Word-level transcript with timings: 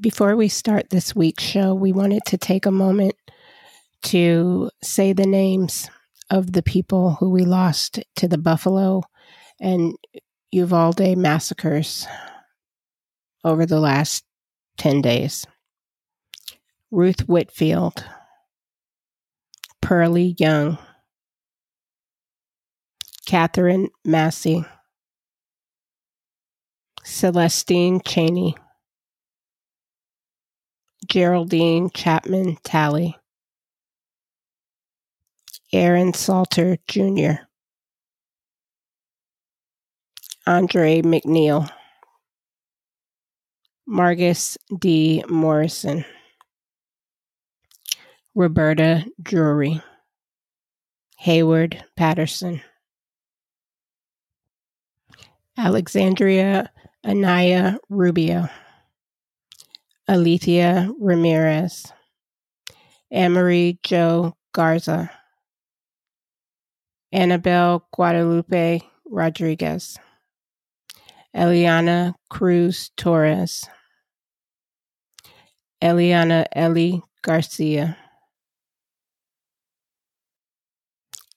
Before 0.00 0.36
we 0.36 0.46
start 0.46 0.90
this 0.90 1.16
week's 1.16 1.42
show, 1.42 1.74
we 1.74 1.90
wanted 1.90 2.22
to 2.26 2.38
take 2.38 2.66
a 2.66 2.70
moment 2.70 3.16
to 4.04 4.70
say 4.80 5.12
the 5.12 5.26
names 5.26 5.90
of 6.30 6.52
the 6.52 6.62
people 6.62 7.16
who 7.18 7.30
we 7.30 7.44
lost 7.44 7.98
to 8.14 8.28
the 8.28 8.38
Buffalo 8.38 9.02
and 9.60 9.96
Uvalde 10.52 11.16
massacres 11.16 12.06
over 13.42 13.66
the 13.66 13.80
last 13.80 14.24
10 14.76 15.02
days. 15.02 15.44
Ruth 16.92 17.28
Whitfield, 17.28 18.04
Pearlie 19.82 20.36
Young, 20.38 20.78
Katherine 23.26 23.88
Massey, 24.04 24.64
Celestine 27.04 28.00
Chaney, 28.06 28.54
Geraldine 31.08 31.88
Chapman 31.90 32.58
Talley, 32.64 33.16
Aaron 35.72 36.12
Salter 36.12 36.76
Jr., 36.86 37.42
Andre 40.46 41.00
Mackniel, 41.00 41.70
Margus 43.88 44.58
D. 44.78 45.24
Morrison, 45.28 46.04
Roberta 48.34 49.04
Drury, 49.22 49.82
Heyward 51.24 51.82
Patterson, 51.96 52.60
Alexandria 55.56 56.70
Aniyah 57.04 57.78
Rubio, 57.88 58.48
Alithia 60.08 60.90
Ramirez, 60.98 61.92
Amerie 63.12 63.78
Jo 63.82 64.34
Garza, 64.54 65.10
Annabell 67.14 67.82
Guadalupe 67.92 68.80
Rodriguez, 69.04 69.98
Eliahna 71.36 72.14
Cruz 72.30 72.90
Torres, 72.96 73.68
Eliahna 75.82 76.46
Ellie 76.52 77.02
Garcia, 77.22 77.94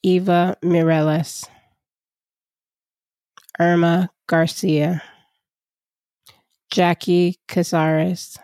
Eva 0.02 0.56
Mireles, 0.64 1.46
Irma 3.60 4.10
Garcia, 4.28 5.04
Jackie 6.72 7.36
Cazares, 7.50 8.38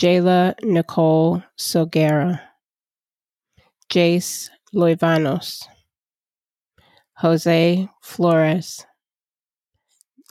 Jailah 0.00 0.54
Nicole 0.62 1.44
Silguero, 1.58 2.40
Jayce 3.90 4.48
Luevanos, 4.74 5.64
Jose 7.18 7.86
Flores, 8.00 8.86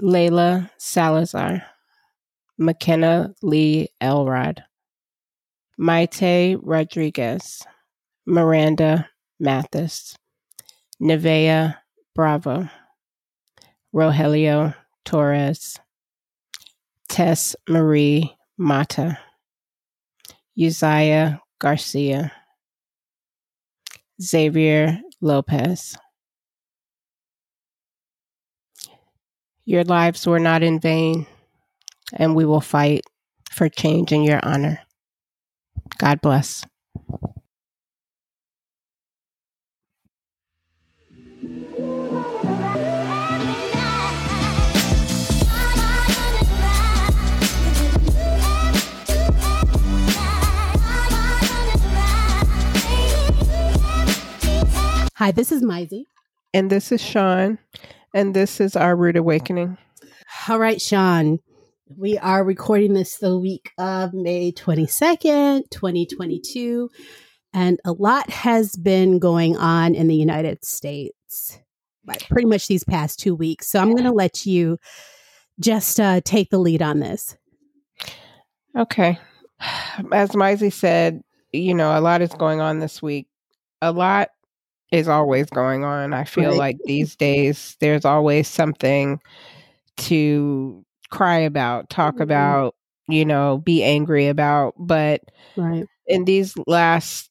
Layla 0.02 0.72
Salazar, 0.80 1.62
Makenna 2.60 3.36
Lee 3.44 3.90
Elrod, 4.02 4.64
Maite 5.80 6.58
Rodriguez, 6.64 7.62
Miranda 8.26 9.08
Mathis, 9.40 10.16
Nevaeh 11.00 11.76
Bravo, 12.16 12.68
Rojelio 13.94 14.74
Torres, 15.06 15.78
Tess 17.08 17.56
Marie 17.68 18.36
Mata, 18.58 19.20
Uziyah 20.60 21.40
Garcia, 21.60 22.34
Xavier 24.22 25.00
Lopez. 25.22 25.98
Your 29.64 29.86
lives 29.86 30.28
were 30.28 30.40
not 30.40 30.62
in 30.62 30.80
vain, 30.80 31.28
and 32.12 32.36
we 32.36 32.44
will 32.44 32.60
fight 32.60 33.04
for 33.50 33.70
change 33.70 34.12
in 34.12 34.24
your 34.24 34.40
honor. 34.44 34.80
God 35.98 36.20
bless. 36.22 36.66
Hi, 55.20 55.32
this 55.32 55.52
is 55.52 55.62
Myzie. 55.62 56.06
And 56.54 56.70
this 56.70 56.94
is 56.94 57.04
Chan. 57.04 57.60
And 58.14 58.34
this 58.34 58.62
is 58.62 58.78
our 58.78 58.96
Rude 58.96 59.18
Awakening. 59.18 59.78
All 60.48 60.60
right, 60.60 60.80
Chan. 60.80 61.40
We 61.98 62.18
are 62.20 62.42
recording 62.42 62.94
this 62.94 63.18
the 63.18 63.38
week 63.38 63.72
of 63.78 64.14
May 64.14 64.54
22nd, 64.54 65.70
2022. 65.72 66.90
And 67.54 67.82
a 67.84 67.92
lot 67.92 68.30
has 68.30 68.78
been 68.78 69.20
going 69.20 69.58
on 69.58 69.94
in 69.94 70.08
the 70.08 70.16
United 70.16 70.64
States, 70.64 71.60
like 72.06 72.30
pretty 72.30 72.48
much 72.48 72.70
these 72.70 72.86
past 72.86 73.20
two 73.20 73.36
weeks. 73.36 73.70
So 73.70 73.82
I'm 73.82 73.92
going 73.92 74.06
to 74.06 74.14
let 74.14 74.46
you 74.46 74.78
just 75.60 76.00
uh, 76.00 76.22
take 76.24 76.50
the 76.50 76.60
lead 76.60 76.82
on 76.82 77.02
this. 77.02 77.36
Okay. 78.74 79.20
As 80.14 80.30
Myzie 80.30 80.72
said, 80.72 81.24
you 81.52 81.74
know, 81.74 81.92
a 81.92 82.00
lot 82.00 82.22
is 82.22 82.34
going 82.36 82.62
on 82.62 82.80
this 82.80 83.02
week. 83.02 83.28
A 83.82 83.92
lot 83.92 84.30
is 84.92 85.08
always 85.08 85.48
going 85.50 85.84
on. 85.84 86.14
I 86.14 86.24
feel 86.24 86.52
right. 86.52 86.58
like 86.58 86.78
these 86.86 87.16
days 87.16 87.78
there's 87.80 88.06
always 88.06 88.48
something 88.48 89.20
to 89.98 90.84
cry 91.10 91.40
about, 91.40 91.90
talk 91.90 92.16
mm-hmm. 92.16 92.24
about, 92.24 92.76
you 93.08 93.26
know, 93.26 93.58
be 93.58 93.84
angry 93.84 94.28
about. 94.28 94.74
But 94.78 95.22
right. 95.56 95.86
in 96.08 96.26
these 96.26 96.56
last 96.68 97.30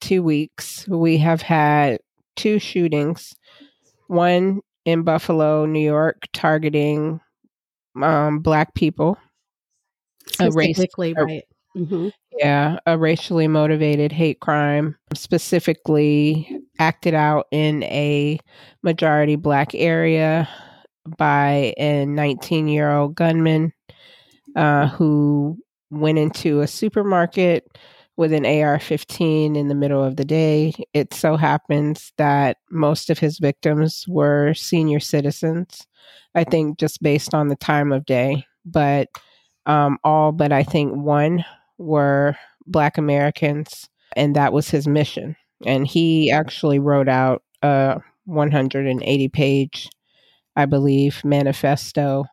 two 0.00 0.22
weeks, 0.22 0.86
we 0.88 1.18
have 1.18 1.42
had 1.42 2.00
two 2.36 2.58
shootings. 2.58 3.34
One 4.06 4.60
in 4.84 5.02
Buffalo, 5.02 5.66
New 5.66 5.84
York, 5.84 6.26
targeting 6.32 7.20
um, 8.00 8.40
black 8.40 8.74
people. 8.74 9.18
Specifically, 10.26 11.14
a 11.16 11.24
race, 11.24 11.26
right. 11.26 11.44
Mm-hmm. 11.76 12.08
Yeah, 12.36 12.78
a 12.86 12.98
racially 12.98 13.48
motivated 13.48 14.12
hate 14.12 14.40
crime, 14.40 14.96
specifically 15.14 16.60
acted 16.78 17.14
out 17.14 17.46
in 17.50 17.82
a 17.84 18.38
majority 18.82 19.36
black 19.36 19.74
area 19.74 20.48
by 21.18 21.74
a 21.76 22.06
19 22.06 22.68
year 22.68 22.90
old 22.90 23.14
gunman 23.14 23.72
uh, 24.56 24.88
who 24.88 25.58
went 25.90 26.18
into 26.18 26.60
a 26.60 26.66
supermarket 26.66 27.66
with 28.16 28.32
an 28.32 28.44
AR 28.44 28.78
15 28.78 29.56
in 29.56 29.68
the 29.68 29.74
middle 29.74 30.04
of 30.04 30.16
the 30.16 30.24
day. 30.24 30.72
It 30.92 31.14
so 31.14 31.36
happens 31.36 32.12
that 32.18 32.58
most 32.70 33.10
of 33.10 33.18
his 33.18 33.38
victims 33.38 34.04
were 34.08 34.54
senior 34.54 35.00
citizens, 35.00 35.86
I 36.34 36.44
think, 36.44 36.78
just 36.78 37.02
based 37.02 37.32
on 37.32 37.48
the 37.48 37.56
time 37.56 37.92
of 37.92 38.04
day. 38.04 38.44
But 38.64 39.08
um, 39.66 39.98
all 40.04 40.32
but 40.32 40.52
I 40.52 40.62
think 40.62 40.94
one 40.94 41.44
were 41.80 42.36
Black 42.66 42.98
Americans, 42.98 43.88
and 44.16 44.36
that 44.36 44.52
was 44.52 44.70
his 44.70 44.86
mission. 44.86 45.34
And 45.66 45.86
he 45.86 46.30
actually 46.30 46.78
wrote 46.78 47.08
out 47.08 47.42
a 47.62 48.00
180 48.26 49.28
page, 49.28 49.88
I 50.56 50.66
believe, 50.66 51.24
manifesto 51.24 52.24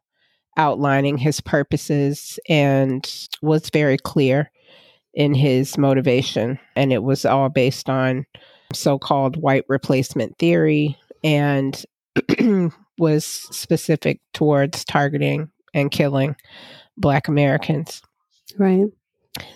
outlining 0.58 1.18
his 1.18 1.40
purposes 1.40 2.40
and 2.50 3.28
was 3.42 3.70
very 3.70 3.98
clear 3.98 4.52
in 5.14 5.34
his 5.34 5.78
motivation. 5.78 6.60
And 6.76 6.92
it 6.92 7.04
was 7.04 7.26
all 7.26 7.50
based 7.50 7.90
on 7.90 8.26
so 8.74 8.98
called 8.98 9.38
white 9.38 9.66
replacement 9.68 10.38
theory 10.40 10.98
and 11.24 11.84
was 12.98 13.26
specific 13.26 14.20
towards 14.34 14.84
targeting 14.84 15.50
and 15.74 15.92
killing 15.92 16.36
Black 16.98 17.28
Americans. 17.28 18.02
Right. 18.58 18.88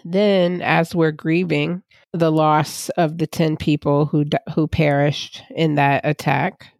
Then, 0.06 0.62
as 0.62 0.96
we're 0.96 1.12
grieving 1.12 1.84
the 2.14 2.32
loss 2.32 2.90
of 2.90 3.18
the 3.18 3.28
10 3.28 3.58
people 3.58 4.06
who, 4.06 4.26
who 4.54 4.68
perished 4.68 5.44
in 5.56 5.76
that 5.76 6.02
attack, 6.06 6.74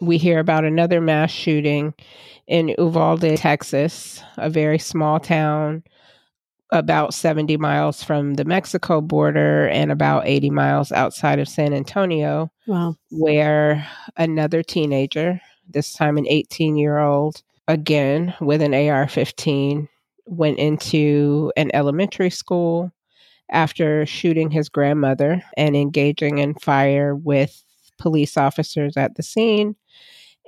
we 0.00 0.18
hear 0.18 0.38
about 0.38 0.64
another 0.64 1.00
mass 1.00 1.30
shooting 1.30 1.94
in 2.46 2.74
Uvalde, 2.78 3.36
Texas, 3.36 4.22
a 4.36 4.50
very 4.50 4.78
small 4.78 5.18
town 5.18 5.82
about 6.70 7.14
70 7.14 7.56
miles 7.56 8.02
from 8.02 8.34
the 8.34 8.44
Mexico 8.44 9.00
border 9.00 9.68
and 9.68 9.92
about 9.92 10.26
80 10.26 10.50
miles 10.50 10.92
outside 10.92 11.38
of 11.38 11.48
San 11.48 11.72
Antonio. 11.72 12.50
Wow. 12.66 12.96
Where 13.10 13.86
another 14.16 14.62
teenager, 14.62 15.40
this 15.68 15.92
time 15.92 16.18
an 16.18 16.26
18 16.26 16.76
year 16.76 16.98
old, 16.98 17.42
again 17.68 18.34
with 18.40 18.60
an 18.60 18.74
AR 18.74 19.08
15, 19.08 19.88
went 20.26 20.58
into 20.58 21.52
an 21.56 21.70
elementary 21.74 22.30
school 22.30 22.90
after 23.50 24.06
shooting 24.06 24.50
his 24.50 24.68
grandmother 24.68 25.42
and 25.56 25.76
engaging 25.76 26.38
in 26.38 26.54
fire 26.54 27.14
with 27.14 27.62
police 27.98 28.36
officers 28.36 28.96
at 28.96 29.14
the 29.16 29.22
scene. 29.22 29.76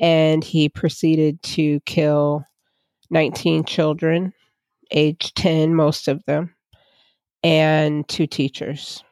And 0.00 0.44
he 0.44 0.68
proceeded 0.68 1.42
to 1.42 1.80
kill 1.80 2.44
19 3.10 3.64
children, 3.64 4.32
age 4.90 5.32
10, 5.34 5.74
most 5.74 6.08
of 6.08 6.24
them, 6.26 6.54
and 7.42 8.06
two 8.08 8.26
teachers. 8.26 9.02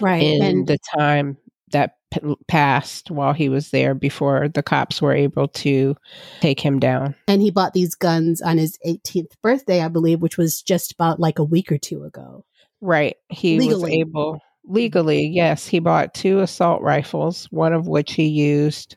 Right. 0.00 0.22
In 0.22 0.42
and 0.42 0.66
the 0.66 0.78
time 0.96 1.36
that 1.72 1.96
p- 2.12 2.36
passed 2.46 3.10
while 3.10 3.32
he 3.32 3.48
was 3.48 3.70
there 3.70 3.94
before 3.94 4.48
the 4.48 4.62
cops 4.62 5.02
were 5.02 5.12
able 5.14 5.48
to 5.48 5.96
take 6.40 6.60
him 6.60 6.78
down. 6.78 7.14
and 7.26 7.42
he 7.42 7.50
bought 7.50 7.72
these 7.72 7.94
guns 7.96 8.40
on 8.40 8.58
his 8.58 8.78
18th 8.86 9.32
birthday, 9.42 9.80
I 9.80 9.88
believe, 9.88 10.20
which 10.22 10.38
was 10.38 10.62
just 10.62 10.92
about 10.92 11.18
like 11.18 11.38
a 11.40 11.44
week 11.44 11.72
or 11.72 11.78
two 11.78 12.04
ago. 12.04 12.44
Right. 12.80 13.16
He 13.30 13.56
was 13.56 13.66
Legally. 13.66 14.00
able 14.00 14.40
legally, 14.64 15.26
yes, 15.26 15.66
he 15.66 15.78
bought 15.80 16.14
two 16.14 16.38
assault 16.40 16.82
rifles, 16.82 17.46
one 17.50 17.72
of 17.72 17.88
which 17.88 18.12
he 18.12 18.26
used 18.26 18.96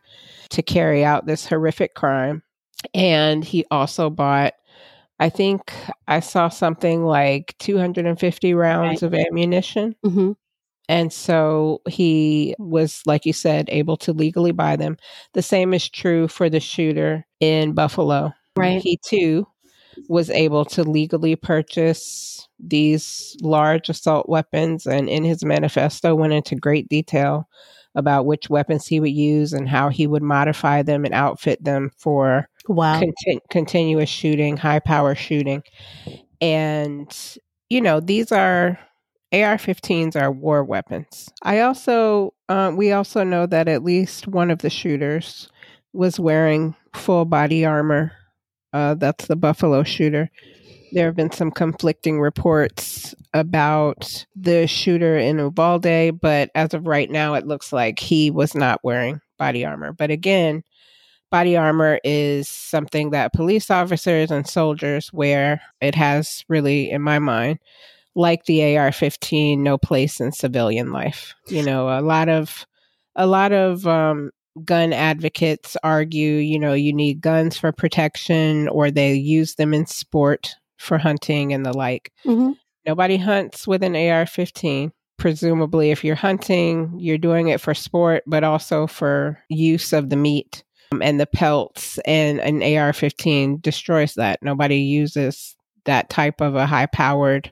to 0.49 0.61
carry 0.61 1.03
out 1.03 1.25
this 1.25 1.45
horrific 1.47 1.95
crime. 1.95 2.43
And 2.93 3.43
he 3.43 3.65
also 3.71 4.09
bought 4.11 4.53
I 5.17 5.29
think 5.29 5.71
I 6.09 6.19
saw 6.19 6.49
something 6.49 7.05
like 7.05 7.55
250 7.59 8.53
rounds 8.53 9.01
Right. 9.01 9.07
of 9.07 9.13
ammunition. 9.13 9.95
hmm 10.03 10.33
And 10.87 11.11
so 11.11 11.81
he 11.87 12.55
was, 12.59 13.01
like 13.05 13.25
you 13.25 13.33
said, 13.33 13.69
able 13.71 13.97
to 13.97 14.13
legally 14.13 14.51
buy 14.51 14.75
them. 14.75 14.97
The 15.33 15.41
same 15.41 15.73
is 15.73 15.89
true 15.89 16.27
for 16.27 16.49
the 16.49 16.59
shooter 16.59 17.25
in 17.39 17.73
Buffalo. 17.73 18.33
Right. 18.55 18.81
He 18.81 18.99
too 19.03 19.47
was 20.09 20.29
able 20.29 20.65
to 20.65 20.83
legally 20.83 21.35
purchase 21.35 22.47
these 22.59 23.35
large 23.41 23.89
assault 23.89 24.29
weapons. 24.29 24.85
And 24.85 25.09
in 25.09 25.23
his 25.23 25.43
manifesto, 25.43 26.13
went 26.15 26.33
into 26.33 26.55
great 26.55 26.87
detail 26.89 27.47
about 27.95 28.25
which 28.25 28.49
weapons 28.49 28.85
he 28.85 28.99
would 28.99 29.11
use 29.11 29.53
and 29.53 29.69
how 29.69 29.87
he 29.89 30.05
would 30.05 30.21
modify 30.21 30.81
them 30.81 31.05
and 31.05 31.13
outfit 31.13 31.63
them 31.63 31.91
for 31.97 32.47
Wow. 32.67 32.99
contin- 32.99 33.39
continuous 33.49 34.09
shooting, 34.09 34.57
high 34.57 34.79
power 34.79 35.15
shooting. 35.15 35.63
And, 36.41 37.15
you 37.69 37.79
know, 37.81 37.99
these 37.99 38.31
are 38.31 38.77
AR 39.35 39.57
15s 39.57 40.15
are 40.15 40.31
war 40.31 40.63
weapons. 40.63 41.29
I 41.43 41.59
also, 41.59 42.33
um, 42.47 42.77
we 42.77 42.93
also 42.93 43.23
know 43.23 43.45
that 43.47 43.67
at 43.67 43.83
least 43.83 44.27
one 44.27 44.49
of 44.49 44.59
the 44.59 44.69
shooters 44.69 45.49
was 45.93 46.19
wearing 46.19 46.75
full 46.93 47.25
body 47.25 47.65
armor. 47.65 48.13
Uh, 48.71 48.93
that's 48.93 49.27
the 49.27 49.35
Buffalo 49.35 49.83
shooter. 49.83 50.29
There 50.93 51.05
have 51.07 51.15
been 51.15 51.31
some 51.31 51.51
conflicting 51.51 52.21
reports 52.21 53.13
about 53.33 54.25
the 54.35 54.67
shooter 54.67 55.17
in 55.17 55.39
Uvalde, 55.39 56.21
but 56.21 56.49
as 56.55 56.73
of 56.73 56.87
right 56.87 57.09
now, 57.09 57.33
it 57.33 57.45
looks 57.45 57.73
like 57.73 57.99
he 57.99 58.31
was 58.31 58.55
not 58.55 58.79
wearing 58.83 59.19
body 59.37 59.65
armor. 59.65 59.91
But 59.91 60.11
again, 60.11 60.63
body 61.29 61.57
armor 61.57 61.99
is 62.05 62.47
something 62.47 63.09
that 63.09 63.33
police 63.33 63.69
officers 63.69 64.31
and 64.31 64.47
soldiers 64.47 65.11
wear. 65.11 65.61
It 65.81 65.95
has 65.95 66.45
really, 66.47 66.89
in 66.89 67.01
my 67.01 67.19
mind, 67.19 67.59
like 68.15 68.45
the 68.45 68.77
AR-15, 68.77 69.59
no 69.59 69.77
place 69.77 70.19
in 70.19 70.31
civilian 70.31 70.91
life. 70.91 71.35
You 71.47 71.63
know, 71.63 71.89
a 71.89 72.01
lot 72.01 72.29
of 72.29 72.65
a 73.15 73.27
lot 73.27 73.51
of 73.51 73.85
um, 73.87 74.31
gun 74.63 74.93
advocates 74.93 75.77
argue, 75.83 76.33
you 76.33 76.59
know, 76.59 76.73
you 76.73 76.93
need 76.93 77.21
guns 77.21 77.57
for 77.57 77.71
protection, 77.71 78.67
or 78.69 78.89
they 78.89 79.13
use 79.13 79.55
them 79.55 79.73
in 79.73 79.85
sport 79.85 80.55
for 80.77 80.97
hunting 80.97 81.53
and 81.53 81.65
the 81.65 81.73
like. 81.73 82.11
hmm 82.23 82.51
Nobody 82.85 83.17
hunts 83.17 83.67
with 83.67 83.81
an 83.81 83.95
AR 83.95 84.27
15. 84.27 84.91
Presumably, 85.17 85.89
if 85.89 86.03
you're 86.03 86.13
hunting, 86.13 86.93
you're 86.99 87.17
doing 87.17 87.47
it 87.47 87.59
for 87.59 87.73
sport, 87.73 88.23
but 88.27 88.43
also 88.43 88.85
for 88.85 89.39
use 89.49 89.91
of 89.91 90.11
the 90.11 90.15
meat 90.15 90.63
um, 90.91 91.01
and 91.01 91.19
the 91.19 91.25
pelts. 91.25 91.97
And 92.05 92.39
an 92.39 92.61
AR 92.61 92.93
15 92.93 93.59
destroys 93.59 94.13
that. 94.15 94.43
Nobody 94.43 94.77
uses 94.77 95.55
that 95.85 96.11
type 96.11 96.41
of 96.41 96.53
a 96.53 96.67
high 96.67 96.85
powered 96.85 97.51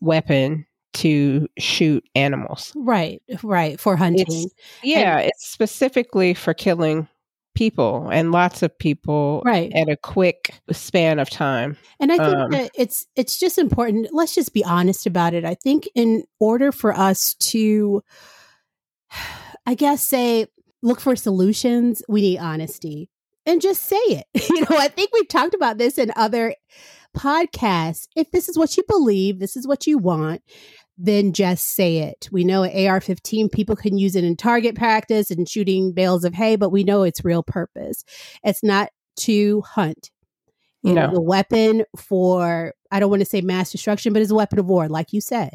weapon 0.00 0.66
to 0.92 1.46
shoot 1.58 2.04
animals. 2.14 2.72
Right. 2.74 3.22
Right. 3.42 3.78
For 3.78 3.96
hunting. 3.96 4.24
It's, 4.28 4.54
yeah, 4.82 5.18
it's 5.18 5.46
specifically 5.46 6.34
for 6.34 6.52
killing 6.52 7.06
people 7.54 8.08
and 8.10 8.32
lots 8.32 8.62
of 8.62 8.76
people 8.78 9.42
Right. 9.44 9.72
at 9.74 9.88
a 9.88 9.96
quick 9.96 10.54
span 10.72 11.18
of 11.18 11.28
time. 11.30 11.76
And 12.00 12.10
I 12.12 12.16
think 12.16 12.36
Um, 12.36 12.50
that 12.52 12.70
it's 12.74 13.06
it's 13.16 13.38
just 13.38 13.58
important. 13.58 14.08
Let's 14.12 14.34
just 14.34 14.52
be 14.54 14.64
honest 14.64 15.06
about 15.06 15.34
it. 15.34 15.44
I 15.44 15.54
think 15.54 15.88
in 15.94 16.24
order 16.40 16.72
for 16.72 16.96
us 16.96 17.34
to, 17.34 18.02
I 19.66 19.74
guess, 19.74 20.02
say 20.02 20.46
look 20.82 21.00
for 21.00 21.14
solutions, 21.16 22.02
we 22.08 22.20
need 22.22 22.38
honesty 22.38 23.10
and 23.46 23.60
just 23.60 23.84
say 23.84 23.96
it. 23.96 24.26
You 24.50 24.60
know, 24.62 24.76
I 24.78 24.88
think 24.88 25.10
we've 25.12 25.28
talked 25.28 25.54
about 25.54 25.78
this 25.78 25.98
in 25.98 26.12
other 26.16 26.54
podcasts. 27.16 28.06
If 28.16 28.30
this 28.30 28.48
is 28.48 28.58
what 28.58 28.76
you 28.76 28.82
believe, 28.88 29.38
this 29.38 29.56
is 29.56 29.66
what 29.66 29.86
you 29.86 29.98
want. 29.98 30.42
Then 30.98 31.32
just 31.32 31.66
say 31.74 31.98
it. 31.98 32.28
We 32.30 32.44
know 32.44 32.62
at 32.64 32.74
AR 32.74 33.00
15, 33.00 33.48
people 33.48 33.74
can 33.76 33.96
use 33.96 34.16
it 34.16 34.24
in 34.24 34.36
target 34.36 34.74
practice 34.74 35.30
and 35.30 35.48
shooting 35.48 35.92
bales 35.92 36.24
of 36.24 36.34
hay, 36.34 36.56
but 36.56 36.70
we 36.70 36.84
know 36.84 37.02
its 37.04 37.24
real 37.24 37.42
purpose. 37.42 38.04
It's 38.44 38.62
not 38.62 38.90
to 39.20 39.62
hunt. 39.62 40.10
It 40.84 40.94
No. 40.94 41.10
is 41.10 41.16
a 41.18 41.20
weapon 41.20 41.84
for, 41.96 42.74
I 42.90 43.00
don't 43.00 43.10
want 43.10 43.20
to 43.20 43.26
say 43.26 43.40
mass 43.40 43.70
destruction, 43.70 44.12
but 44.12 44.22
it's 44.22 44.30
a 44.30 44.34
weapon 44.34 44.58
of 44.58 44.66
war, 44.66 44.88
like 44.88 45.12
you 45.12 45.20
said. 45.20 45.54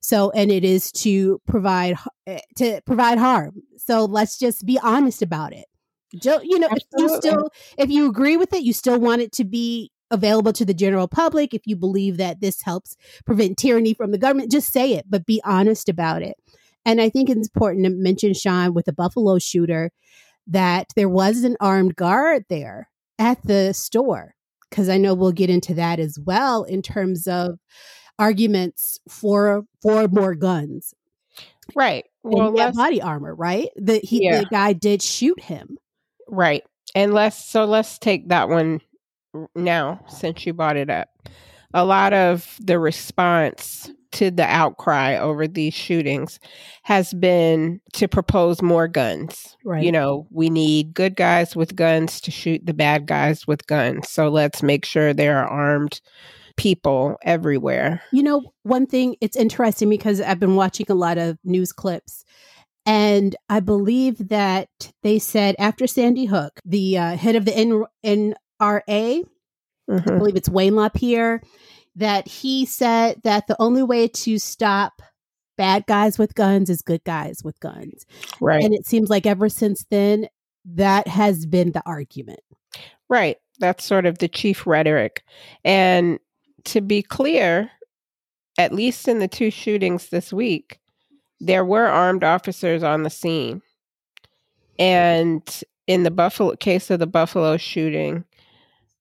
So, 0.00 0.30
and 0.30 0.50
it 0.50 0.64
is 0.64 0.90
to 0.92 1.40
provide, 1.46 1.96
eh, 2.26 2.40
to 2.56 2.80
provide 2.86 3.18
harm. 3.18 3.62
So 3.76 4.04
let's 4.04 4.38
just 4.38 4.64
be 4.64 4.78
honest 4.82 5.20
about 5.22 5.52
it. 5.52 5.66
You 6.12 6.58
know, 6.58 6.68
if 6.70 6.82
you 6.96 7.08
still, 7.16 7.50
if 7.76 7.90
you 7.90 8.08
agree 8.08 8.38
with 8.38 8.54
it, 8.54 8.62
you 8.62 8.72
still 8.72 8.98
want 8.98 9.20
it 9.20 9.32
to 9.32 9.44
be 9.44 9.90
available 10.10 10.52
to 10.54 10.64
the 10.64 10.74
general 10.74 11.08
public. 11.08 11.54
If 11.54 11.66
you 11.66 11.76
believe 11.76 12.16
that 12.16 12.40
this 12.40 12.62
helps 12.62 12.96
prevent 13.26 13.58
tyranny 13.58 13.94
from 13.94 14.10
the 14.10 14.18
government, 14.18 14.50
just 14.50 14.72
say 14.72 14.92
it, 14.92 15.06
but 15.08 15.26
be 15.26 15.40
honest 15.44 15.88
about 15.88 16.22
it. 16.22 16.36
And 16.84 17.00
I 17.00 17.08
think 17.10 17.28
it's 17.28 17.48
important 17.48 17.84
to 17.84 17.90
mention, 17.90 18.32
Chan, 18.34 18.72
with 18.74 18.86
the 18.86 18.92
Buffalo 18.92 19.38
shooter, 19.38 19.90
that 20.46 20.86
there 20.96 21.08
was 21.08 21.44
an 21.44 21.56
armed 21.60 21.96
guard 21.96 22.44
there 22.48 22.88
at 23.18 23.42
the 23.44 23.72
store. 23.74 24.34
Because 24.70 24.88
I 24.90 24.98
know 24.98 25.14
we'll 25.14 25.32
get 25.32 25.48
into 25.50 25.72
that 25.74 25.98
as 25.98 26.18
well 26.18 26.62
in 26.64 26.82
terms 26.82 27.26
of 27.26 27.58
arguments 28.18 28.98
for 29.08 29.64
for 29.80 30.08
more 30.08 30.34
guns 30.34 30.92
Right. 31.74 32.04
well, 32.22 32.36
Well, 32.38 32.48
and 32.48 32.56
he 32.56 32.62
had 32.62 32.74
body 32.74 33.02
armor, 33.02 33.34
right? 33.34 33.68
The 33.76 33.98
he 34.02 34.24
Yeah. 34.24 34.40
the 34.40 34.46
guy 34.46 34.72
did 34.72 35.02
shoot 35.02 35.40
him. 35.40 35.78
Right. 36.26 36.64
And 36.94 37.14
let's 37.14 37.42
so 37.42 37.64
let's 37.64 37.98
take 37.98 38.28
that 38.28 38.48
one 38.48 38.80
now 39.54 40.04
since 40.08 40.46
you 40.46 40.52
brought 40.52 40.76
it 40.76 40.90
up. 40.90 41.08
A 41.74 41.84
lot 41.84 42.14
of 42.14 42.56
the 42.60 42.78
response 42.78 43.90
to 44.12 44.30
the 44.30 44.44
outcry 44.44 45.16
over 45.16 45.46
these 45.46 45.74
shootings 45.74 46.40
has 46.82 47.12
been 47.12 47.80
to 47.92 48.08
propose 48.08 48.62
more 48.62 48.88
guns. 48.88 49.56
Right. 49.64 49.82
You 49.82 49.92
know, 49.92 50.26
we 50.30 50.48
need 50.48 50.94
good 50.94 51.14
guys 51.14 51.54
with 51.54 51.76
guns 51.76 52.20
to 52.22 52.30
shoot 52.30 52.64
the 52.64 52.72
bad 52.72 53.06
guys 53.06 53.46
with 53.46 53.66
guns. 53.66 54.08
So 54.08 54.28
let's 54.28 54.62
make 54.62 54.86
sure 54.86 55.12
there 55.12 55.38
are 55.38 55.46
armed 55.46 56.00
people 56.56 57.16
everywhere. 57.22 58.02
You 58.12 58.22
know, 58.22 58.52
one 58.62 58.86
thing 58.86 59.16
it's 59.20 59.36
interesting 59.36 59.88
because 59.88 60.20
I've 60.20 60.40
been 60.40 60.56
watching 60.56 60.86
a 60.88 60.94
lot 60.94 61.18
of 61.18 61.38
news 61.44 61.72
clips, 61.72 62.24
and 62.84 63.36
I 63.48 63.60
believe 63.60 64.28
that 64.28 64.68
they 65.02 65.18
said 65.18 65.54
after 65.58 65.86
Sandy 65.86 66.24
Hook, 66.24 66.60
the 66.64 66.98
uh, 66.98 67.16
head 67.16 67.36
of 67.36 67.44
the 67.44 67.86
N- 68.02 68.34
NRA, 68.60 69.24
I 69.88 69.92
Mhm. 69.92 70.18
believe 70.18 70.36
it's 70.36 70.48
Wayne 70.48 70.76
LaPierre, 70.76 71.42
that 71.96 72.28
he 72.28 72.66
said 72.66 73.20
that 73.24 73.46
the 73.46 73.56
only 73.60 73.82
way 73.82 74.06
to 74.08 74.38
stop 74.38 75.02
bad 75.56 75.86
guys 75.86 76.18
with 76.18 76.34
guns 76.34 76.70
is 76.70 76.82
good 76.82 77.02
guys 77.04 77.42
with 77.42 77.58
guns. 77.60 78.06
Right. 78.40 78.62
And 78.62 78.72
it 78.74 78.86
seems 78.86 79.10
like 79.10 79.26
ever 79.26 79.48
since 79.48 79.84
then, 79.90 80.28
that 80.64 81.08
has 81.08 81.46
been 81.46 81.72
the 81.72 81.82
argument. 81.84 82.40
Right. 83.08 83.38
That's 83.58 83.84
sort 83.84 84.06
of 84.06 84.18
the 84.18 84.28
chief 84.28 84.66
rhetoric. 84.66 85.24
And 85.64 86.20
to 86.64 86.80
be 86.80 87.02
clear, 87.02 87.70
at 88.56 88.72
least 88.72 89.08
in 89.08 89.18
the 89.18 89.26
two 89.26 89.50
shootings 89.50 90.10
this 90.10 90.32
week, 90.32 90.78
there 91.40 91.64
were 91.64 91.86
armed 91.86 92.22
officers 92.22 92.82
on 92.82 93.02
the 93.02 93.10
scene. 93.10 93.62
And 94.78 95.42
in 95.88 96.04
the 96.04 96.10
Buffalo 96.10 96.54
case 96.54 96.90
of 96.90 97.00
the 97.00 97.06
Buffalo 97.06 97.56
shooting, 97.56 98.24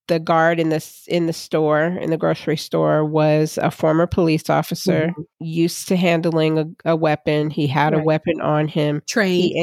the 0.08 0.20
guard 0.20 0.60
in 0.60 0.70
the 0.70 1.04
in 1.08 1.28
the 1.28 1.34
store 1.34 1.84
in 1.84 2.10
the 2.10 2.18
grocery 2.18 2.58
store 2.58 3.04
was 3.06 3.58
a 3.62 3.72
former 3.72 4.08
police 4.08 4.50
officer 4.50 5.14
used 5.40 5.88
to 5.88 5.96
handling 5.96 6.58
a, 6.58 6.92
a 6.92 6.96
weapon. 6.96 7.50
He 7.50 7.68
had 7.68 7.94
a 7.94 8.04
weapon 8.04 8.42
on 8.42 8.68
him 8.68 9.02
Trained. 9.06 9.54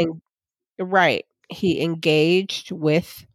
en- 0.78 0.86
right 0.86 1.24
he 1.48 1.82
engaged 1.82 2.72
with 2.72 3.26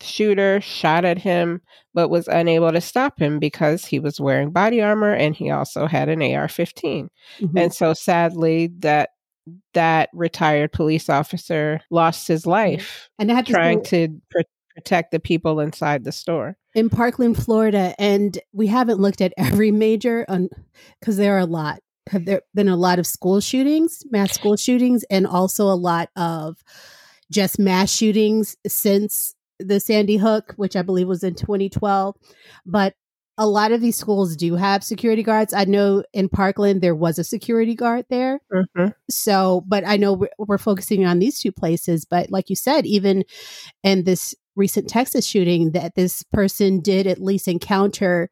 The 0.00 0.06
shooter 0.06 0.60
shot 0.60 1.04
at 1.04 1.18
him, 1.18 1.60
but 1.94 2.08
was 2.08 2.28
unable 2.28 2.72
to 2.72 2.80
stop 2.80 3.18
him 3.18 3.38
because 3.38 3.84
he 3.84 3.98
was 3.98 4.20
wearing 4.20 4.50
body 4.50 4.80
armor 4.80 5.12
and 5.12 5.34
he 5.34 5.50
also 5.50 5.86
had 5.86 6.08
an 6.08 6.22
AR 6.22 6.48
15. 6.48 7.10
Mm-hmm. 7.40 7.58
And 7.58 7.74
so 7.74 7.94
sadly, 7.94 8.68
that 8.78 9.10
that 9.74 10.10
retired 10.12 10.72
police 10.72 11.08
officer 11.08 11.80
lost 11.90 12.28
his 12.28 12.46
life 12.46 13.08
and 13.18 13.30
had 13.30 13.46
trying 13.46 13.82
to, 13.84 14.08
to 14.08 14.44
protect 14.74 15.10
the 15.10 15.20
people 15.20 15.60
inside 15.60 16.04
the 16.04 16.12
store 16.12 16.56
in 16.74 16.88
Parkland, 16.88 17.42
Florida, 17.42 17.94
and 17.98 18.38
we 18.52 18.66
haven't 18.66 19.00
looked 19.00 19.20
at 19.20 19.32
every 19.36 19.70
major 19.70 20.26
because 21.00 21.16
there 21.16 21.36
are 21.36 21.40
a 21.40 21.46
lot. 21.46 21.80
Have 22.08 22.24
there 22.24 22.42
been 22.54 22.68
a 22.68 22.76
lot 22.76 22.98
of 22.98 23.06
school 23.06 23.40
shootings, 23.40 24.02
mass 24.10 24.32
school 24.32 24.56
shootings, 24.56 25.04
and 25.10 25.26
also 25.26 25.64
a 25.64 25.74
lot 25.74 26.10
of 26.16 26.56
just 27.30 27.58
mass 27.58 27.92
shootings 27.92 28.56
since 28.66 29.34
the 29.58 29.78
Sandy 29.78 30.16
Hook, 30.16 30.54
which 30.56 30.74
I 30.74 30.82
believe 30.82 31.06
was 31.06 31.22
in 31.22 31.34
2012. 31.34 32.16
But 32.66 32.94
a 33.38 33.46
lot 33.46 33.72
of 33.72 33.80
these 33.80 33.96
schools 33.96 34.36
do 34.36 34.56
have 34.56 34.82
security 34.82 35.22
guards. 35.22 35.54
I 35.54 35.64
know 35.64 36.02
in 36.12 36.28
Parkland 36.28 36.80
there 36.80 36.94
was 36.94 37.18
a 37.18 37.24
security 37.24 37.74
guard 37.74 38.04
there. 38.10 38.40
Mm-hmm. 38.52 38.88
So, 39.08 39.64
but 39.66 39.86
I 39.86 39.96
know 39.96 40.14
we're, 40.14 40.28
we're, 40.38 40.58
focusing 40.58 41.06
on 41.06 41.20
these 41.20 41.38
two 41.38 41.52
places. 41.52 42.04
But 42.04 42.30
like 42.30 42.50
you 42.50 42.56
said, 42.56 42.84
even 42.86 43.24
in 43.82 44.04
this 44.04 44.34
recent 44.56 44.88
Texas 44.88 45.26
shooting, 45.26 45.72
that 45.72 45.94
this 45.94 46.22
person 46.32 46.80
did 46.80 47.06
at 47.06 47.20
least 47.20 47.48
encounter 47.48 48.30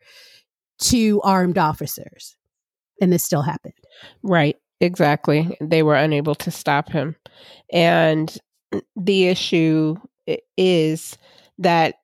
two 0.81 1.21
armed 1.23 1.59
officers, 1.59 2.37
and 3.01 3.13
this 3.13 3.25
still 3.25 3.43
happened. 3.43 3.75
Right. 4.23 4.57
Exactly. 4.81 5.57
They 5.61 5.83
were 5.83 5.97
unable 5.97 6.37
to 6.37 6.51
stop 6.51 6.91
him. 6.91 7.17
And 7.73 8.37
the 8.95 9.27
issue 9.27 9.97
is 10.57 11.19
that 11.59 11.97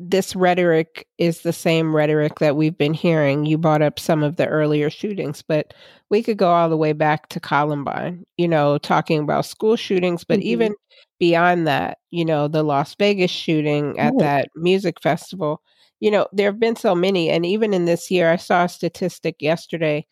this 0.00 0.34
rhetoric 0.34 1.06
is 1.18 1.42
the 1.42 1.52
same 1.52 1.94
rhetoric 1.94 2.38
that 2.38 2.56
we've 2.56 2.76
been 2.76 2.94
hearing. 2.94 3.44
You 3.44 3.58
brought 3.58 3.82
up 3.82 3.98
some 4.00 4.22
of 4.22 4.36
the 4.36 4.46
earlier 4.48 4.90
shootings, 4.90 5.42
but 5.42 5.74
we 6.08 6.22
could 6.22 6.38
go 6.38 6.48
all 6.48 6.68
the 6.68 6.76
way 6.76 6.94
back 6.94 7.28
to 7.28 7.38
Columbine, 7.38 8.24
you 8.38 8.48
know, 8.48 8.78
talking 8.78 9.20
about 9.20 9.44
school 9.44 9.76
shootings, 9.76 10.24
but 10.24 10.40
mm-hmm. 10.40 10.48
even 10.48 10.74
beyond 11.20 11.68
that, 11.68 11.98
you 12.10 12.24
know, 12.24 12.48
the 12.48 12.64
Las 12.64 12.96
Vegas 12.98 13.30
shooting 13.30 13.96
at 13.98 14.14
oh. 14.16 14.18
that 14.18 14.48
music 14.56 15.00
festival, 15.00 15.62
you 16.00 16.10
know, 16.10 16.26
there 16.32 16.46
have 16.46 16.58
been 16.58 16.74
so 16.74 16.94
many. 16.94 17.30
And 17.30 17.46
even 17.46 17.72
in 17.72 17.84
this 17.84 18.10
year, 18.10 18.30
I 18.30 18.36
saw 18.36 18.64
a 18.64 18.68
statistic 18.68 19.36
yesterday 19.38 20.06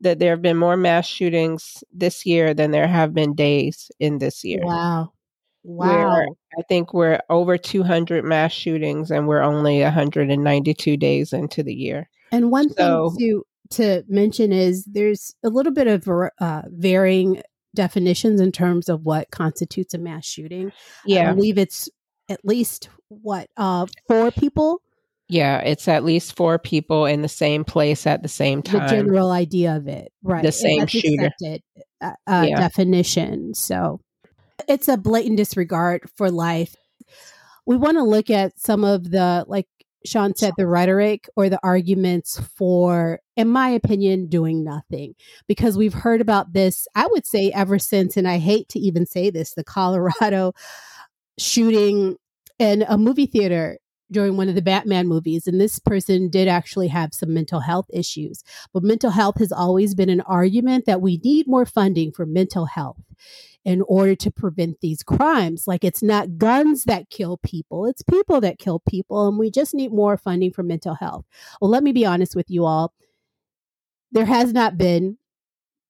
that 0.00 0.18
there 0.18 0.30
have 0.30 0.42
been 0.42 0.56
more 0.56 0.76
mass 0.76 1.06
shootings 1.06 1.84
this 1.92 2.26
year 2.26 2.54
than 2.54 2.72
there 2.72 2.88
have 2.88 3.14
been 3.14 3.34
days 3.34 3.90
in 4.00 4.18
this 4.18 4.42
year. 4.42 4.62
Wow. 4.64 5.12
Wow. 5.62 6.24
I 6.58 6.62
think 6.68 6.92
we're 6.92 7.20
over 7.30 7.56
200 7.56 8.24
mass 8.24 8.52
shootings 8.52 9.10
and 9.10 9.28
we're 9.28 9.42
only 9.42 9.82
192 9.82 10.96
days 10.96 11.32
into 11.32 11.62
the 11.62 11.74
year. 11.74 12.08
And 12.32 12.50
one 12.50 12.70
so, 12.70 13.10
thing 13.10 13.18
to 13.18 13.44
to 13.70 14.04
mention 14.08 14.52
is 14.52 14.84
there's 14.84 15.34
a 15.42 15.48
little 15.48 15.72
bit 15.72 15.86
of 15.86 16.06
uh, 16.40 16.62
varying 16.66 17.42
definitions 17.74 18.40
in 18.40 18.52
terms 18.52 18.88
of 18.88 19.04
what 19.04 19.30
constitutes 19.30 19.94
a 19.94 19.98
mass 19.98 20.24
shooting. 20.24 20.72
Yeah. 21.04 21.30
I 21.30 21.34
believe 21.34 21.58
it's 21.58 21.88
at 22.28 22.40
least 22.44 22.88
what 23.08 23.48
uh 23.56 23.86
four 24.08 24.30
people 24.30 24.80
yeah, 25.28 25.58
it's 25.60 25.88
at 25.88 26.04
least 26.04 26.36
four 26.36 26.58
people 26.58 27.06
in 27.06 27.22
the 27.22 27.28
same 27.28 27.64
place 27.64 28.06
at 28.06 28.22
the 28.22 28.28
same 28.28 28.62
time. 28.62 28.86
The 28.86 28.94
general 28.94 29.30
idea 29.30 29.74
of 29.76 29.88
it, 29.88 30.12
right? 30.22 30.42
The 30.42 30.52
same 30.52 30.86
shooter. 30.86 31.26
Accepted, 31.26 31.62
uh, 32.02 32.12
uh, 32.26 32.44
yeah. 32.46 32.60
definition. 32.60 33.54
So 33.54 34.00
it's 34.68 34.88
a 34.88 34.98
blatant 34.98 35.38
disregard 35.38 36.08
for 36.14 36.30
life. 36.30 36.76
We 37.64 37.76
want 37.76 37.96
to 37.96 38.02
look 38.02 38.28
at 38.28 38.60
some 38.60 38.84
of 38.84 39.10
the, 39.10 39.44
like 39.48 39.66
Chan 40.06 40.36
said, 40.36 40.52
the 40.58 40.66
rhetoric 40.66 41.28
or 41.36 41.48
the 41.48 41.60
arguments 41.62 42.38
for, 42.56 43.20
in 43.36 43.48
my 43.48 43.68
opinion, 43.68 44.28
doing 44.28 44.64
nothing. 44.64 45.14
Because 45.46 45.76
we've 45.76 45.94
heard 45.94 46.20
about 46.20 46.52
this, 46.52 46.86
I 46.94 47.06
would 47.06 47.26
say, 47.26 47.50
ever 47.52 47.78
since, 47.78 48.16
and 48.16 48.28
I 48.28 48.38
hate 48.38 48.68
to 48.70 48.78
even 48.78 49.06
say 49.06 49.30
this, 49.30 49.54
the 49.54 49.64
Colorado 49.64 50.52
shooting 51.38 52.16
in 52.58 52.84
a 52.88 52.96
movie 52.96 53.26
theater 53.26 53.78
during 54.10 54.36
one 54.36 54.48
of 54.48 54.54
the 54.54 54.62
Batman 54.62 55.08
movies. 55.08 55.46
And 55.46 55.60
this 55.60 55.78
person 55.78 56.28
did 56.28 56.46
actually 56.46 56.88
have 56.88 57.12
some 57.12 57.34
mental 57.34 57.60
health 57.60 57.86
issues. 57.92 58.44
But 58.72 58.84
mental 58.84 59.10
health 59.10 59.38
has 59.38 59.50
always 59.50 59.94
been 59.94 60.10
an 60.10 60.20
argument 60.22 60.86
that 60.86 61.00
we 61.00 61.20
need 61.24 61.48
more 61.48 61.66
funding 61.66 62.12
for 62.12 62.26
mental 62.26 62.66
health 62.66 63.02
in 63.64 63.82
order 63.88 64.14
to 64.14 64.30
prevent 64.30 64.80
these 64.80 65.02
crimes. 65.02 65.66
Like 65.66 65.84
it's 65.84 66.02
not 66.02 66.36
guns 66.36 66.84
that 66.84 67.10
kill 67.10 67.38
people, 67.38 67.86
it's 67.86 68.02
people 68.02 68.40
that 68.42 68.58
kill 68.58 68.80
people. 68.80 69.26
And 69.26 69.38
we 69.38 69.50
just 69.50 69.74
need 69.74 69.92
more 69.92 70.16
funding 70.16 70.52
for 70.52 70.62
mental 70.62 70.94
health. 70.94 71.24
Well, 71.60 71.70
let 71.70 71.82
me 71.82 71.92
be 71.92 72.06
honest 72.06 72.36
with 72.36 72.50
you 72.50 72.66
all. 72.66 72.92
There 74.14 74.24
has 74.24 74.52
not 74.52 74.78
been 74.78 75.18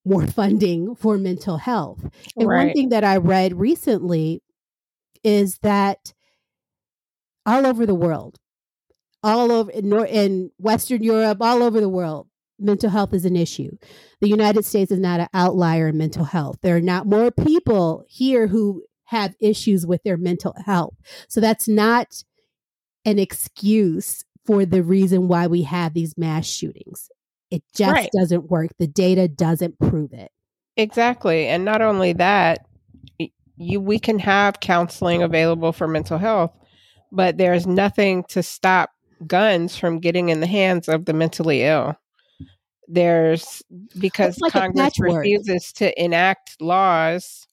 more 0.05 0.27
funding 0.27 0.97
for 0.97 1.17
mental 1.17 1.59
health. 1.59 2.01
And 2.37 2.49
right. 2.49 2.67
one 2.67 2.75
thing 2.75 2.89
that 2.89 3.05
I 3.05 3.19
read 3.19 3.55
recently 3.55 4.43
is 5.23 5.59
that 5.63 6.13
all 7.47 7.67
over 7.67 7.87
the 7.87 7.95
world, 7.95 8.39
all 9.23 9.53
over 9.53 9.71
in, 9.71 9.93
in 10.07 10.51
Western 10.59 11.03
Europe, 11.03 11.39
all 11.41 11.63
over 11.63 11.81
the 11.81 11.89
world, 11.89 12.29
mental 12.59 12.91
health 12.91 13.13
is 13.13 13.25
an 13.25 13.37
issue. 13.37 13.71
The 14.21 14.29
United 14.29 14.65
States 14.65 14.93
is 14.93 15.01
not 15.01 15.21
an 15.21 15.29
outlier 15.35 15.89
in 15.89 15.99
mental 15.99 16.25
health. 16.25 16.59
There 16.63 16.77
are 16.77 16.81
not 16.81 17.07
more 17.07 17.31
people 17.31 18.05
here 18.09 18.47
who 18.47 18.83
have 19.07 19.35
issues 19.41 19.87
with 19.87 20.03
their 20.03 20.17
mental 20.17 20.55
health. 20.65 20.95
So 21.29 21.41
that's 21.41 21.69
not 21.69 22.23
an 23.05 23.19
excuse 23.19 24.25
for 24.47 24.65
the 24.65 24.83
reason 24.83 25.29
why 25.29 25.47
we 25.47 25.63
have 25.63 25.95
these 25.95 26.17
mass 26.17 26.47
shootings. 26.47 27.09
It 27.55 27.63
just 27.77 27.93
right. 27.93 28.11
doesn't 28.17 28.51
work. 28.51 28.71
The 28.79 28.87
data 28.87 29.29
doesn't 29.29 29.79
prove 29.79 30.13
it. 30.13 30.31
Exactly. 30.77 31.47
And 31.47 31.65
not 31.65 31.83
only 31.83 32.13
that, 32.15 32.67
you 33.57 33.81
we 33.81 33.99
can 33.99 34.19
have 34.19 34.61
counseling 34.61 35.23
available 35.23 35.73
for 35.73 35.87
mental 35.87 36.19
health, 36.19 36.53
but 37.13 37.39
there's 37.39 37.67
nothing 37.67 38.25
to 38.31 38.43
stop 38.43 38.91
guns 39.27 39.77
from 39.77 40.01
getting 40.01 40.29
in 40.29 40.41
the 40.41 40.47
hands 40.47 40.89
of 40.89 41.05
the 41.05 41.13
mentally 41.13 41.63
ill 41.63 41.97
there's 42.89 43.63
because 43.99 44.39
like 44.41 44.53
Congress 44.53 44.99
refuses 44.99 45.73
to 45.73 46.03
enact 46.03 46.61
laws 46.61 47.47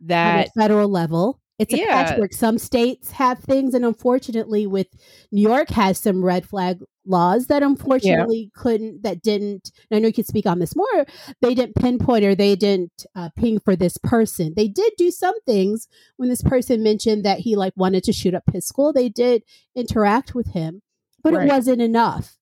that 0.00 0.46
at 0.46 0.50
federal 0.58 0.88
level. 0.88 1.40
It's 1.62 1.74
a 1.74 1.78
yeah. 1.78 2.04
patchwork. 2.04 2.32
Some 2.32 2.58
states 2.58 3.12
have 3.12 3.38
things, 3.40 3.74
and 3.74 3.84
unfortunately, 3.84 4.66
with 4.66 4.88
New 5.30 5.42
York 5.42 5.70
has 5.70 5.98
some 5.98 6.24
red 6.24 6.46
flag 6.46 6.80
laws 7.04 7.46
that 7.48 7.62
unfortunately 7.62 8.50
yeah. 8.54 8.60
couldn't, 8.62 9.02
that 9.02 9.22
didn't. 9.22 9.72
And 9.90 9.96
I 9.96 9.98
know 9.98 10.08
you 10.08 10.12
could 10.12 10.26
speak 10.26 10.46
on 10.46 10.58
this 10.58 10.76
more. 10.76 11.06
They 11.40 11.54
didn't 11.54 11.76
pinpoint 11.76 12.24
or 12.24 12.34
they 12.34 12.54
didn't 12.54 13.06
uh, 13.16 13.30
ping 13.36 13.58
for 13.58 13.74
this 13.74 13.98
person. 13.98 14.54
They 14.56 14.68
did 14.68 14.92
do 14.96 15.10
some 15.10 15.34
things 15.42 15.88
when 16.16 16.28
this 16.28 16.42
person 16.42 16.82
mentioned 16.82 17.24
that 17.24 17.40
he 17.40 17.56
like 17.56 17.72
wanted 17.76 18.04
to 18.04 18.12
shoot 18.12 18.34
up 18.34 18.44
his 18.52 18.66
school. 18.66 18.92
They 18.92 19.08
did 19.08 19.42
interact 19.74 20.34
with 20.34 20.48
him, 20.52 20.82
but 21.24 21.32
right. 21.32 21.46
it 21.46 21.50
wasn't 21.50 21.82
enough 21.82 22.36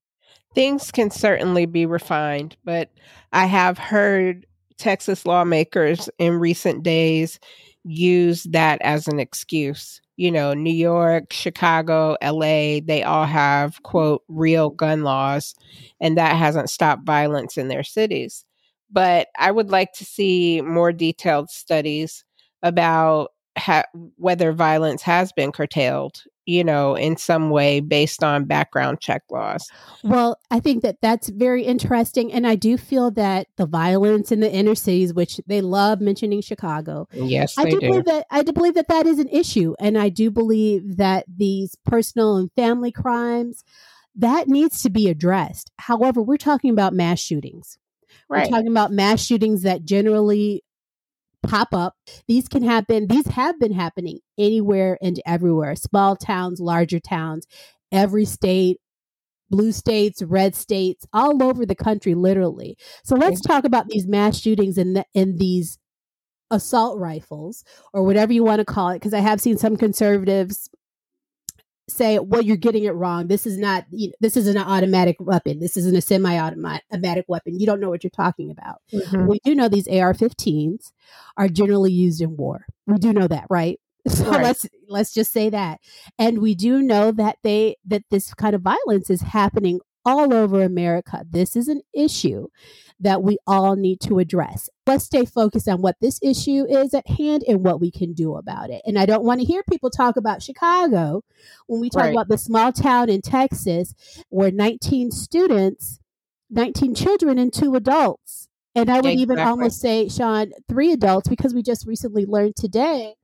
things 0.54 0.90
can 0.90 1.10
certainly 1.10 1.66
be 1.66 1.86
refined, 1.86 2.56
but 2.64 2.90
I 3.32 3.46
have 3.46 3.78
heard 3.78 4.46
Texas 4.78 5.26
lawmakers 5.26 6.08
in 6.18 6.34
recent 6.34 6.82
days 6.82 7.38
use 7.84 8.44
that 8.44 8.80
as 8.82 9.08
an 9.08 9.18
excuse. 9.18 10.00
You 10.16 10.30
know, 10.30 10.52
New 10.52 10.72
York, 10.72 11.32
Chicago, 11.32 12.16
LA, 12.22 12.80
they 12.84 13.02
all 13.02 13.24
have, 13.24 13.82
quote, 13.82 14.22
real 14.28 14.70
gun 14.70 15.02
laws, 15.02 15.54
and 16.00 16.18
that 16.18 16.36
hasn't 16.36 16.70
stopped 16.70 17.06
violence 17.06 17.56
in 17.56 17.68
their 17.68 17.84
cities. 17.84 18.44
But 18.90 19.28
I 19.38 19.50
would 19.50 19.70
like 19.70 19.92
to 19.94 20.04
see 20.04 20.60
more 20.62 20.92
detailed 20.92 21.48
studies 21.48 22.24
about 22.62 23.30
ha- 23.56 23.84
whether 24.16 24.52
violence 24.52 25.02
has 25.02 25.32
been 25.32 25.52
curtailed 25.52 26.24
you 26.50 26.64
know, 26.64 26.96
in 26.96 27.16
some 27.16 27.50
way 27.50 27.78
based 27.80 28.24
on 28.24 28.44
background 28.44 29.00
check 29.00 29.22
laws. 29.30 29.70
Well, 30.02 30.36
I 30.50 30.58
think 30.58 30.82
that 30.82 31.00
that's 31.00 31.28
very 31.28 31.62
interesting. 31.62 32.32
And 32.32 32.46
I 32.46 32.56
do 32.56 32.76
feel 32.76 33.12
that 33.12 33.46
the 33.56 33.66
violence 33.66 34.32
in 34.32 34.40
the 34.40 34.52
inner 34.52 34.74
cities, 34.74 35.14
which 35.14 35.40
they 35.46 35.60
love 35.60 36.00
mentioning 36.00 36.40
Chicago. 36.40 37.06
Yes, 37.12 37.56
I 37.56 37.64
do, 37.64 37.78
do, 37.78 37.80
believe 37.80 38.04
that 38.06 38.26
I 38.30 38.42
do 38.42 38.52
believe 38.52 38.74
that 38.74 38.88
that 38.88 39.06
is 39.06 39.20
an 39.20 39.28
issue. 39.28 39.74
And 39.78 39.96
I 39.96 40.08
do 40.08 40.30
believe 40.30 40.96
that 40.96 41.24
these 41.28 41.76
personal 41.84 42.36
and 42.36 42.50
family 42.56 42.90
crimes, 42.90 43.62
that 44.16 44.48
needs 44.48 44.82
to 44.82 44.90
be 44.90 45.08
addressed. 45.08 45.70
However, 45.78 46.20
we're 46.20 46.36
talking 46.36 46.70
about 46.70 46.92
mass 46.92 47.20
shootings. 47.20 47.78
Right. 48.28 48.46
We're 48.46 48.56
talking 48.56 48.70
about 48.70 48.90
mass 48.90 49.24
shootings 49.24 49.62
that 49.62 49.84
generally 49.84 50.64
pop 51.42 51.68
up. 51.72 51.94
These 52.28 52.48
can 52.48 52.62
happen, 52.62 53.06
these 53.06 53.26
have 53.28 53.58
been 53.58 53.72
happening 53.72 54.20
anywhere 54.38 54.98
and 55.02 55.20
everywhere 55.26 55.74
small 55.76 56.16
towns, 56.16 56.60
larger 56.60 57.00
towns, 57.00 57.46
every 57.90 58.24
state, 58.24 58.78
blue 59.50 59.72
states, 59.72 60.22
red 60.22 60.54
states, 60.54 61.06
all 61.12 61.42
over 61.42 61.66
the 61.66 61.74
country, 61.74 62.14
literally. 62.14 62.76
So 63.04 63.16
let's 63.16 63.40
talk 63.40 63.64
about 63.64 63.88
these 63.88 64.06
mass 64.06 64.38
shootings 64.38 64.78
and 64.78 64.96
the, 64.96 65.04
in 65.14 65.38
these 65.38 65.78
assault 66.50 66.98
rifles 66.98 67.64
or 67.92 68.02
whatever 68.04 68.32
you 68.32 68.44
want 68.44 68.58
to 68.58 68.64
call 68.64 68.90
it, 68.90 68.96
because 68.96 69.14
I 69.14 69.20
have 69.20 69.40
seen 69.40 69.56
some 69.56 69.76
conservatives 69.76 70.68
say, 71.90 72.18
well, 72.18 72.42
you're 72.42 72.56
getting 72.56 72.84
it 72.84 72.94
wrong. 72.94 73.28
This 73.28 73.46
is 73.46 73.58
not, 73.58 73.84
you 73.90 74.08
know, 74.08 74.14
this 74.20 74.36
isn't 74.36 74.56
an 74.56 74.66
automatic 74.66 75.16
weapon. 75.20 75.58
This 75.60 75.76
isn't 75.76 75.96
a 75.96 76.00
semi 76.00 76.38
automatic 76.38 77.24
weapon. 77.28 77.58
You 77.58 77.66
don't 77.66 77.80
know 77.80 77.90
what 77.90 78.04
you're 78.04 78.10
talking 78.10 78.50
about. 78.50 78.80
Mm-hmm. 78.92 79.26
We 79.26 79.40
do 79.44 79.54
know 79.54 79.68
these 79.68 79.88
AR 79.88 80.14
15s 80.14 80.92
are 81.36 81.48
generally 81.48 81.92
used 81.92 82.20
in 82.20 82.36
war. 82.36 82.66
We 82.86 82.98
do 82.98 83.12
know 83.12 83.28
that, 83.28 83.46
right? 83.50 83.80
So 84.08 84.30
right. 84.30 84.42
let's 84.42 84.66
let's 84.88 85.12
just 85.12 85.30
say 85.30 85.50
that. 85.50 85.78
And 86.18 86.40
we 86.40 86.54
do 86.54 86.80
know 86.80 87.12
that 87.12 87.36
they 87.42 87.76
that 87.84 88.02
this 88.10 88.32
kind 88.32 88.54
of 88.54 88.62
violence 88.62 89.10
is 89.10 89.20
happening 89.20 89.80
all 90.10 90.34
over 90.34 90.62
America. 90.62 91.24
This 91.30 91.54
is 91.54 91.68
an 91.68 91.82
issue 91.94 92.48
that 92.98 93.22
we 93.22 93.38
all 93.46 93.76
need 93.76 94.00
to 94.02 94.18
address. 94.18 94.68
Let's 94.86 95.04
stay 95.04 95.24
focused 95.24 95.68
on 95.68 95.80
what 95.80 95.96
this 96.00 96.18
issue 96.22 96.66
is 96.68 96.92
at 96.92 97.08
hand 97.08 97.44
and 97.48 97.64
what 97.64 97.80
we 97.80 97.90
can 97.90 98.12
do 98.12 98.34
about 98.34 98.70
it. 98.70 98.82
And 98.84 98.98
I 98.98 99.06
don't 99.06 99.24
want 99.24 99.40
to 99.40 99.46
hear 99.46 99.62
people 99.62 99.88
talk 99.88 100.16
about 100.16 100.42
Chicago 100.42 101.22
when 101.66 101.80
we 101.80 101.88
talk 101.88 102.02
right. 102.02 102.12
about 102.12 102.28
the 102.28 102.36
small 102.36 102.72
town 102.72 103.08
in 103.08 103.22
Texas 103.22 103.94
where 104.28 104.50
19 104.50 105.12
students, 105.12 106.00
19 106.50 106.94
children, 106.94 107.38
and 107.38 107.52
two 107.52 107.74
adults. 107.74 108.48
And 108.74 108.90
I 108.90 108.96
would 108.96 109.06
exactly. 109.06 109.22
even 109.22 109.38
almost 109.38 109.80
say, 109.80 110.08
Chan, 110.08 110.52
three 110.68 110.92
adults, 110.92 111.28
because 111.28 111.54
we 111.54 111.62
just 111.62 111.86
recently 111.86 112.26
learned 112.26 112.56
today 112.56 113.14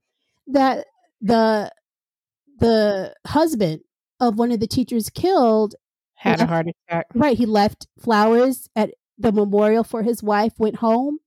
that 0.47 0.85
the 1.21 1.71
the 2.59 3.13
husband 3.27 3.81
of 4.19 4.39
one 4.39 4.51
of 4.51 4.59
the 4.59 4.67
teachers 4.67 5.09
killed 5.09 5.75
had 6.17 6.39
left, 6.39 6.41
a 6.41 6.53
heart 6.53 6.67
attack. 6.67 7.07
Right. 7.13 7.37
He 7.37 7.45
left 7.45 7.87
flowers 7.99 8.67
at 8.75 8.91
the 9.17 9.31
memorial 9.31 9.83
for 9.83 10.03
his 10.03 10.21
wife, 10.21 10.53
went 10.57 10.77
home 10.77 11.19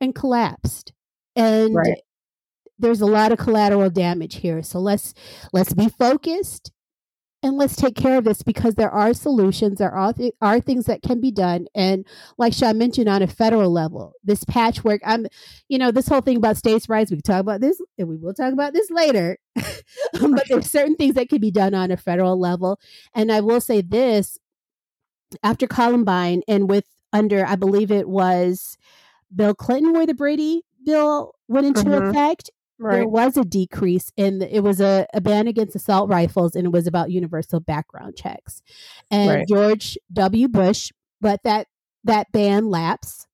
and 0.00 0.14
collapsed. 0.14 0.92
And 1.36 1.74
right. 1.74 2.00
there's 2.78 3.00
a 3.00 3.06
lot 3.06 3.32
of 3.32 3.38
collateral 3.38 3.90
damage 3.90 4.36
here. 4.36 4.62
So 4.62 4.80
let's 4.80 5.14
let's 5.52 5.72
be 5.74 5.88
focused 5.88 6.72
and 7.42 7.56
let's 7.56 7.76
take 7.76 7.94
care 7.94 8.18
of 8.18 8.24
this 8.24 8.42
because 8.42 8.74
there 8.74 8.90
are 8.90 9.14
solutions. 9.14 9.78
There 9.78 9.90
are, 9.90 10.12
th- 10.12 10.34
are 10.42 10.60
things 10.60 10.84
that 10.86 11.02
can 11.02 11.20
be 11.20 11.30
done. 11.30 11.66
And 11.74 12.06
like 12.36 12.54
Chan 12.54 12.76
mentioned 12.76 13.08
on 13.08 13.22
a 13.22 13.26
federal 13.26 13.72
level 13.72 14.12
this 14.22 14.44
patchwork 14.44 15.00
i'm 15.04 15.26
you 15.68 15.78
know 15.78 15.90
this 15.90 16.06
whole 16.06 16.20
thing 16.20 16.36
about 16.36 16.56
states 16.56 16.88
rights 16.88 17.10
we 17.10 17.16
can 17.16 17.22
talk 17.22 17.40
about 17.40 17.60
this 17.60 17.80
and 17.98 18.08
we 18.08 18.16
will 18.16 18.34
talk 18.34 18.52
about 18.52 18.72
this 18.72 18.90
later. 18.90 19.38
But 20.12 20.48
there's 20.48 20.70
certain 20.70 20.96
things 20.96 21.14
that 21.14 21.28
can 21.28 21.40
be 21.40 21.50
done 21.50 21.74
on 21.74 21.90
a 21.90 21.96
federal 21.96 22.38
level. 22.38 22.78
And 23.14 23.32
i 23.32 23.40
will 23.40 23.60
say 23.60 23.80
this 23.80 24.38
after 25.42 25.66
columbine 25.66 26.42
and 26.48 26.68
with 26.68 26.84
under 27.12 27.46
i 27.46 27.56
believe 27.56 27.90
it 27.90 28.08
was 28.08 28.76
bill 29.34 29.54
clinton 29.54 29.92
where 29.92 30.06
the 30.06 30.14
brady 30.14 30.62
bill 30.84 31.34
went 31.48 31.66
into 31.66 31.84
mm-hmm. 31.84 32.08
effect 32.08 32.50
Right. 32.82 32.96
There 32.96 33.08
was 33.08 33.36
a 33.36 33.44
decrease 33.44 34.10
in 34.16 34.38
the, 34.38 34.56
it 34.56 34.60
was 34.60 34.80
a, 34.80 35.06
a, 35.12 35.20
ban 35.20 35.46
against 35.46 35.76
assault 35.76 36.08
rifles 36.08 36.56
and 36.56 36.64
it 36.64 36.72
was 36.72 36.86
about 36.86 37.10
universal 37.10 37.60
background 37.60 38.16
checks. 38.16 38.62
And 39.10 39.30
right. 39.30 39.46
George 39.46 39.98
W. 40.14 40.48
Bush 40.48 40.90
let 41.20 41.42
that 41.42 41.66
that 42.04 42.32
ban 42.32 42.70
lapse 42.70 43.26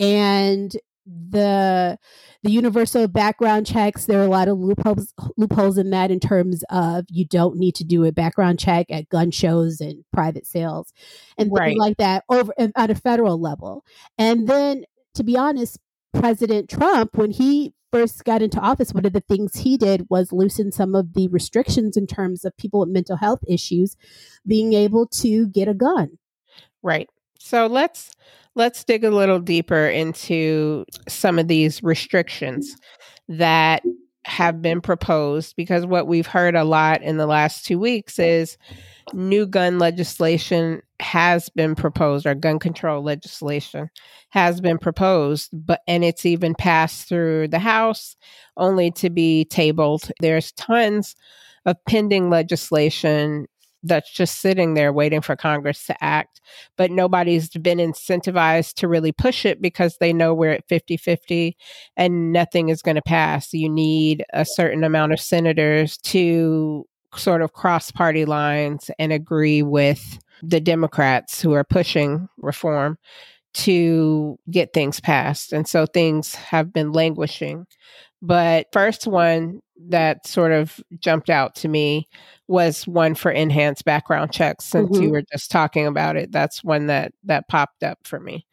and 0.00 0.76
the 1.04 1.98
the 2.42 2.50
universal 2.50 3.08
background 3.08 3.66
checks 3.66 4.06
there 4.06 4.20
are 4.20 4.24
a 4.24 4.28
lot 4.28 4.46
of 4.46 4.56
loopholes 4.56 5.12
loopholes 5.36 5.76
in 5.76 5.90
that 5.90 6.12
in 6.12 6.20
terms 6.20 6.62
of 6.70 7.04
you 7.08 7.24
don't 7.26 7.56
need 7.56 7.74
to 7.74 7.82
do 7.82 8.04
a 8.04 8.12
background 8.12 8.58
check 8.58 8.86
at 8.88 9.08
gun 9.08 9.30
shows 9.30 9.80
and 9.80 10.04
private 10.12 10.46
sales 10.46 10.92
and 11.38 11.50
right. 11.52 11.70
things 11.70 11.78
like 11.78 11.96
that 11.96 12.24
over 12.28 12.52
at 12.58 12.90
a 12.90 12.94
federal 12.94 13.40
level 13.40 13.84
and 14.16 14.48
then 14.48 14.84
to 15.14 15.24
be 15.24 15.36
honest 15.36 15.78
president 16.12 16.68
trump 16.68 17.16
when 17.16 17.30
he 17.30 17.74
first 17.92 18.24
got 18.24 18.42
into 18.42 18.58
office, 18.58 18.92
one 18.92 19.04
of 19.04 19.12
the 19.12 19.20
things 19.20 19.54
he 19.56 19.76
did 19.76 20.06
was 20.08 20.32
loosen 20.32 20.72
some 20.72 20.94
of 20.94 21.12
the 21.12 21.28
restrictions 21.28 21.96
in 21.96 22.06
terms 22.06 22.44
of 22.44 22.56
people 22.56 22.80
with 22.80 22.88
mental 22.88 23.16
health 23.16 23.40
issues 23.46 23.96
being 24.46 24.72
able 24.72 25.06
to 25.06 25.46
get 25.48 25.68
a 25.68 25.74
gun. 25.74 26.18
Right. 26.82 27.08
So 27.38 27.66
let's 27.66 28.10
let's 28.54 28.82
dig 28.84 29.04
a 29.04 29.10
little 29.10 29.38
deeper 29.38 29.86
into 29.86 30.84
some 31.08 31.38
of 31.38 31.48
these 31.48 31.82
restrictions 31.82 32.74
mm-hmm. 32.74 33.38
that 33.38 33.82
have 34.24 34.62
been 34.62 34.80
proposed 34.80 35.56
because 35.56 35.84
what 35.84 36.06
we've 36.06 36.26
heard 36.26 36.54
a 36.54 36.64
lot 36.64 37.02
in 37.02 37.16
the 37.16 37.26
last 37.26 37.66
2 37.66 37.78
weeks 37.78 38.18
is 38.18 38.56
new 39.12 39.46
gun 39.46 39.78
legislation 39.78 40.80
has 41.00 41.48
been 41.48 41.74
proposed 41.74 42.24
or 42.24 42.34
gun 42.34 42.58
control 42.58 43.02
legislation 43.02 43.90
has 44.30 44.60
been 44.60 44.78
proposed 44.78 45.50
but 45.52 45.80
and 45.88 46.04
it's 46.04 46.24
even 46.24 46.54
passed 46.54 47.08
through 47.08 47.48
the 47.48 47.58
house 47.58 48.16
only 48.56 48.90
to 48.92 49.10
be 49.10 49.44
tabled. 49.46 50.10
There's 50.20 50.52
tons 50.52 51.16
of 51.66 51.76
pending 51.86 52.30
legislation 52.30 53.46
that's 53.82 54.12
just 54.12 54.40
sitting 54.40 54.74
there 54.74 54.92
waiting 54.92 55.20
for 55.20 55.36
Congress 55.36 55.86
to 55.86 56.04
act. 56.04 56.40
But 56.76 56.90
nobody's 56.90 57.48
been 57.50 57.78
incentivized 57.78 58.74
to 58.74 58.88
really 58.88 59.12
push 59.12 59.44
it 59.44 59.60
because 59.60 59.96
they 59.98 60.12
know 60.12 60.34
we're 60.34 60.52
at 60.52 60.68
50 60.68 60.96
50 60.96 61.56
and 61.96 62.32
nothing 62.32 62.68
is 62.68 62.82
going 62.82 62.96
to 62.96 63.02
pass. 63.02 63.52
You 63.52 63.68
need 63.68 64.24
a 64.32 64.44
certain 64.44 64.84
amount 64.84 65.12
of 65.12 65.20
senators 65.20 65.98
to 65.98 66.86
sort 67.14 67.42
of 67.42 67.52
cross 67.52 67.90
party 67.90 68.24
lines 68.24 68.90
and 68.98 69.12
agree 69.12 69.62
with 69.62 70.18
the 70.42 70.60
Democrats 70.60 71.40
who 71.40 71.52
are 71.52 71.64
pushing 71.64 72.28
reform 72.38 72.98
to 73.54 74.38
get 74.50 74.72
things 74.72 75.00
passed. 75.00 75.52
And 75.52 75.66
so 75.68 75.86
things 75.86 76.34
have 76.34 76.72
been 76.72 76.92
languishing. 76.92 77.66
But 78.20 78.68
first 78.72 79.06
one 79.06 79.60
that 79.88 80.26
sort 80.26 80.52
of 80.52 80.80
jumped 80.98 81.28
out 81.28 81.54
to 81.56 81.68
me 81.68 82.08
was 82.48 82.86
one 82.86 83.14
for 83.14 83.30
enhanced 83.30 83.84
background 83.84 84.32
checks 84.32 84.64
since 84.64 84.90
mm-hmm. 84.90 85.02
you 85.02 85.10
were 85.10 85.22
just 85.32 85.50
talking 85.50 85.86
about 85.86 86.16
it 86.16 86.30
that's 86.30 86.62
one 86.62 86.86
that 86.86 87.12
that 87.24 87.48
popped 87.48 87.82
up 87.82 87.98
for 88.04 88.20
me 88.20 88.46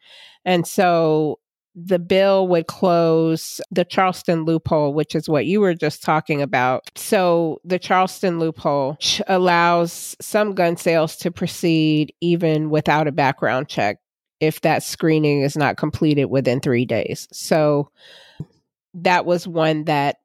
and 0.44 0.66
so 0.66 1.38
the 1.76 1.98
bill 1.98 2.48
would 2.48 2.66
close 2.66 3.60
the 3.70 3.84
Charleston 3.84 4.44
loophole, 4.44 4.92
which 4.92 5.14
is 5.14 5.28
what 5.28 5.46
you 5.46 5.60
were 5.60 5.74
just 5.74 6.02
talking 6.02 6.42
about. 6.42 6.82
So, 6.96 7.60
the 7.64 7.78
Charleston 7.78 8.40
loophole 8.40 8.98
allows 9.28 10.16
some 10.20 10.54
gun 10.54 10.76
sales 10.76 11.16
to 11.18 11.30
proceed 11.30 12.12
even 12.20 12.70
without 12.70 13.06
a 13.06 13.12
background 13.12 13.68
check 13.68 13.98
if 14.40 14.60
that 14.62 14.82
screening 14.82 15.42
is 15.42 15.56
not 15.56 15.76
completed 15.76 16.26
within 16.26 16.60
three 16.60 16.84
days. 16.84 17.28
So, 17.32 17.90
that 18.94 19.24
was 19.24 19.46
one 19.46 19.84
that 19.84 20.16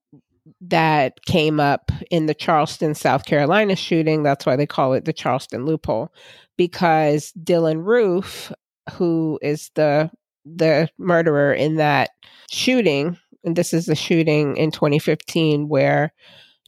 that 0.62 1.24
came 1.26 1.60
up 1.60 1.92
in 2.12 2.28
the 2.28 2.34
Charleston, 2.34 2.96
South 2.96 3.26
Carolina 3.26 3.76
shooting. 3.76 4.24
That's 4.24 4.46
why 4.46 4.56
they 4.56 4.68
call 4.68 4.94
it 4.94 5.06
the 5.06 5.14
Charleston 5.14 5.66
loophole, 5.66 6.14
because 6.58 7.32
Dylann 7.44 7.84
Roof, 7.84 8.52
who 8.94 9.40
is 9.42 9.72
the 9.76 10.12
the 10.46 10.90
murderer 10.98 11.54
in 11.54 11.76
that 11.76 12.12
shooting. 12.52 13.18
And 13.44 13.56
this 13.56 13.74
is 13.74 13.86
the 13.86 13.96
shooting 13.96 14.58
in 14.58 14.72
2015 14.72 15.68
where 15.68 16.14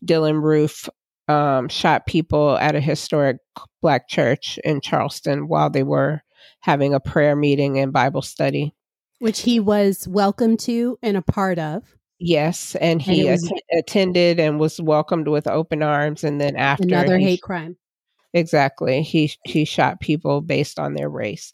Dylann 0.06 0.42
Roof 0.42 0.90
um, 1.28 1.70
shot 1.70 2.06
people 2.08 2.58
at 2.58 2.76
a 2.76 2.80
historic 2.80 3.38
black 3.82 4.08
church 4.08 4.60
in 4.64 4.82
Charleston 4.82 5.48
while 5.48 5.70
they 5.70 5.84
were 5.84 6.22
having 6.68 6.94
a 6.94 7.00
prayer 7.00 7.36
meeting 7.36 7.80
and 7.80 7.92
Bible 7.92 8.22
study. 8.22 8.76
Which 9.20 9.40
he 9.42 9.60
was 9.60 10.08
welcome 10.08 10.58
to 10.58 11.00
and 11.02 11.18
a 11.18 11.24
part 11.24 11.58
of. 11.58 11.84
Yes, 12.20 12.76
and 12.76 13.02
he 13.02 13.22
and 13.22 13.32
was, 13.32 13.52
att- 13.52 13.80
attended 13.80 14.40
and 14.40 14.60
was 14.60 14.80
welcomed 14.80 15.28
with 15.28 15.48
open 15.48 15.82
arms. 15.82 16.24
And 16.24 16.40
then 16.40 16.56
after 16.56 16.84
another 16.84 17.18
hate 17.18 17.42
crime, 17.42 17.78
exactly, 18.34 19.02
he 19.02 19.32
he 19.46 19.66
shot 19.66 20.00
people 20.00 20.42
based 20.42 20.78
on 20.78 20.94
their 20.94 21.10
race 21.10 21.54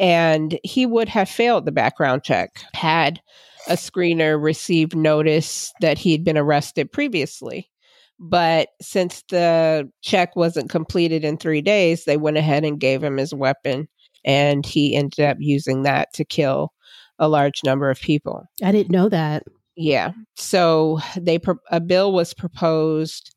and 0.00 0.58
he 0.64 0.86
would 0.86 1.10
have 1.10 1.28
failed 1.28 1.66
the 1.66 1.72
background 1.72 2.24
check 2.24 2.62
had 2.72 3.20
a 3.68 3.74
screener 3.74 4.42
received 4.42 4.96
notice 4.96 5.72
that 5.82 5.98
he'd 5.98 6.24
been 6.24 6.38
arrested 6.38 6.90
previously. 6.90 7.70
But 8.18 8.68
since 8.80 9.22
the 9.28 9.90
check 10.00 10.34
wasn't 10.36 10.70
completed 10.70 11.22
in 11.22 11.36
three 11.36 11.60
days, 11.60 12.04
they 12.04 12.16
went 12.16 12.38
ahead 12.38 12.64
and 12.64 12.80
gave 12.80 13.04
him 13.04 13.18
his 13.18 13.34
weapon, 13.34 13.88
and 14.24 14.64
he 14.64 14.94
ended 14.94 15.20
up 15.24 15.36
using 15.40 15.82
that 15.82 16.12
to 16.14 16.24
kill 16.24 16.72
a 17.18 17.28
large 17.28 17.62
number 17.64 17.90
of 17.90 18.00
people. 18.00 18.46
I 18.62 18.72
didn't 18.72 18.92
know 18.92 19.08
that. 19.08 19.44
Yeah. 19.76 20.12
So 20.36 21.00
they 21.16 21.38
a 21.70 21.80
bill 21.80 22.12
was 22.12 22.34
proposed 22.34 23.34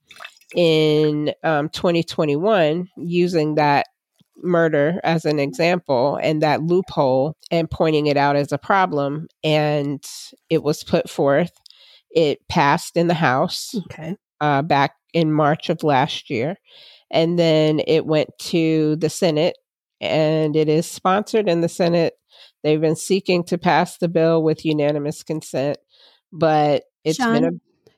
in 0.55 1.33
um, 1.43 1.69
2021 1.69 2.89
using 2.97 3.55
that 3.55 3.87
murder 4.37 4.99
as 5.03 5.25
an 5.25 5.39
example 5.39 6.19
and 6.21 6.41
that 6.41 6.61
loophole 6.61 7.35
and 7.49 7.69
pointing 7.69 8.07
it 8.07 8.17
out 8.17 8.35
as 8.35 8.51
a 8.51 8.57
problem. 8.57 9.27
And 9.43 10.03
it 10.49 10.63
was 10.63 10.83
put 10.83 11.09
forth. 11.09 11.51
It 12.11 12.47
passed 12.47 12.97
in 12.97 13.07
the 13.07 13.13
House 13.13 13.75
okay. 13.85 14.15
uh, 14.41 14.61
back 14.61 14.95
in 15.13 15.31
March 15.31 15.69
of 15.69 15.83
last 15.83 16.29
year. 16.29 16.57
And 17.09 17.37
then 17.37 17.81
it 17.87 18.05
went 18.05 18.29
to 18.39 18.95
the 18.97 19.09
Senate 19.09 19.55
and 20.03 20.55
it 20.55 20.69
is 20.69 20.85
sponsored 20.85 21.47
in 21.47 21.61
the 21.61 21.69
Senate. 21.69 22.13
They've 22.63 22.81
been 22.81 22.95
seeking 22.95 23.43
to 23.45 23.57
pass 23.57 23.97
the 23.97 24.07
bill 24.07 24.43
with 24.43 24.65
unanimous 24.65 25.23
consent, 25.23 25.77
but 26.31 26.83
it's 27.03 27.17
Chan, 27.17 27.33
been 27.33 27.45
a 27.45 27.51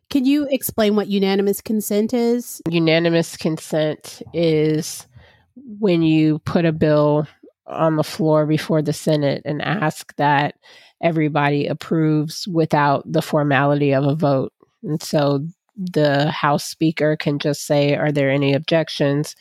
Can 0.09 0.25
you 0.25 0.47
explain 0.49 0.95
what 0.95 1.07
unanimous 1.07 1.61
consent 1.61 2.13
is? 2.13 2.61
Unanimous 2.69 3.37
consent 3.37 4.21
is 4.33 5.07
when 5.55 6.01
you 6.01 6.39
put 6.39 6.65
a 6.65 6.71
bill 6.71 7.27
on 7.67 7.95
the 7.95 8.03
floor 8.03 8.45
before 8.45 8.81
the 8.81 8.93
Senate 8.93 9.41
and 9.45 9.61
ask 9.61 10.15
that 10.17 10.55
everybody 11.01 11.67
approves 11.67 12.47
without 12.47 13.03
the 13.11 13.21
formality 13.21 13.93
of 13.93 14.05
a 14.05 14.15
vote. 14.15 14.53
And 14.83 15.01
so 15.01 15.45
the 15.75 16.29
House 16.31 16.63
Speaker 16.63 17.15
can 17.17 17.39
just 17.39 17.65
say, 17.65 17.95
Are 17.95 18.11
there 18.11 18.29
any 18.29 18.53
objections? 18.53 19.35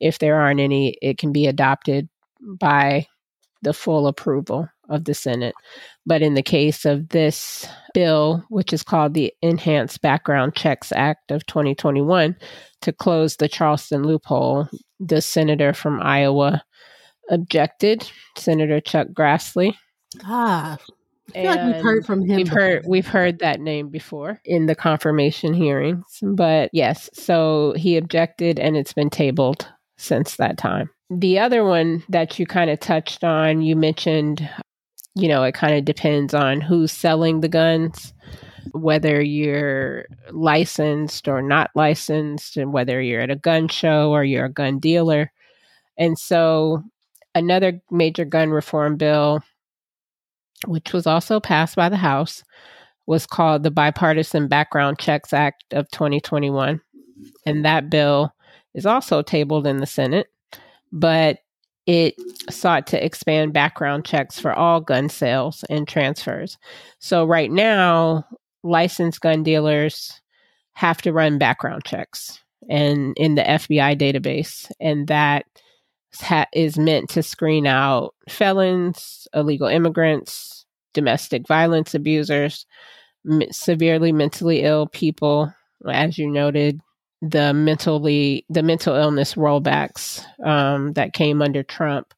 If 0.00 0.18
there 0.18 0.40
aren't 0.40 0.60
any, 0.60 0.96
it 1.02 1.18
can 1.18 1.32
be 1.32 1.46
adopted 1.46 2.08
by 2.40 3.06
the 3.62 3.72
full 3.72 4.06
approval 4.06 4.68
of 4.88 5.04
the 5.04 5.14
Senate. 5.14 5.54
But 6.06 6.22
in 6.22 6.34
the 6.34 6.42
case 6.42 6.84
of 6.84 7.08
this 7.10 7.66
bill, 7.92 8.44
which 8.48 8.72
is 8.72 8.82
called 8.82 9.14
the 9.14 9.32
Enhanced 9.42 10.00
Background 10.00 10.54
Checks 10.54 10.92
Act 10.92 11.30
of 11.30 11.44
2021, 11.46 12.36
to 12.82 12.92
close 12.92 13.36
the 13.36 13.48
Charleston 13.48 14.04
loophole, 14.04 14.68
the 15.00 15.20
senator 15.20 15.72
from 15.72 16.00
Iowa 16.00 16.62
objected, 17.30 18.10
Senator 18.36 18.80
Chuck 18.80 19.08
Grassley. 19.08 19.74
Ah, 20.24 20.78
I 21.34 21.42
feel 21.42 21.44
like 21.44 21.74
we've 21.74 21.82
heard 21.82 22.06
from 22.06 22.20
him. 22.22 22.36
We've 22.36 22.46
before. 22.46 22.60
heard 22.60 22.84
we've 22.86 23.06
heard 23.06 23.38
that 23.40 23.60
name 23.60 23.90
before 23.90 24.40
in 24.44 24.66
the 24.66 24.74
confirmation 24.74 25.52
hearings. 25.52 26.18
But 26.22 26.70
yes, 26.72 27.10
so 27.12 27.74
he 27.76 27.98
objected 27.98 28.58
and 28.58 28.76
it's 28.76 28.94
been 28.94 29.10
tabled 29.10 29.68
since 29.98 30.36
that 30.36 30.56
time. 30.56 30.88
The 31.10 31.38
other 31.38 31.64
one 31.64 32.02
that 32.08 32.38
you 32.38 32.46
kind 32.46 32.70
of 32.70 32.80
touched 32.80 33.24
on, 33.24 33.60
you 33.60 33.76
mentioned, 33.76 34.48
you 35.14 35.28
know, 35.28 35.42
it 35.42 35.54
kind 35.54 35.74
of 35.74 35.84
depends 35.84 36.32
on 36.32 36.60
who's 36.60 36.92
selling 36.92 37.40
the 37.40 37.48
guns, 37.48 38.14
whether 38.72 39.20
you're 39.20 40.06
licensed 40.30 41.28
or 41.28 41.42
not 41.42 41.70
licensed, 41.74 42.56
and 42.56 42.72
whether 42.72 43.00
you're 43.02 43.22
at 43.22 43.30
a 43.30 43.36
gun 43.36 43.68
show 43.68 44.10
or 44.10 44.24
you're 44.24 44.46
a 44.46 44.52
gun 44.52 44.78
dealer. 44.78 45.30
And 45.98 46.18
so 46.18 46.82
another 47.34 47.80
major 47.90 48.24
gun 48.24 48.50
reform 48.50 48.96
bill 48.96 49.42
which 50.66 50.92
was 50.92 51.06
also 51.06 51.40
passed 51.40 51.76
by 51.76 51.88
the 51.88 51.96
House, 51.96 52.42
was 53.06 53.26
called 53.26 53.62
the 53.62 53.70
Bipartisan 53.70 54.48
Background 54.48 54.98
Checks 54.98 55.32
Act 55.32 55.64
of 55.72 55.90
2021. 55.90 56.80
And 57.46 57.64
that 57.64 57.90
bill 57.90 58.34
is 58.78 58.86
also 58.86 59.20
tabled 59.20 59.66
in 59.66 59.78
the 59.78 59.86
Senate, 59.86 60.28
but 60.92 61.40
it 61.86 62.14
sought 62.48 62.86
to 62.86 63.04
expand 63.04 63.52
background 63.52 64.04
checks 64.04 64.38
for 64.38 64.52
all 64.52 64.80
gun 64.80 65.08
sales 65.08 65.64
and 65.68 65.88
transfers. 65.88 66.56
So, 67.00 67.24
right 67.24 67.50
now, 67.50 68.24
licensed 68.62 69.20
gun 69.20 69.42
dealers 69.42 70.20
have 70.74 71.02
to 71.02 71.12
run 71.12 71.38
background 71.38 71.84
checks 71.84 72.40
and 72.68 73.14
in 73.16 73.34
the 73.34 73.42
FBI 73.42 73.98
database, 73.98 74.70
and 74.80 75.08
that 75.08 75.46
ha- 76.14 76.46
is 76.52 76.78
meant 76.78 77.08
to 77.10 77.22
screen 77.22 77.66
out 77.66 78.14
felons, 78.28 79.26
illegal 79.34 79.66
immigrants, 79.66 80.66
domestic 80.94 81.48
violence 81.48 81.94
abusers, 81.94 82.66
m- 83.28 83.42
severely 83.50 84.12
mentally 84.12 84.62
ill 84.62 84.86
people. 84.86 85.52
As 85.90 86.18
you 86.18 86.30
noted, 86.30 86.80
the 87.20 87.52
mentally 87.52 88.44
the 88.48 88.62
mental 88.62 88.94
illness 88.94 89.34
rollbacks 89.34 90.24
um, 90.44 90.92
that 90.92 91.12
came 91.12 91.42
under 91.42 91.62
Trump 91.62 92.14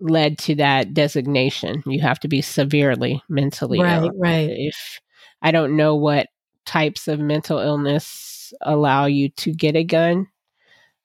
led 0.00 0.38
to 0.38 0.54
that 0.56 0.92
designation. 0.92 1.82
You 1.86 2.00
have 2.00 2.20
to 2.20 2.28
be 2.28 2.42
severely 2.42 3.22
mentally 3.28 3.80
Right, 3.80 3.96
ill. 4.04 4.10
right. 4.18 4.50
If 4.50 5.00
I 5.42 5.50
don't 5.52 5.76
know 5.76 5.94
what 5.96 6.26
types 6.66 7.08
of 7.08 7.18
mental 7.18 7.58
illness 7.58 8.52
allow 8.60 9.06
you 9.06 9.30
to 9.30 9.52
get 9.52 9.74
a 9.76 9.84
gun, 9.84 10.26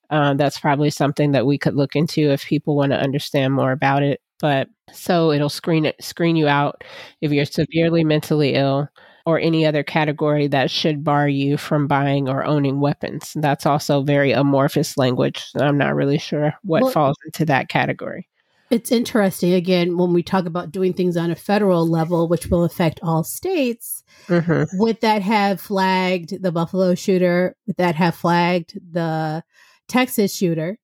uh, 0.10 0.34
that's 0.34 0.60
probably 0.60 0.90
something 0.90 1.32
that 1.32 1.46
we 1.46 1.58
could 1.58 1.76
look 1.76 1.96
into 1.96 2.32
if 2.32 2.46
people 2.46 2.76
want 2.76 2.92
to 2.92 3.00
understand 3.00 3.54
more 3.54 3.72
about 3.72 4.04
it. 4.04 4.20
But 4.40 4.68
so 4.92 5.32
it'll 5.32 5.50
screen 5.50 5.86
it, 5.86 6.04
screen 6.04 6.36
you 6.36 6.48
out 6.48 6.84
if 7.22 7.32
you're 7.32 7.46
severely 7.46 8.04
mentally 8.04 8.56
ill 8.56 8.90
or 9.26 9.40
any 9.40 9.66
other 9.66 9.84
category 9.84 10.48
that 10.48 10.72
should 10.72 11.04
bar 11.04 11.28
you 11.28 11.58
from 11.58 11.88
buying 11.88 12.28
or 12.30 12.44
owning 12.44 12.80
weapons. 12.80 13.34
That's 13.36 13.66
also 13.66 14.04
very 14.04 14.32
amorphous 14.32 14.98
language. 14.98 15.46
I'm 15.56 15.78
not 15.78 15.96
really 15.96 16.18
sure 16.18 16.54
what 16.64 16.84
Well- 16.84 16.92
falls 16.92 17.18
into 17.26 17.46
that 17.46 17.70
category. 17.70 18.28
It's 18.70 18.90
interesting, 18.90 19.52
again, 19.52 19.98
when 19.98 20.14
we 20.14 20.24
talk 20.24 20.46
about 20.46 20.72
doing 20.72 20.94
things 20.94 21.18
on 21.18 21.30
a 21.30 21.36
federal 21.36 21.86
level, 21.86 22.30
which 22.30 22.48
will 22.48 22.64
affect 22.64 23.02
all 23.04 23.22
states. 23.26 24.02
hmm 24.28 24.64
Would 24.76 25.02
that 25.02 25.22
have 25.22 25.60
flagged 25.60 26.42
the 26.42 26.54
Buffalo 26.54 26.96
shooter? 26.96 27.58
Would 27.68 27.76
that 27.76 27.96
have 27.96 28.16
flagged 28.16 28.80
the 28.94 29.44
Texas 29.90 30.34
shooter? 30.34 30.80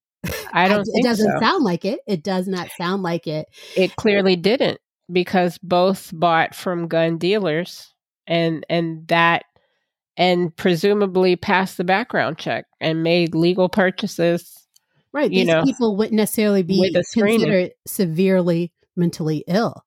I 0.51 0.67
don't 0.67 0.85
it 0.93 1.03
doesn't 1.03 1.31
so. 1.31 1.39
sound 1.39 1.63
like 1.63 1.85
it. 1.85 1.99
It 2.05 2.23
does 2.23 2.45
not 2.49 2.67
sound 2.77 3.03
like 3.03 3.25
it. 3.25 3.47
it 3.77 3.95
clearly 3.95 4.35
didn't 4.35 4.81
because 5.09 5.57
both 5.59 6.11
bought 6.13 6.53
from 6.55 6.89
gun 6.89 7.17
dealers 7.17 7.93
and 8.27 8.65
and 8.69 9.07
that 9.07 9.45
and 10.17 10.55
presumably 10.55 11.35
passed 11.35 11.77
the 11.77 11.83
background 11.83 12.37
check 12.37 12.65
and 12.81 13.03
made 13.03 13.33
legal 13.35 13.69
purchases 13.69 14.53
Right. 15.13 15.31
You 15.31 15.39
These 15.39 15.47
know, 15.47 15.63
people 15.63 15.95
wouldn't 15.95 16.13
necessarily 16.15 16.61
be 16.63 16.79
with 16.79 16.95
a 16.95 16.99
screener. 16.99 17.29
considered 17.39 17.71
severely 17.87 18.71
mentally 18.95 19.43
ill. 19.47 19.83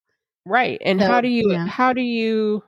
right 0.47 0.81
and 0.85 0.99
So, 1.01 1.07
how 1.07 1.21
do 1.21 1.29
you 1.29 1.53
yeah. 1.53 1.67
how 1.67 1.93
do 1.93 2.01
you 2.01 2.65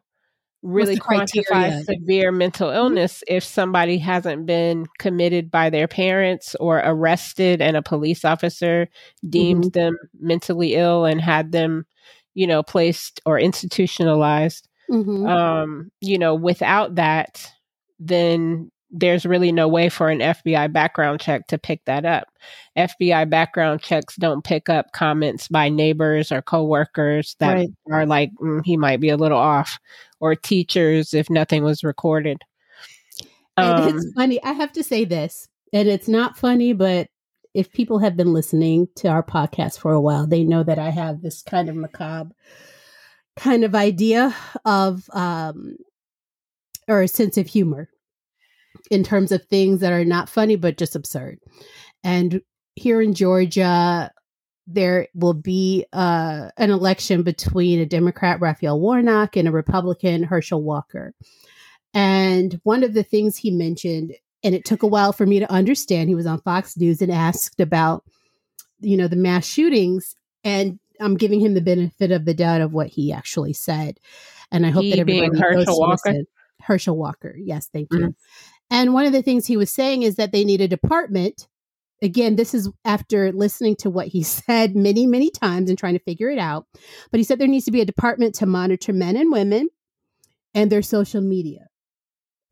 really 0.63 0.97
quantify 0.97 1.45
criteria? 1.47 1.71
Mm-hmm. 1.73 1.81
severe 1.83 2.31
mental 2.31 2.71
illness 2.71 3.25
if 3.27 3.43
somebody 3.43 3.99
hasn't 3.99 4.47
been 4.47 4.87
committed 5.01 5.51
by 5.51 5.71
their 5.71 5.89
parents 5.89 6.55
or 6.61 6.79
arrested 6.85 7.61
and 7.61 7.77
a 7.77 7.83
police 7.83 8.25
officer 8.25 8.87
deemed 9.29 9.65
Mm-hmm. 9.65 9.81
them 9.81 9.99
mentally 10.21 10.75
ill 10.77 11.05
and 11.05 11.21
had 11.21 11.51
them 11.51 11.85
you 12.35 12.47
know 12.47 12.63
placed 12.63 13.21
or 13.27 13.41
institutionalized 13.41 14.69
Mhm. 14.93 15.29
um, 15.29 15.91
you 16.01 16.19
know, 16.19 16.35
without 16.35 16.95
that, 16.97 17.51
then 17.99 18.71
there's 18.95 19.25
really 19.25 19.51
no 19.53 19.67
way 19.69 19.89
for 19.89 20.11
an 20.11 20.21
FBI 20.21 20.67
background 20.71 21.19
check 21.19 21.47
to 21.47 21.57
pick 21.57 21.83
that 21.87 22.05
up. 22.05 22.29
FBI 22.77 23.25
background 23.25 23.81
checks 23.81 24.17
don't 24.17 24.45
pick 24.45 24.69
up 24.69 24.93
comments 24.93 25.49
by 25.49 25.71
neighbors 25.71 26.31
or 26.31 26.43
coworkers 26.43 27.35
that 27.39 27.55
Right. 27.55 27.69
are 27.91 28.05
like, 28.05 28.31
"Mm, 28.43 28.61
he 28.65 28.77
might 28.77 29.01
be 29.01 29.09
a 29.09 29.17
little 29.17 29.39
off, 29.39 29.79
or 30.21 30.35
teachers 30.35 31.15
if 31.15 31.31
nothing 31.31 31.65
was 31.65 31.83
recorded. 31.83 32.39
and 33.57 33.83
Um, 33.85 33.97
it's 33.97 34.13
funny. 34.15 34.43
I 34.43 34.53
have 34.53 34.73
to 34.73 34.83
say 34.83 35.05
this, 35.05 35.49
and 35.73 35.89
it's 35.89 36.09
not 36.09 36.37
funny, 36.39 36.73
but 36.73 37.09
if 37.55 37.71
people 37.73 37.99
have 37.99 38.17
been 38.17 38.33
listening 38.33 38.89
to 38.97 39.09
our 39.09 39.23
podcast 39.23 39.79
for 39.79 39.93
a 39.93 40.01
while, 40.01 40.27
they 40.27 40.43
know 40.45 40.63
that 40.63 40.79
I 40.79 40.89
have 40.91 41.21
this 41.23 41.43
kind 41.43 41.69
of 41.69 41.77
macabre 41.77 42.31
kind 43.37 43.65
of 43.65 43.75
idea 43.75 44.35
of 44.65 45.09
um 45.13 45.77
or 46.89 47.03
a 47.03 47.09
sense 47.09 47.39
of 47.39 47.47
humor 47.47 47.89
in 48.91 49.05
terms 49.05 49.33
of 49.33 49.45
things 49.45 49.81
that 49.81 49.93
are 49.93 50.05
not 50.05 50.29
funny 50.29 50.57
but 50.57 50.79
just 50.79 50.97
absurd. 50.97 51.39
And 52.05 52.43
here 52.75 53.01
in 53.01 53.15
Georgia, 53.15 54.11
there 54.67 55.09
will 55.15 55.35
be 55.35 55.85
uh, 55.93 56.51
an 56.57 56.71
election 56.71 57.23
between 57.23 57.81
a 57.81 57.87
Democrat, 57.87 58.41
Raphael 58.41 58.81
Warnock, 58.81 59.37
and 59.37 59.49
a 59.49 59.53
Republican, 59.53 60.23
Herschel 60.23 60.63
Walker. 60.63 61.15
And 61.95 62.61
one 62.63 62.83
of 62.83 62.95
the 62.95 63.03
things 63.03 63.37
he 63.37 63.51
mentioned, 63.51 64.15
and 64.43 64.55
it 64.55 64.65
took 64.65 64.83
a 64.83 64.89
while 64.89 65.13
for 65.13 65.27
me 65.27 65.41
to 65.41 65.53
understand, 65.53 66.09
he 66.09 66.15
was 66.15 66.27
on 66.27 66.41
Fox 66.41 66.77
News 66.77 67.03
and 67.03 67.13
asked 67.13 67.61
about, 67.61 68.05
you 68.81 68.97
know, 68.97 69.09
the 69.09 69.17
mass 69.17 69.47
shootings. 69.47 70.15
And 70.45 70.79
I'm 71.03 71.17
giving 71.17 71.41
him 71.41 71.55
the 71.55 71.61
benefit 71.61 72.13
of 72.13 72.25
the 72.25 72.35
doubt 72.35 72.61
of 72.61 72.73
what 72.73 72.89
he 72.89 73.13
actually 73.13 73.53
said. 73.53 73.99
And 74.51 74.67
I 74.67 74.71
hope 74.71 74.85
He 74.85 74.91
that 74.91 75.01
everybody 75.01 75.39
Herschel 75.39 75.81
Walker? 75.81 76.15
Herschel 76.61 76.97
Walker. 76.97 77.35
Yes, 77.37 77.69
thank 77.73 77.89
you. 77.93 77.99
Mhm. 77.99 78.15
And 78.71 78.95
one 78.95 79.07
of 79.07 79.13
the 79.13 79.23
things 79.23 79.47
he 79.47 79.57
was 79.57 79.71
saying 79.71 80.03
is 80.03 80.17
that 80.17 80.33
they 80.33 80.45
need 80.45 80.61
a 80.61 80.69
department. 80.69 81.49
Again, 82.01 82.37
this 82.37 82.55
is 82.55 82.71
after 82.85 83.33
listening 83.33 83.77
to 83.77 83.91
what 83.91 84.09
he 84.09 84.23
said 84.23 84.77
many, 84.77 85.07
many 85.07 85.31
times 85.31 85.69
and 85.69 85.79
trying 85.79 85.95
to 85.95 86.05
figure 86.05 86.31
it 86.31 86.39
out. 86.39 86.67
But 87.11 87.19
he 87.19 87.25
said 87.25 87.39
there 87.39 87.49
needs 87.49 87.65
to 87.67 87.73
be 87.73 87.81
a 87.81 87.87
department 87.87 88.35
to 88.37 88.47
monitor 88.47 88.93
men 88.93 89.17
and 89.17 89.33
women 89.33 89.69
and 90.55 90.71
their 90.71 90.83
social 90.83 91.21
media. 91.21 91.67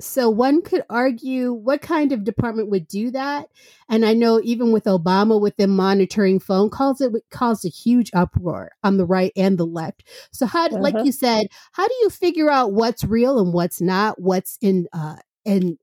So 0.00 0.30
one 0.30 0.62
could 0.62 0.82
argue 0.88 1.52
what 1.52 1.82
kind 1.82 2.12
of 2.12 2.24
department 2.24 2.68
would 2.70 2.88
do 2.88 3.10
that. 3.10 3.48
And 3.88 4.04
I 4.04 4.14
know 4.14 4.40
even 4.42 4.72
with 4.72 4.84
Obama, 4.84 5.40
with 5.40 5.56
them 5.56 5.70
monitoring 5.70 6.38
phone 6.40 6.70
calls, 6.70 7.00
it 7.00 7.12
would 7.12 7.28
cause 7.30 7.64
a 7.64 7.68
huge 7.68 8.10
uproar 8.14 8.72
on 8.82 8.96
the 8.96 9.06
right 9.06 9.32
and 9.36 9.58
the 9.58 9.66
left. 9.66 10.04
So 10.32 10.46
how, 10.46 10.68
like 10.78 10.94
Uh-huh. 10.94 11.04
you 11.04 11.12
said, 11.12 11.48
how 11.72 11.86
do 11.86 11.94
you 12.00 12.10
figure 12.10 12.50
out 12.50 12.72
what's 12.72 13.04
real 13.04 13.38
and 13.38 13.52
what's 13.52 13.80
not? 13.80 14.20
What's 14.20 14.58
in 14.60 14.88
uh 14.92 15.16
in 15.44 15.78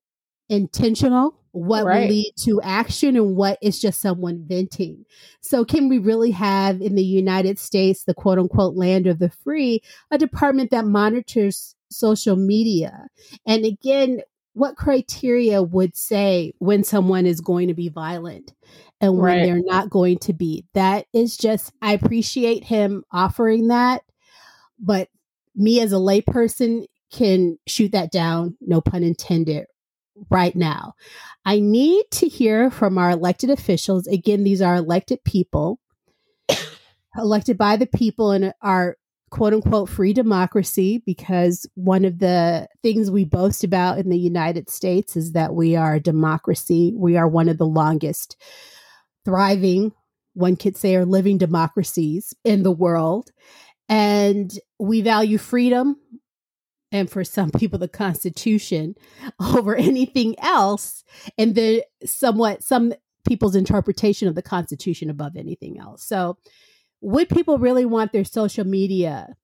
intentional? 0.50 1.36
What 1.52 1.86
Right. 1.86 2.02
will 2.02 2.08
lead 2.08 2.34
to 2.46 2.62
action 2.62 3.16
and 3.16 3.36
what 3.36 3.58
is 3.62 3.80
just 3.80 4.00
someone 4.02 4.46
venting? 4.48 5.06
So 5.42 5.66
can 5.66 5.90
we 5.90 5.98
really 5.98 6.32
have 6.32 6.82
in 6.82 6.96
the 6.96 7.04
United 7.04 7.58
States, 7.58 8.04
the 8.04 8.14
quote 8.14 8.38
unquote 8.38 8.76
land 8.76 9.08
of 9.08 9.20
the 9.20 9.30
free, 9.30 9.82
a 10.12 10.18
department 10.18 10.72
that 10.72 10.86
monitors 10.86 11.76
social 11.90 12.36
media? 12.36 13.08
And 13.46 13.66
again, 13.66 14.22
what 14.54 14.76
criteria 14.76 15.62
would 15.62 15.96
say 15.96 16.54
when 16.58 16.84
someone 16.84 17.26
is 17.26 17.42
going 17.42 17.68
to 17.68 17.76
be 17.76 17.90
violent 17.90 18.54
and 19.00 19.14
when 19.14 19.24
Right. 19.24 19.46
they're 19.46 19.62
not 19.64 19.90
going 19.92 20.18
to 20.20 20.34
be. 20.34 20.66
That 20.74 21.06
is 21.14 21.38
just, 21.38 21.72
I 21.82 21.94
appreciate 21.94 22.64
him 22.64 23.04
offering 23.12 23.68
that, 23.68 24.02
but 24.80 25.10
me 25.56 25.80
as 25.80 25.94
a 25.94 25.98
layperson 25.98 26.86
can 27.12 27.60
shoot 27.68 27.92
that 27.92 28.12
down, 28.12 28.58
no 28.60 28.82
pun 28.82 29.04
intended, 29.04 29.66
right 30.32 30.56
now. 30.56 30.94
I 31.46 31.60
need 31.60 32.06
to 32.14 32.28
hear 32.28 32.72
from 32.72 32.98
our 32.98 33.12
elected 33.12 33.52
officials. 33.52 34.08
Again, 34.08 34.44
these 34.44 34.62
are 34.64 34.76
elected 34.76 35.24
people, 35.24 35.80
elected 37.16 37.58
by 37.60 37.78
the 37.78 37.86
people 37.86 38.32
and 38.32 38.54
our 38.62 38.98
quote 39.30 39.54
unquote 39.54 39.90
free 39.90 40.14
democracy 40.14 41.02
because 41.06 41.66
one 41.76 42.06
of 42.06 42.20
the 42.20 42.68
things 42.82 43.12
we 43.12 43.26
boast 43.26 43.64
about 43.64 43.98
in 43.98 44.10
the 44.10 44.18
United 44.18 44.70
States 44.70 45.16
is 45.16 45.34
that 45.34 45.54
we 45.54 45.76
are 45.76 45.96
a 45.96 46.00
democracy. 46.00 46.94
We 46.96 47.18
are 47.18 47.28
one 47.28 47.50
of 47.50 47.58
the 47.58 47.66
longest 47.66 48.38
thriving, 49.26 49.92
one 50.34 50.56
could 50.56 50.78
say, 50.78 50.96
or 50.96 51.06
living 51.06 51.38
democracies 51.38 52.34
in 52.44 52.64
the 52.64 52.72
world. 52.72 53.32
And 53.90 54.58
we 54.80 55.02
value 55.02 55.38
freedom 55.38 55.98
and 56.92 57.10
for 57.10 57.24
some 57.24 57.52
people 57.52 57.80
the 57.80 57.88
constitution 57.88 58.96
over 59.40 59.76
anything 59.76 60.36
else 60.40 61.04
and 61.38 61.56
the 61.56 61.84
somewhat 62.06 62.64
some 62.64 62.94
people's 63.28 63.56
interpretation 63.56 64.28
of 64.28 64.36
the 64.36 64.42
constitution 64.42 65.10
above 65.10 65.36
anything 65.36 65.78
else. 65.80 66.04
So 66.04 66.38
would 67.02 67.30
people 67.30 67.58
really 67.58 67.86
want 67.86 68.12
their 68.12 68.26
social 68.26 68.66
media 68.66 69.36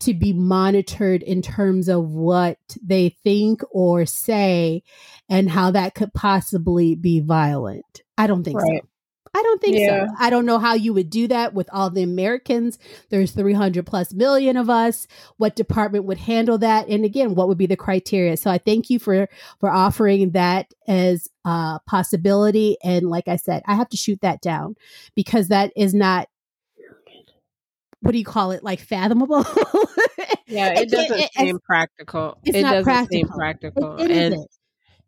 to 0.00 0.14
be 0.14 0.32
monitored 0.32 1.22
in 1.22 1.42
terms 1.42 1.88
of 1.88 2.10
what 2.10 2.58
they 2.82 3.10
think 3.22 3.62
or 3.70 4.04
say 4.04 4.82
and 5.28 5.50
how 5.50 5.70
that 5.70 5.94
could 5.94 6.12
possibly 6.12 6.94
be 6.94 7.20
violent? 7.20 8.02
I 8.18 8.26
don't 8.26 8.42
think 8.42 8.60
Right. 8.60 8.82
so. 8.82 8.88
I 9.34 9.42
don't 9.42 9.62
think 9.62 9.78
Yeah. 9.78 10.06
so. 10.06 10.14
I 10.18 10.28
don't 10.28 10.44
know 10.44 10.58
how 10.58 10.74
you 10.74 10.92
would 10.92 11.08
do 11.08 11.26
that 11.28 11.54
with 11.54 11.66
all 11.72 11.88
the 11.88 12.02
Americans. 12.02 12.78
There's 13.08 13.30
300 13.30 13.86
plus 13.86 14.12
million 14.12 14.58
of 14.58 14.68
us. 14.68 15.06
What 15.38 15.56
department 15.56 16.04
would 16.04 16.18
handle 16.18 16.58
that? 16.58 16.86
And 16.88 17.04
again, 17.04 17.34
what 17.34 17.48
would 17.48 17.56
be 17.56 17.64
the 17.64 17.76
criteria? 17.76 18.36
So 18.36 18.50
I 18.50 18.58
thank 18.58 18.90
you 18.90 18.98
for 18.98 19.28
for 19.58 19.70
offering 19.70 20.32
that 20.32 20.74
as 20.86 21.28
a 21.46 21.80
possibility. 21.86 22.76
And 22.84 23.08
like 23.08 23.26
I 23.26 23.36
said, 23.36 23.62
I 23.66 23.74
have 23.74 23.88
to 23.90 23.96
shoot 23.96 24.20
that 24.20 24.42
down 24.42 24.74
because 25.14 25.48
that 25.48 25.72
is 25.76 25.94
not 25.94 26.28
what 28.02 28.12
do 28.12 28.18
you 28.18 28.24
call 28.24 28.50
it? 28.52 28.62
Like 28.62 28.80
fathomable. 28.80 29.44
Yeah, 30.46 30.72
It 30.74 30.80
it 30.80 30.90
doesn't 30.90 31.18
it- 31.18 31.30
seem 31.32 31.58
practical. 31.60 32.36
it's 32.44 32.58
it 32.58 32.60
not 32.62 32.84
doesn't 32.84 33.10
seem 33.10 33.26
practical. 33.28 33.94
practical. 33.94 33.96
It- 34.04 34.10
it 34.10 34.16
and 34.16 34.34
isn't. 34.34 34.50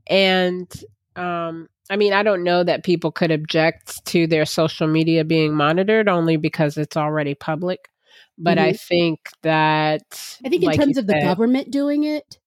and 0.07 0.85
um 1.17 1.69
I 1.91 1.97
mean, 1.97 2.15
I 2.15 2.23
don't 2.23 2.45
know 2.45 2.65
that 2.65 2.83
people 2.83 3.13
could 3.13 3.31
object 3.31 4.03
to 4.07 4.27
their 4.27 4.47
social 4.47 4.87
media 4.87 5.23
being 5.23 5.53
monitored 5.55 6.09
only 6.09 6.39
because 6.39 6.79
it's 6.79 6.97
already 6.97 7.35
public. 7.35 7.91
But 8.39 8.57
I 8.59 8.73
think 8.73 9.21
that 9.43 10.03
I 10.45 10.49
think 10.49 10.63
in 10.63 10.67
like 10.69 10.81
terms 10.81 10.97
of 10.97 11.07
the 11.07 11.21
government 11.21 11.71
doing 11.71 12.05
it, 12.05 12.39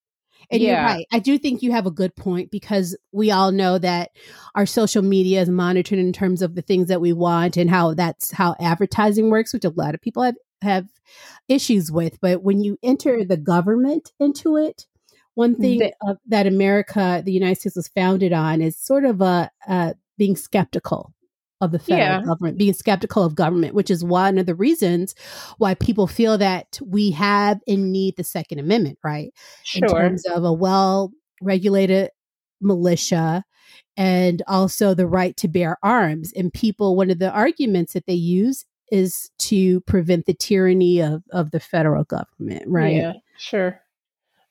and 0.49 0.61
you're 0.61 0.75
right. 0.75 1.05
I 1.11 1.19
do 1.19 1.37
think 1.37 1.61
you 1.61 1.71
have 1.71 1.85
a 1.85 1.91
good 1.91 2.15
point 2.15 2.51
because 2.51 2.97
we 3.11 3.31
all 3.31 3.51
know 3.51 3.77
that 3.77 4.11
our 4.55 4.65
social 4.65 5.01
media 5.01 5.41
is 5.41 5.49
monitored 5.49 5.99
in 5.99 6.13
terms 6.13 6.41
of 6.41 6.55
the 6.55 6.61
things 6.61 6.87
that 6.87 7.01
we 7.01 7.13
want 7.13 7.57
and 7.57 7.69
how 7.69 7.93
that's 7.93 8.31
how 8.31 8.55
advertising 8.59 9.29
works, 9.29 9.53
which 9.53 9.65
a 9.65 9.69
lot 9.69 9.93
of 9.93 10.01
people 10.01 10.23
have 10.23 10.35
have 10.61 10.87
issues 11.47 11.91
with. 11.91 12.19
But 12.21 12.43
when 12.43 12.61
you 12.61 12.77
enter 12.81 13.23
the 13.23 13.37
government 13.37 14.11
into 14.19 14.57
it, 14.57 14.87
one 15.35 15.55
thing 15.55 15.79
The- 15.79 15.93
of, 16.01 16.17
that 16.27 16.47
America, 16.47 17.21
the 17.23 17.31
United 17.31 17.59
States, 17.59 17.75
was 17.75 17.87
founded 17.89 18.33
on 18.33 18.61
is 18.61 18.77
sort 18.77 19.05
of 19.05 19.21
a 19.21 19.51
uh, 19.67 19.93
being 20.17 20.35
skeptical 20.35 21.13
of 21.61 21.71
the 21.71 21.79
federal 21.79 22.19
Yeah. 22.19 22.21
government, 22.23 22.57
being 22.57 22.73
skeptical 22.73 23.23
of 23.23 23.35
government, 23.35 23.73
which 23.73 23.89
is 23.89 24.03
one 24.03 24.37
of 24.37 24.45
the 24.45 24.55
reasons 24.55 25.15
why 25.57 25.73
people 25.73 26.05
feel 26.07 26.37
that 26.37 26.79
we 26.85 27.11
have 27.11 27.59
and 27.67 27.91
need 27.91 28.15
the 28.15 28.23
Second 28.23 28.59
Amendment, 28.59 28.99
right? 29.03 29.33
in 29.75 29.81
terms 29.87 30.25
of 30.25 30.43
a 30.43 30.53
well 30.53 31.11
regulated 31.41 32.09
militia 32.61 33.43
and 33.95 34.41
also 34.47 34.93
the 34.93 35.07
right 35.07 35.35
to 35.37 35.47
bear 35.47 35.77
arms. 35.83 36.31
And 36.35 36.53
people, 36.53 36.95
one 36.95 37.09
of 37.09 37.19
the 37.19 37.31
arguments 37.31 37.93
that 37.93 38.05
they 38.05 38.13
use 38.13 38.65
is 38.91 39.29
to 39.39 39.81
prevent 39.81 40.25
the 40.25 40.33
tyranny 40.33 41.01
of, 41.01 41.23
of 41.31 41.51
the 41.51 41.59
federal 41.59 42.03
government, 42.03 42.63
right? 42.67 42.95
Yeah, 42.95 43.13
sure. 43.37 43.81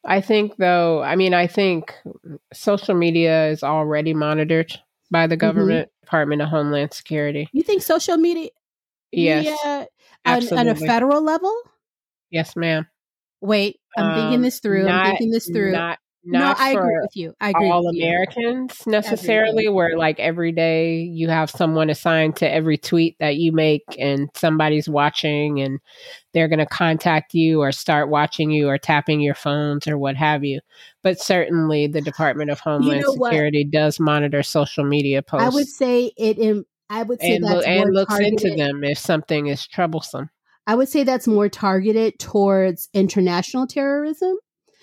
I 0.04 0.20
think 0.20 0.56
though, 0.56 1.02
I 1.02 1.16
mean, 1.16 1.34
I 1.34 1.46
think 1.46 1.94
social 2.52 2.94
media 2.94 3.48
is 3.48 3.62
already 3.62 4.14
monitored 4.14 4.78
by 5.10 5.26
the 5.26 5.36
Mhm. 5.36 5.40
government 5.40 5.88
Department 6.02 6.42
of 6.42 6.48
Homeland 6.48 6.92
Security. 6.94 7.48
You 7.52 7.62
think 7.62 7.82
social 7.82 8.16
media, 8.16 8.50
Yes. 9.12 9.44
media 9.44 9.86
on, 10.24 10.58
on 10.58 10.68
a 10.68 10.74
federal 10.74 11.22
level? 11.22 11.54
Yes, 12.30 12.54
ma'am. 12.56 12.86
Wait, 13.40 13.80
I'm 13.96 14.14
thinking 14.14 14.36
Um, 14.36 14.42
this 14.42 14.60
through. 14.60 14.86
I'm 14.88 15.06
thinking 15.10 15.30
this 15.30 15.46
through. 15.48 15.72
Not 15.72 15.98
no, 16.26 16.54
I 16.56 16.70
agree 16.70 16.98
with 17.00 17.16
you. 17.16 17.34
I 17.40 17.50
agree 17.50 17.70
all 17.70 17.86
with 17.86 17.94
you. 17.94 18.04
Americans 18.04 18.86
necessarily, 18.86 19.68
where 19.68 19.96
like 19.96 20.18
every 20.18 20.52
day 20.52 21.00
you 21.00 21.28
have 21.28 21.50
someone 21.50 21.88
assigned 21.88 22.36
to 22.36 22.52
every 22.52 22.76
tweet 22.76 23.16
that 23.20 23.36
you 23.36 23.52
make 23.52 23.84
and 23.98 24.28
somebody's 24.34 24.88
watching 24.88 25.60
and 25.60 25.78
they're 26.32 26.48
going 26.48 26.58
to 26.58 26.66
contact 26.66 27.32
you 27.32 27.60
or 27.60 27.72
start 27.72 28.08
watching 28.08 28.50
you 28.50 28.68
or 28.68 28.76
tapping 28.76 29.20
your 29.20 29.34
phones 29.34 29.86
or 29.86 29.96
what 29.96 30.16
have 30.16 30.44
you. 30.44 30.60
But 31.02 31.20
certainly 31.20 31.86
the 31.86 32.00
Department 32.00 32.50
of 32.50 32.60
Homeland 32.60 33.02
know 33.02 33.12
what? 33.12 33.30
Security 33.30 33.64
does 33.64 34.00
monitor 34.00 34.42
social 34.42 34.84
media 34.84 35.22
posts 35.22 35.46
I 35.46 35.48
would 35.50 35.68
say 35.68 36.12
it. 36.16 36.38
In, 36.38 36.64
I 36.90 37.02
would 37.02 37.20
say 37.20 37.36
and, 37.36 37.44
that's 37.44 37.54
loo- 37.54 37.72
and 37.72 37.94
looks 37.94 38.18
into 38.18 38.54
them 38.56 38.84
if 38.84 38.98
something 38.98 39.46
is 39.46 39.66
troublesome. 39.66 40.30
I 40.66 40.74
would 40.74 40.88
say 40.88 41.04
that's 41.04 41.28
more 41.28 41.48
targeted 41.48 42.18
towards 42.18 42.88
international 42.92 43.66
terrorism. 43.68 44.36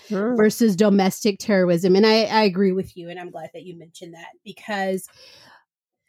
Hmm. 0.09 0.35
versus 0.35 0.75
domestic 0.75 1.39
terrorism. 1.39 1.95
And 1.95 2.05
I, 2.05 2.23
I 2.23 2.43
agree 2.43 2.71
with 2.71 2.97
you. 2.97 3.09
And 3.09 3.19
I'm 3.19 3.29
glad 3.29 3.51
that 3.53 3.63
you 3.63 3.77
mentioned 3.77 4.13
that 4.13 4.31
because 4.43 5.07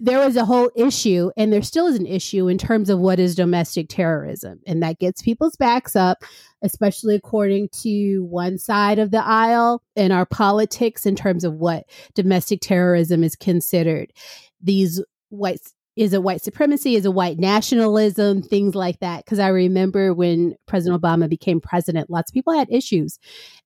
there 0.01 0.19
was 0.19 0.37
a 0.37 0.45
whole 0.45 0.71
issue, 0.75 1.31
and 1.37 1.53
there 1.53 1.63
still 1.63 1.87
is 1.87 1.97
an 1.97 2.07
issue 2.07 2.49
in 2.49 2.59
terms 2.59 2.91
of 2.91 2.99
what 2.99 3.21
is 3.21 3.37
domestic 3.37 3.89
terrorism. 3.89 4.61
And 4.67 4.83
that 4.83 4.99
gets 4.99 5.23
people's 5.23 5.57
backs 5.57 5.95
up, 5.95 6.25
especially 6.63 7.15
according 7.15 7.69
to 7.83 8.25
one 8.25 8.59
side 8.59 8.99
of 8.99 9.13
the 9.13 9.25
aisle 9.25 9.83
in 9.95 10.11
our 10.11 10.27
politics 10.27 11.07
in 11.07 11.15
terms 11.15 11.45
of 11.45 11.55
what 11.55 11.85
domestic 12.15 12.61
terrorism 12.61 13.23
is 13.23 13.37
considered. 13.37 14.13
These 14.61 15.03
white 15.29 15.61
is 15.97 16.13
it 16.13 16.23
white 16.23 16.43
supremacy? 16.43 16.97
Is 16.97 17.07
it 17.07 17.15
white 17.15 17.39
nationalism? 17.39 18.43
Things 18.43 18.75
like 18.75 18.99
that. 19.01 19.25
Because 19.25 19.39
I 19.39 19.49
remember 19.49 20.13
when 20.13 20.57
President 20.67 21.01
Obama 21.01 21.29
became 21.29 21.61
president, 21.61 22.11
lots 22.11 22.31
of 22.31 22.35
people 22.35 22.53
had 22.53 22.69
issues 22.71 23.19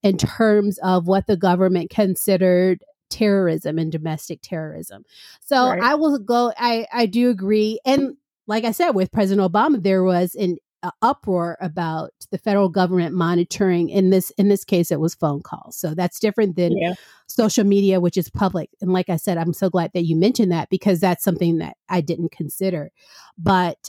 in 0.02 0.16
terms 0.18 0.78
of 0.82 1.06
what 1.06 1.26
the 1.26 1.36
government 1.36 1.90
considered 1.90 2.82
terrorism 3.10 3.78
and 3.78 3.90
domestic 3.90 4.40
terrorism. 4.42 5.04
So 5.40 5.70
Right. 5.70 5.82
I 5.82 5.94
will 5.94 6.18
go. 6.18 6.52
I 6.58 6.86
I 6.92 7.06
do 7.06 7.30
agree, 7.30 7.80
and 7.84 8.16
like 8.46 8.64
I 8.64 8.72
said, 8.72 8.90
with 8.90 9.12
President 9.12 9.50
Obama, 9.50 9.82
there 9.82 10.02
was 10.04 10.34
an 10.34 10.58
uh, 10.82 10.90
uproar 11.02 11.56
about 11.60 12.10
the 12.30 12.38
federal 12.38 12.68
government 12.68 13.14
monitoring. 13.14 13.88
In 13.88 14.10
this 14.10 14.30
in 14.38 14.48
this 14.48 14.64
case, 14.64 14.90
it 14.90 15.00
was 15.00 15.14
phone 15.14 15.42
calls. 15.42 15.76
So 15.76 15.94
that's 15.94 16.20
different 16.20 16.56
than 16.56 16.76
Yeah. 16.76 16.94
social 17.26 17.64
media, 17.64 18.00
which 18.00 18.16
is 18.16 18.30
public. 18.30 18.70
And 18.80 18.92
like 18.92 19.08
I 19.08 19.16
said, 19.16 19.38
I'm 19.38 19.52
so 19.52 19.70
glad 19.70 19.90
that 19.94 20.04
you 20.04 20.16
mentioned 20.16 20.52
that 20.52 20.70
because 20.70 21.00
that's 21.00 21.24
something 21.24 21.58
that 21.58 21.76
I 21.88 22.00
didn't 22.00 22.32
consider. 22.32 22.92
But 23.36 23.88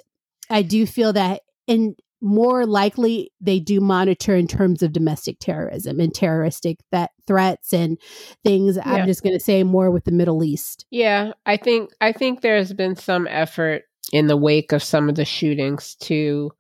I 0.50 0.62
do 0.64 0.86
feel 0.86 1.14
that 1.14 1.42
in 1.68 1.96
more 2.22 2.66
likely 2.66 3.32
they 3.40 3.60
do 3.60 3.80
monitor 3.80 4.36
in 4.36 4.48
terms 4.48 4.84
of 4.84 4.92
domestic 4.92 5.40
terrorism 5.40 6.00
and 6.00 6.14
terroristic 6.14 6.80
that 6.92 7.12
threats 7.28 7.72
and 7.74 7.98
things. 8.44 8.76
Yeah. 8.76 8.84
I'm 8.86 9.08
just 9.08 9.24
going 9.24 9.38
to 9.38 9.40
say 9.40 9.64
more 9.64 9.90
with 9.90 10.04
the 10.04 10.12
Middle 10.12 10.44
East. 10.44 10.86
Yeah, 10.90 11.32
I 11.46 11.56
think 11.56 11.92
I 12.02 12.12
think 12.12 12.42
there's 12.42 12.74
been 12.74 12.96
some 12.96 13.28
effort 13.28 13.84
in 14.12 14.28
the 14.28 14.36
wake 14.36 14.72
of 14.72 14.84
some 14.84 15.08
of 15.08 15.16
the 15.16 15.24
shootings 15.24 15.96
to 15.96 16.52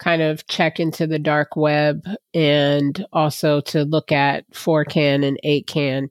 kind 0.00 0.22
of 0.22 0.46
check 0.48 0.80
into 0.80 1.06
the 1.06 1.18
dark 1.18 1.56
web 1.56 2.04
and 2.34 3.04
also 3.12 3.60
to 3.60 3.84
look 3.84 4.10
at 4.10 4.50
4chan 4.52 5.26
and 5.26 5.38
8chan 5.44 6.08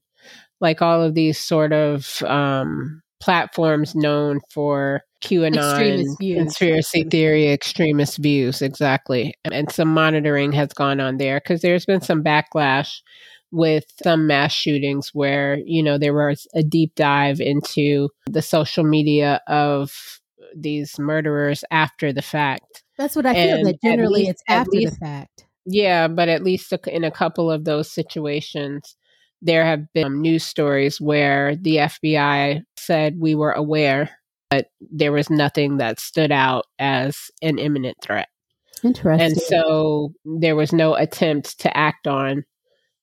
like 0.61 0.81
all 0.81 1.01
of 1.01 1.13
these 1.13 1.39
sort 1.39 1.73
of 1.73 2.21
um, 2.23 3.01
platforms 3.21 3.95
known 3.95 4.39
for 4.51 5.01
QAnon 5.21 6.17
conspiracy 6.19 7.03
theory 7.03 7.51
extremist 7.51 8.17
views 8.17 8.61
exactly. 8.61 9.33
And 9.51 9.69
some 9.71 9.89
monitoring 9.89 10.51
has 10.53 10.73
gone 10.73 10.99
on 10.99 11.17
there 11.17 11.39
because 11.39 11.61
there's 11.61 11.85
been 11.85 12.01
some 12.01 12.23
backlash 12.23 13.01
with 13.51 13.85
some 14.03 14.27
mass 14.27 14.53
shootings 14.53 15.09
where 15.13 15.57
you 15.65 15.81
know 15.81 15.97
there 15.97 16.13
was 16.13 16.47
a 16.53 16.63
deep 16.63 16.93
dive 16.95 17.41
into 17.41 18.09
the 18.27 18.43
social 18.43 18.83
media 18.83 19.41
of 19.47 20.19
these 20.55 20.99
murderers 20.99 21.63
after 21.71 22.13
the 22.13 22.21
fact 22.21 22.83
That's 22.99 23.15
what 23.15 23.25
I 23.25 23.33
feel. 23.33 23.63
That 23.63 23.81
generally 23.81 24.19
least- 24.25 24.29
it's 24.31 24.43
after 24.47 24.71
least- 24.77 24.99
the 24.99 25.05
fact. 25.05 25.45
yeah 25.65 26.07
but 26.07 26.29
at 26.29 26.43
least 26.43 26.71
in 26.87 27.03
a 27.03 27.11
couple 27.11 27.49
of 27.49 27.65
those 27.65 27.91
situations 27.91 28.95
there 29.41 29.65
have 29.65 29.91
been 29.93 30.21
news 30.21 30.43
stories 30.43 30.99
where 30.99 31.55
the 31.55 31.77
FBI 31.77 32.61
said 32.77 33.19
we 33.19 33.35
were 33.35 33.53
aware, 33.53 34.09
but 34.49 34.67
there 34.81 35.11
was 35.13 35.29
nothing 35.29 35.77
that 35.77 35.99
stood 35.99 36.31
out 36.31 36.65
as 36.77 37.31
an 37.41 37.57
imminent 37.57 37.95
threat. 38.01 38.27
Interesting. 38.83 39.25
And 39.25 39.37
so 39.37 40.13
there 40.25 40.55
was 40.55 40.73
no 40.73 40.93
attempt 40.95 41.59
to 41.61 41.77
act 41.77 42.07
on 42.07 42.43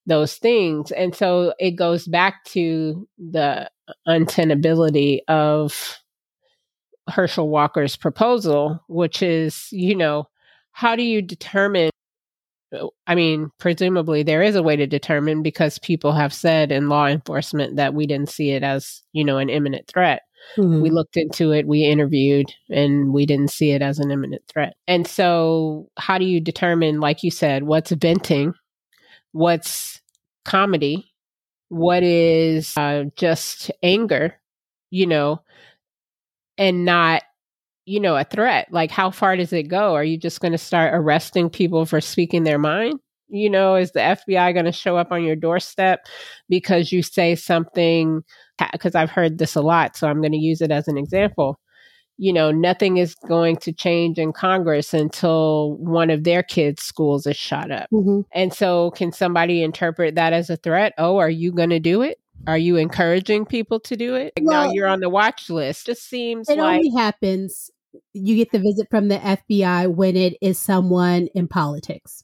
those 0.07 0.37
things. 0.37 0.91
And 0.93 1.15
so 1.15 1.55
it 1.59 1.73
goes 1.73 2.07
back 2.07 2.45
to 2.49 3.09
the 3.19 3.71
untenability 4.07 5.21
of 5.29 5.99
Herschel 7.09 7.49
Walker's 7.49 7.97
proposal, 7.97 8.83
which 8.89 9.23
is, 9.23 9.69
you 9.71 9.95
know, 9.95 10.29
how 10.73 10.97
do 10.97 11.03
you 11.03 11.23
determine? 11.23 11.91
I 13.07 13.15
mean, 13.15 13.51
presumably 13.59 14.23
there 14.23 14.43
is 14.43 14.57
a 14.57 14.63
way 14.63 14.77
to 14.77 14.87
determine 14.87 15.43
because 15.43 15.79
people 15.79 16.13
have 16.13 16.35
said 16.35 16.73
in 16.73 16.89
law 16.89 17.07
enforcement 17.07 17.77
that 17.77 17.95
we 17.95 18.07
didn't 18.07 18.29
see 18.29 18.51
it 18.51 18.63
as, 18.63 19.03
you 19.13 19.25
know, 19.25 19.39
an 19.39 19.49
imminent 19.49 19.87
threat. 19.87 20.23
Mm-hmm. 20.57 20.81
We 20.83 20.91
looked 20.91 21.17
into 21.17 21.53
it, 21.53 21.67
we 21.67 21.85
interviewed, 21.85 22.53
and 22.69 23.13
we 23.13 23.27
didn't 23.27 23.51
see 23.51 23.73
it 23.73 23.83
as 23.83 23.99
an 23.99 24.11
imminent 24.11 24.43
threat. 24.49 24.75
And 24.87 25.07
so, 25.07 25.89
how 25.99 26.19
do 26.19 26.25
you 26.25 26.41
determine, 26.41 27.01
like 27.01 27.23
you 27.23 27.31
said, 27.31 27.65
what's 27.65 27.91
venting, 27.91 28.55
what's 29.33 30.01
comedy, 30.45 31.13
what 31.69 32.03
is 32.03 32.75
uh, 32.77 33.05
just 33.17 33.71
anger, 33.83 34.35
you 34.91 35.07
know, 35.07 35.41
and 36.59 36.85
not 36.85 37.23
you 37.85 38.01
know 38.01 38.17
a 38.17 38.25
threat. 38.25 38.69
Like 38.71 38.91
how 38.91 39.11
far 39.11 39.37
does 39.37 39.53
it 39.53 39.65
go? 39.65 39.95
Are 39.95 40.05
you 40.05 40.19
just 40.19 40.41
going 40.41 40.53
to 40.53 40.59
start 40.59 40.93
arresting 40.95 41.49
people 41.49 41.87
for 41.87 42.01
speaking 42.01 42.45
their 42.45 42.59
mind? 42.59 42.99
You 43.29 43.51
know 43.51 43.75
is 43.75 43.93
the 43.93 44.01
fbi 44.01 44.53
going 44.53 44.67
to 44.67 44.73
show 44.73 44.97
up 44.97 45.11
on 45.11 45.25
your 45.25 45.37
doorstep 45.37 46.07
because 46.49 46.93
you 46.93 47.03
say 47.03 47.35
something? 47.35 48.23
Because 48.73 48.95
i've 48.95 49.11
heard 49.11 49.39
this 49.39 49.55
a 49.55 49.61
lot 49.63 49.97
so 49.97 50.09
i'm 50.09 50.21
going 50.21 50.33
to 50.33 50.39
use 50.39 50.61
it 50.61 50.71
as 50.71 50.89
an 50.89 50.99
example. 50.99 51.59
You 52.19 52.33
know 52.33 52.51
nothing 52.51 52.97
is 52.97 53.15
going 53.15 53.57
to 53.59 53.73
change 53.73 54.19
in 54.19 54.33
congress 54.33 54.95
until 54.95 55.77
one 55.79 56.11
of 56.11 56.25
their 56.25 56.43
kids 56.43 56.83
schools 56.83 57.27
is 57.27 57.37
shot 57.37 57.71
up. 57.71 57.89
Mm-hmm. 57.93 58.21
and 58.33 58.53
so 58.53 58.91
can 58.93 59.13
somebody 59.13 59.63
interpret 59.63 60.15
that 60.15 60.33
as 60.33 60.51
a 60.51 60.57
threat? 60.57 60.93
Oh 60.99 61.19
are 61.19 61.31
you 61.31 61.53
going 61.53 61.71
to 61.71 61.81
do 61.81 62.03
it 62.03 62.19
are 62.47 62.59
you 62.59 62.77
encouraging 62.77 63.45
people 63.45 63.81
to 63.81 63.97
do 63.97 64.15
it? 64.15 64.33
Well, 64.41 64.67
now 64.67 64.73
you're 64.73 64.89
on 64.89 65.01
the 65.01 65.09
watch 65.09 65.51
list. 65.51 65.87
Just 65.87 66.09
seems 66.09 66.49
it 66.49 66.59
like 66.59 66.77
only 66.77 66.91
happens. 66.97 67.71
You 68.13 68.37
get 68.37 68.53
the 68.53 68.59
visit 68.59 68.89
from 68.91 69.09
the 69.09 69.19
FBI 69.19 69.93
when 69.95 70.17
it 70.17 70.37
is 70.41 70.59
someone 70.59 71.29
in 71.35 71.49
politics. 71.49 72.23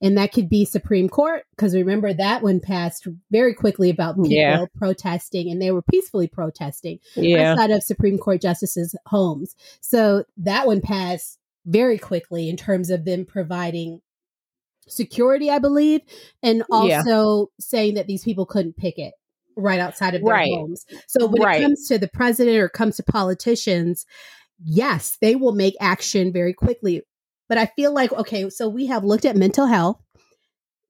And 0.00 0.16
that 0.16 0.32
could 0.32 0.48
be 0.48 0.64
Supreme 0.64 1.08
Court, 1.08 1.44
because 1.50 1.74
remember 1.74 2.12
that 2.12 2.42
one 2.42 2.60
passed 2.60 3.08
very 3.30 3.54
quickly 3.54 3.90
about 3.90 4.16
people 4.16 4.30
yeah. 4.30 4.64
protesting, 4.76 5.50
and 5.50 5.60
they 5.60 5.72
were 5.72 5.82
peacefully 5.82 6.28
protesting 6.28 7.00
yeah. 7.16 7.52
outside 7.52 7.70
of 7.70 7.82
Supreme 7.82 8.18
Court 8.18 8.40
justices' 8.40 8.94
homes. 9.06 9.56
So 9.80 10.24
that 10.38 10.66
one 10.66 10.80
passed 10.80 11.38
very 11.66 11.98
quickly 11.98 12.48
in 12.48 12.56
terms 12.56 12.90
of 12.90 13.04
them 13.04 13.24
providing 13.24 14.00
security, 14.88 15.50
I 15.50 15.58
believe, 15.58 16.00
and 16.42 16.62
also 16.70 17.50
yeah. 17.58 17.64
saying 17.64 17.94
that 17.94 18.06
these 18.06 18.24
people 18.24 18.46
couldn't 18.46 18.76
picket 18.76 19.14
right 19.56 19.80
outside 19.80 20.14
of 20.14 20.22
their 20.22 20.34
right. 20.34 20.52
homes. 20.52 20.84
So 21.08 21.26
when 21.26 21.42
right. 21.42 21.60
it 21.60 21.62
comes 21.62 21.86
to 21.88 21.98
the 21.98 22.08
president 22.08 22.58
or 22.58 22.68
comes 22.68 22.96
to 22.96 23.02
politicians, 23.02 24.06
yes, 24.64 25.16
they 25.20 25.36
will 25.36 25.52
make 25.52 25.74
action 25.80 26.32
very 26.32 26.54
quickly. 26.54 27.02
But 27.48 27.58
I 27.58 27.66
feel 27.66 27.92
like, 27.92 28.12
okay, 28.12 28.48
so 28.50 28.68
we 28.68 28.86
have 28.86 29.04
looked 29.04 29.24
at 29.24 29.36
mental 29.36 29.66
health 29.66 30.00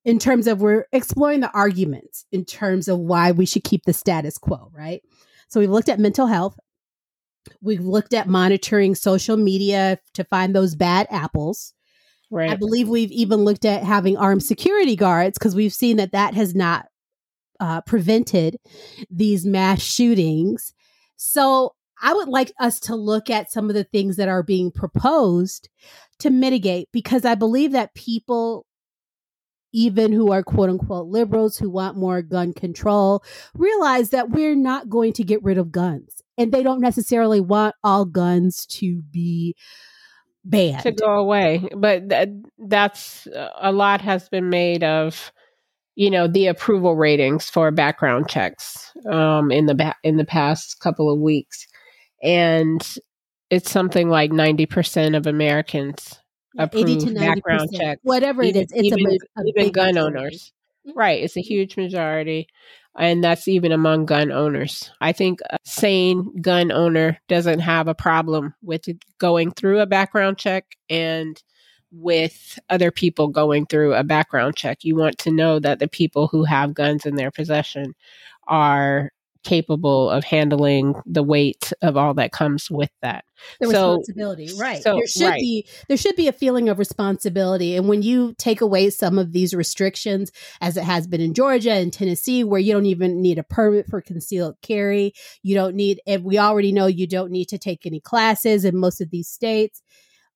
in 0.04 0.18
terms 0.18 0.46
of 0.46 0.60
we're 0.60 0.86
exploring 0.92 1.40
the 1.40 1.50
arguments 1.52 2.24
in 2.32 2.44
terms 2.44 2.88
of 2.88 2.98
why 2.98 3.32
we 3.32 3.46
should 3.46 3.64
keep 3.64 3.84
the 3.84 3.92
status 3.92 4.38
quo, 4.38 4.70
right? 4.72 5.02
So 5.48 5.60
we've 5.60 5.70
looked 5.70 5.88
at 5.88 6.00
mental 6.00 6.26
health. 6.26 6.58
We've 7.60 7.84
looked 7.84 8.14
at 8.14 8.28
monitoring 8.28 8.94
social 8.94 9.36
media 9.36 9.98
to 10.14 10.24
find 10.24 10.54
those 10.54 10.74
bad 10.74 11.06
apples. 11.10 11.74
Right. 12.30 12.50
I 12.50 12.56
believe 12.56 12.88
we've 12.88 13.12
even 13.12 13.44
looked 13.44 13.64
at 13.64 13.82
having 13.82 14.16
armed 14.16 14.42
security 14.42 14.96
guards 14.96 15.38
because 15.38 15.54
we've 15.54 15.72
seen 15.72 15.98
that 15.98 16.12
that 16.12 16.34
has 16.34 16.54
not 16.54 16.86
uh, 17.60 17.80
prevented 17.82 18.58
these 19.10 19.46
mass 19.46 19.82
shootings. 19.82 20.74
So 21.16 21.74
I 22.02 22.12
would 22.12 22.28
like 22.28 22.52
us 22.58 22.80
to 22.80 22.96
look 22.96 23.30
at 23.30 23.52
some 23.52 23.68
of 23.68 23.74
the 23.74 23.84
things 23.84 24.16
that 24.16 24.28
are 24.28 24.42
being 24.42 24.72
proposed 24.72 25.68
to 26.18 26.30
mitigate 26.30 26.88
because 26.92 27.24
I 27.24 27.36
believe 27.36 27.72
that 27.72 27.94
people, 27.94 28.66
even 29.72 30.10
who 30.12 30.32
are 30.32 30.42
quote 30.42 30.68
unquote 30.68 31.06
liberals 31.06 31.56
who 31.56 31.70
want 31.70 31.96
more 31.96 32.20
gun 32.20 32.52
control, 32.52 33.22
realize 33.54 34.10
that 34.10 34.30
we're 34.30 34.56
not 34.56 34.88
going 34.88 35.12
to 35.14 35.24
get 35.24 35.42
rid 35.44 35.58
of 35.58 35.70
guns. 35.70 36.22
And 36.36 36.50
they 36.50 36.64
don't 36.64 36.80
necessarily 36.80 37.40
want 37.40 37.76
all 37.84 38.04
guns 38.04 38.66
to 38.66 39.02
be 39.02 39.54
banned. 40.44 40.82
To 40.82 40.92
go 40.92 41.18
away. 41.18 41.68
But 41.76 42.10
th- 42.10 42.28
that's 42.58 43.28
a 43.60 43.70
lot 43.70 44.00
has 44.00 44.28
been 44.28 44.50
made 44.50 44.82
of 44.82 45.32
you 45.94 46.10
know 46.10 46.26
the 46.26 46.46
approval 46.46 46.96
ratings 46.96 47.50
for 47.50 47.70
background 47.70 48.28
checks 48.28 48.90
um, 49.10 49.50
in 49.50 49.66
the 49.66 49.74
ba- 49.74 49.96
in 50.02 50.16
the 50.16 50.24
past 50.24 50.80
couple 50.80 51.12
of 51.12 51.20
weeks, 51.20 51.66
and 52.22 52.96
it's 53.50 53.70
something 53.70 54.08
like 54.08 54.32
ninety 54.32 54.66
percent 54.66 55.14
of 55.14 55.26
Americans 55.26 56.18
approve 56.58 57.14
background 57.14 57.68
checks. 57.74 58.00
Whatever 58.02 58.42
even, 58.42 58.62
it 58.62 58.64
is, 58.64 58.72
it's 58.72 58.98
even, 58.98 59.06
a, 59.06 59.40
a 59.40 59.44
even 59.46 59.72
gun 59.72 59.94
majority. 59.94 60.18
owners. 60.18 60.52
Mm-hmm. 60.86 60.98
Right, 60.98 61.22
it's 61.22 61.36
a 61.36 61.42
huge 61.42 61.76
majority, 61.76 62.48
and 62.98 63.22
that's 63.22 63.46
even 63.46 63.70
among 63.70 64.06
gun 64.06 64.32
owners. 64.32 64.90
I 65.00 65.12
think 65.12 65.40
a 65.48 65.58
sane 65.64 66.40
gun 66.40 66.72
owner 66.72 67.18
doesn't 67.28 67.60
have 67.60 67.86
a 67.86 67.94
problem 67.94 68.54
with 68.62 68.86
going 69.18 69.52
through 69.52 69.80
a 69.80 69.86
background 69.86 70.38
check 70.38 70.64
and 70.90 71.40
with 71.92 72.58
other 72.70 72.90
people 72.90 73.28
going 73.28 73.66
through 73.66 73.94
a 73.94 74.02
background 74.02 74.56
check. 74.56 74.78
You 74.82 74.96
want 74.96 75.18
to 75.18 75.30
know 75.30 75.58
that 75.58 75.78
the 75.78 75.88
people 75.88 76.26
who 76.26 76.44
have 76.44 76.74
guns 76.74 77.06
in 77.06 77.16
their 77.16 77.30
possession 77.30 77.94
are 78.48 79.10
capable 79.44 80.08
of 80.08 80.22
handling 80.24 80.94
the 81.04 81.22
weight 81.22 81.72
of 81.82 81.96
all 81.96 82.14
that 82.14 82.32
comes 82.32 82.70
with 82.70 82.90
that. 83.02 83.24
The 83.60 83.70
so, 83.70 83.96
responsibility, 83.96 84.48
right. 84.56 84.82
So, 84.82 84.94
there 84.94 85.06
should 85.06 85.22
right. 85.22 85.40
be 85.40 85.66
there 85.88 85.96
should 85.96 86.16
be 86.16 86.28
a 86.28 86.32
feeling 86.32 86.68
of 86.68 86.78
responsibility. 86.78 87.76
And 87.76 87.88
when 87.88 88.02
you 88.02 88.34
take 88.38 88.60
away 88.60 88.90
some 88.90 89.18
of 89.18 89.32
these 89.32 89.52
restrictions, 89.52 90.30
as 90.60 90.76
it 90.76 90.84
has 90.84 91.06
been 91.06 91.20
in 91.20 91.34
Georgia 91.34 91.72
and 91.72 91.92
Tennessee, 91.92 92.44
where 92.44 92.60
you 92.60 92.72
don't 92.72 92.86
even 92.86 93.20
need 93.20 93.38
a 93.38 93.42
permit 93.42 93.86
for 93.88 94.00
concealed 94.00 94.56
carry, 94.62 95.12
you 95.42 95.54
don't 95.54 95.74
need 95.74 96.00
and 96.06 96.24
we 96.24 96.38
already 96.38 96.72
know 96.72 96.86
you 96.86 97.06
don't 97.06 97.32
need 97.32 97.46
to 97.46 97.58
take 97.58 97.84
any 97.84 98.00
classes 98.00 98.64
in 98.64 98.76
most 98.76 99.00
of 99.00 99.10
these 99.10 99.28
states 99.28 99.82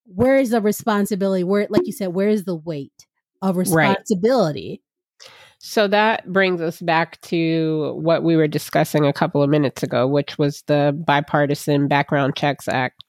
where 0.07 0.37
is 0.37 0.51
the 0.51 0.61
responsibility? 0.61 1.45
Where, 1.45 1.67
like 1.71 1.87
you 1.87 1.93
said, 1.93 2.09
where 2.09 2.29
is 2.29 2.45
the 2.45 2.57
weight 2.57 3.07
of 3.43 3.57
responsibility? 3.57 4.81
Right. 4.81 5.31
So 5.59 5.89
that 5.89 6.33
brings 6.33 6.61
us 6.61 6.81
back 6.81 7.21
to 7.23 7.95
what 7.97 8.23
we 8.23 8.37
were 8.37 8.47
discussing 8.47 9.05
a 9.05 9.13
couple 9.13 9.43
of 9.43 9.51
minutes 9.51 9.83
ago, 9.83 10.07
which 10.07 10.39
was 10.39 10.63
the 10.67 10.97
Bipartisan 11.07 11.89
Background 11.89 12.37
Checks 12.37 12.69
Act. 12.69 13.03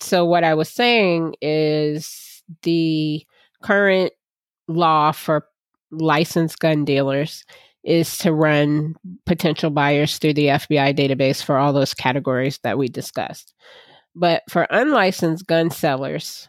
So, 0.00 0.24
what 0.24 0.42
I 0.44 0.54
was 0.54 0.68
saying 0.68 1.34
is 1.42 2.42
the 2.62 3.24
current 3.62 4.12
law 4.66 5.12
for 5.12 5.46
licensed 5.92 6.58
gun 6.58 6.84
dealers 6.84 7.44
is 7.84 8.18
to 8.18 8.32
run 8.32 8.94
potential 9.26 9.70
buyers 9.70 10.18
through 10.18 10.34
the 10.34 10.46
FBI 10.46 10.96
database 10.96 11.42
for 11.42 11.56
all 11.56 11.72
those 11.72 11.94
categories 11.94 12.58
that 12.62 12.78
we 12.78 12.88
discussed. 12.88 13.54
But 14.14 14.42
for 14.48 14.66
unlicensed 14.70 15.46
gun 15.46 15.70
sellers, 15.70 16.48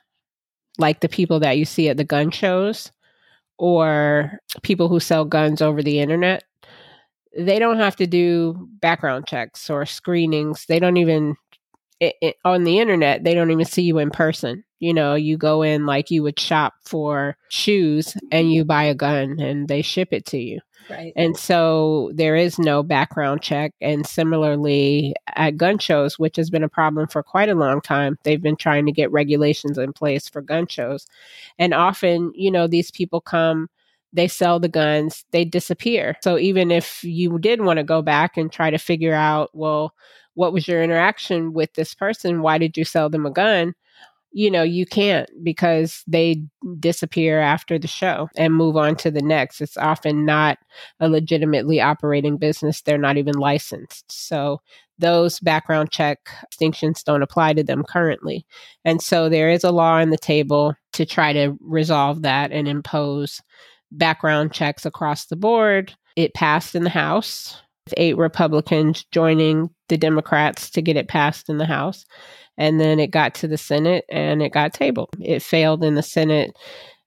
like 0.77 0.99
the 0.99 1.09
people 1.09 1.39
that 1.41 1.57
you 1.57 1.65
see 1.65 1.89
at 1.89 1.97
the 1.97 2.03
gun 2.03 2.31
shows 2.31 2.91
or 3.57 4.39
people 4.63 4.89
who 4.89 4.99
sell 4.99 5.25
guns 5.25 5.61
over 5.61 5.83
the 5.83 5.99
internet, 5.99 6.43
they 7.37 7.59
don't 7.59 7.77
have 7.77 7.95
to 7.97 8.07
do 8.07 8.67
background 8.81 9.27
checks 9.27 9.69
or 9.69 9.85
screenings. 9.85 10.65
They 10.67 10.79
don't 10.79 10.97
even 10.97 11.35
it, 11.99 12.15
it, 12.19 12.35
on 12.43 12.63
the 12.63 12.79
internet, 12.79 13.23
they 13.23 13.35
don't 13.35 13.51
even 13.51 13.65
see 13.65 13.83
you 13.83 13.99
in 13.99 14.09
person. 14.09 14.63
You 14.79 14.93
know, 14.93 15.13
you 15.13 15.37
go 15.37 15.61
in 15.61 15.85
like 15.85 16.09
you 16.09 16.23
would 16.23 16.39
shop 16.39 16.73
for 16.83 17.37
shoes 17.49 18.17
and 18.31 18.51
you 18.51 18.65
buy 18.65 18.85
a 18.85 18.95
gun 18.95 19.39
and 19.39 19.67
they 19.67 19.83
ship 19.83 20.09
it 20.11 20.25
to 20.27 20.39
you. 20.39 20.59
Right. 20.89 21.13
And 21.15 21.37
so 21.37 22.11
there 22.13 22.35
is 22.35 22.59
no 22.59 22.83
background 22.83 23.41
check. 23.41 23.73
And 23.79 24.05
similarly, 24.05 25.13
at 25.35 25.55
gun 25.55 25.77
shows, 25.77 26.19
which 26.19 26.35
has 26.35 26.49
been 26.49 26.63
a 26.63 26.69
problem 26.69 27.07
for 27.07 27.23
quite 27.23 27.47
a 27.49 27.55
long 27.55 27.79
time, 27.79 28.17
they've 28.23 28.41
been 28.41 28.57
trying 28.57 28.85
to 28.87 28.91
get 28.91 29.11
regulations 29.11 29.77
in 29.77 29.93
place 29.93 30.27
for 30.27 30.41
gun 30.41 30.67
shows. 30.67 31.07
And 31.57 31.73
often, 31.73 32.33
you 32.35 32.51
know, 32.51 32.67
these 32.67 32.91
people 32.91 33.21
come, 33.21 33.69
they 34.11 34.27
sell 34.27 34.59
the 34.59 34.67
guns, 34.67 35.23
they 35.31 35.45
disappear. 35.45 36.17
So 36.21 36.37
even 36.37 36.71
if 36.71 37.03
you 37.05 37.39
did 37.39 37.61
want 37.61 37.77
to 37.77 37.83
go 37.83 38.01
back 38.01 38.35
and 38.35 38.51
try 38.51 38.69
to 38.69 38.77
figure 38.77 39.13
out, 39.13 39.49
well, 39.53 39.93
what 40.33 40.51
was 40.51 40.67
your 40.67 40.83
interaction 40.83 41.53
with 41.53 41.73
this 41.73 41.93
person? 41.93 42.41
Why 42.41 42.57
did 42.57 42.75
you 42.77 42.83
sell 42.83 43.09
them 43.09 43.25
a 43.25 43.31
gun? 43.31 43.73
You 44.31 44.49
know, 44.49 44.63
you 44.63 44.85
can't 44.85 45.29
because 45.43 46.03
they 46.07 46.43
disappear 46.79 47.39
after 47.39 47.77
the 47.77 47.87
show 47.87 48.29
and 48.37 48.53
move 48.53 48.77
on 48.77 48.95
to 48.97 49.11
the 49.11 49.21
next. 49.21 49.59
It's 49.61 49.77
often 49.77 50.25
not 50.25 50.57
a 50.99 51.09
legitimately 51.09 51.81
operating 51.81 52.37
business. 52.37 52.81
They're 52.81 52.97
not 52.97 53.17
even 53.17 53.35
licensed. 53.35 54.09
So 54.11 54.61
those 54.99 55.39
background 55.39 55.91
check 55.91 56.19
distinctions 56.49 57.03
don't 57.03 57.23
apply 57.23 57.53
to 57.53 57.63
them 57.63 57.83
currently. 57.83 58.45
And 58.85 59.01
so 59.01 59.27
there 59.27 59.49
is 59.49 59.63
a 59.63 59.71
law 59.71 59.95
on 59.95 60.11
the 60.11 60.17
table 60.17 60.75
to 60.93 61.05
try 61.05 61.33
to 61.33 61.57
resolve 61.59 62.21
that 62.21 62.51
and 62.51 62.67
impose 62.67 63.41
background 63.91 64.53
checks 64.53 64.85
across 64.85 65.25
the 65.25 65.35
board. 65.35 65.93
It 66.15 66.33
passed 66.33 66.75
in 66.75 66.83
the 66.83 66.89
House, 66.89 67.61
with 67.91 67.99
eight 67.99 68.17
Republicans 68.17 69.05
joining 69.11 69.69
the 69.89 69.97
Democrats 69.97 70.69
to 70.71 70.81
get 70.81 70.97
it 70.97 71.07
passed 71.07 71.49
in 71.49 71.57
the 71.57 71.65
House. 71.65 72.05
And 72.57 72.79
then 72.79 72.99
it 72.99 73.11
got 73.11 73.35
to 73.35 73.47
the 73.47 73.57
Senate 73.57 74.05
and 74.09 74.41
it 74.41 74.51
got 74.51 74.73
tabled. 74.73 75.09
It 75.19 75.41
failed 75.41 75.83
in 75.83 75.95
the 75.95 76.03
Senate 76.03 76.57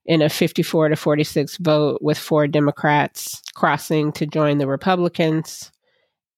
in 0.05 0.21
a 0.21 0.29
54 0.29 0.89
to 0.89 0.95
46 0.95 1.57
vote 1.57 1.99
with 2.01 2.17
four 2.17 2.47
Democrats 2.47 3.41
crossing 3.55 4.11
to 4.13 4.25
join 4.25 4.57
the 4.57 4.67
Republicans. 4.67 5.71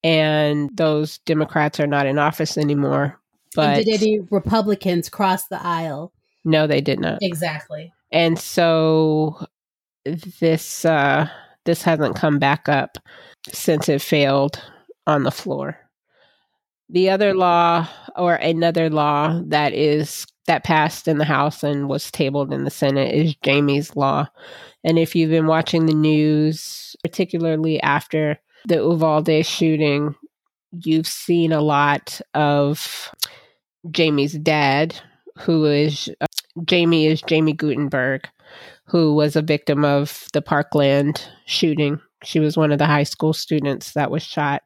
And 0.03 0.69
those 0.73 1.17
Democrats 1.19 1.79
are 1.79 1.87
not 1.87 2.05
in 2.05 2.19
office 2.19 2.57
anymore. 2.57 3.19
But 3.55 3.77
and 3.77 3.85
did 3.85 4.01
any 4.01 4.19
Republicans 4.29 5.09
cross 5.09 5.47
the 5.47 5.61
aisle? 5.65 6.13
No, 6.45 6.67
they 6.67 6.81
did 6.81 6.99
not. 6.99 7.19
Exactly. 7.21 7.91
And 8.11 8.39
so 8.39 9.45
this 10.05 10.85
uh 10.85 11.27
this 11.65 11.81
hasn't 11.81 12.15
come 12.15 12.39
back 12.39 12.69
up 12.69 12.97
since 13.53 13.89
it 13.89 14.01
failed 14.01 14.61
on 15.05 15.23
the 15.23 15.31
floor. 15.31 15.77
The 16.89 17.09
other 17.09 17.33
law 17.33 17.87
or 18.15 18.35
another 18.35 18.89
law 18.89 19.41
that 19.47 19.73
is 19.73 20.25
that 20.47 20.63
passed 20.63 21.07
in 21.07 21.17
the 21.17 21.25
House 21.25 21.61
and 21.61 21.89
was 21.89 22.09
tabled 22.09 22.53
in 22.53 22.63
the 22.63 22.71
Senate 22.71 23.13
is 23.13 23.35
Jaime's 23.45 23.95
Law. 23.95 24.27
And 24.83 24.97
if 24.97 25.13
you've 25.15 25.29
been 25.29 25.47
watching 25.47 25.85
the 25.85 25.93
news, 25.93 26.95
particularly 27.03 27.81
after 27.81 28.39
the 28.65 28.75
Uvalde 28.75 29.45
shooting, 29.45 30.15
you've 30.71 31.07
seen 31.07 31.51
a 31.51 31.61
lot 31.61 32.21
of 32.33 33.11
Jaime's 33.95 34.33
dad, 34.33 34.99
who 35.37 35.65
is 35.65 36.09
uh, 36.21 36.25
Jaime 36.69 37.07
is 37.07 37.21
Jaime 37.29 37.53
Guttenberg, 37.53 38.27
who 38.85 39.13
was 39.13 39.35
a 39.35 39.41
victim 39.41 39.83
of 39.83 40.27
the 40.33 40.41
Parkland 40.41 41.21
shooting. 41.45 41.99
She 42.24 42.39
was 42.39 42.57
one 42.57 42.72
of 42.72 42.80
the 42.80 42.86
high 42.86 43.03
school 43.03 43.34
students 43.34 43.93
that 43.93 44.11
was 44.11 44.24
shot. 44.24 44.63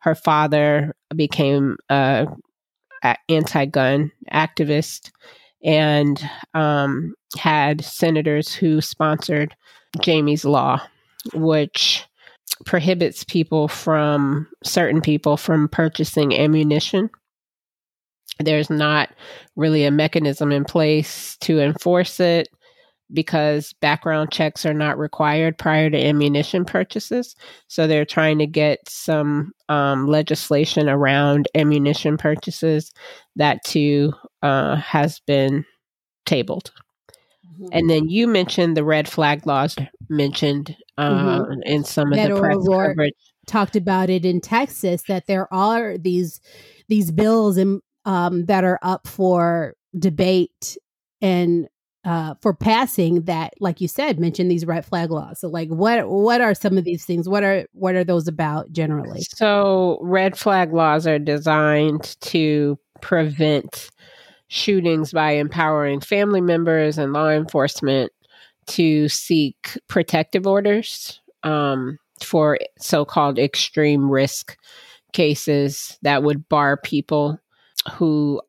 Her 0.00 0.14
father 0.14 0.94
became 1.14 1.76
a, 1.90 2.26
a 3.02 3.16
anti-gun 3.28 4.10
activist 4.32 5.10
and 5.62 6.22
um, 6.54 7.14
had 7.38 7.84
senators 7.84 8.54
who 8.54 8.80
sponsored 8.80 9.54
Jaime's 10.02 10.44
law, 10.44 10.80
which 11.34 12.04
prohibits 12.66 13.24
people 13.24 13.68
from 13.68 14.46
certain 14.62 15.00
people 15.00 15.36
from 15.36 15.68
purchasing 15.68 16.34
ammunition. 16.34 17.10
There's 18.40 18.70
not 18.70 19.10
really 19.56 19.84
a 19.84 19.90
mechanism 19.90 20.52
in 20.52 20.64
place 20.64 21.36
to 21.40 21.60
enforce 21.60 22.18
it 22.20 22.48
because 23.14 23.72
background 23.74 24.30
checks 24.30 24.66
are 24.66 24.74
not 24.74 24.98
required 24.98 25.56
prior 25.56 25.88
to 25.88 25.96
ammunition 25.96 26.64
purchases. 26.64 27.36
So 27.68 27.86
they're 27.86 28.04
trying 28.04 28.38
to 28.40 28.46
get 28.46 28.88
some 28.88 29.52
um, 29.68 30.06
legislation 30.06 30.88
around 30.88 31.48
ammunition 31.54 32.16
purchases. 32.16 32.92
That 33.36 33.64
too 33.64 34.12
uh, 34.42 34.76
has 34.76 35.20
been 35.20 35.64
tabled. 36.26 36.72
Mm-hmm. 37.54 37.68
And 37.72 37.90
then 37.90 38.08
you 38.08 38.26
mentioned 38.26 38.76
the 38.76 38.84
red 38.84 39.08
flag 39.08 39.46
laws 39.46 39.76
mentioned 40.08 40.76
uh, 40.98 41.40
mm-hmm. 41.40 41.62
in 41.64 41.84
some 41.84 42.12
of 42.12 42.18
the 42.18 42.38
press 42.38 42.56
coverage. 42.56 43.14
Talked 43.46 43.76
about 43.76 44.10
it 44.10 44.24
in 44.24 44.40
Texas 44.40 45.02
that 45.08 45.26
there 45.26 45.52
are 45.52 45.98
these 45.98 46.40
these 46.88 47.10
bills 47.10 47.58
in, 47.58 47.80
um, 48.04 48.46
that 48.46 48.64
are 48.64 48.78
up 48.82 49.06
for 49.06 49.74
debate 49.98 50.76
and 51.20 51.68
uh, 52.04 52.34
for 52.42 52.52
passing 52.52 53.22
that, 53.22 53.54
like 53.60 53.80
you 53.80 53.88
said, 53.88 54.18
mention 54.18 54.48
these 54.48 54.66
red 54.66 54.84
flag 54.84 55.10
laws. 55.10 55.40
So, 55.40 55.48
like, 55.48 55.68
what 55.68 56.08
what 56.08 56.40
are 56.40 56.54
some 56.54 56.76
of 56.76 56.84
these 56.84 57.04
things? 57.04 57.28
What 57.28 57.42
are 57.42 57.64
what 57.72 57.94
are 57.94 58.04
those 58.04 58.28
about 58.28 58.72
generally? 58.72 59.22
So, 59.22 59.98
red 60.02 60.36
flag 60.36 60.72
laws 60.72 61.06
are 61.06 61.18
designed 61.18 62.16
to 62.22 62.78
prevent 63.00 63.90
shootings 64.48 65.12
by 65.12 65.32
empowering 65.32 66.00
family 66.00 66.40
members 66.40 66.98
and 66.98 67.12
law 67.12 67.30
enforcement 67.30 68.12
to 68.66 69.08
seek 69.08 69.78
protective 69.88 70.46
orders 70.46 71.20
um, 71.42 71.98
for 72.22 72.58
so-called 72.78 73.38
extreme 73.38 74.10
risk 74.10 74.56
cases 75.12 75.98
that 76.02 76.22
would 76.22 76.48
bar 76.48 76.76
people 76.76 77.38
who 77.92 78.40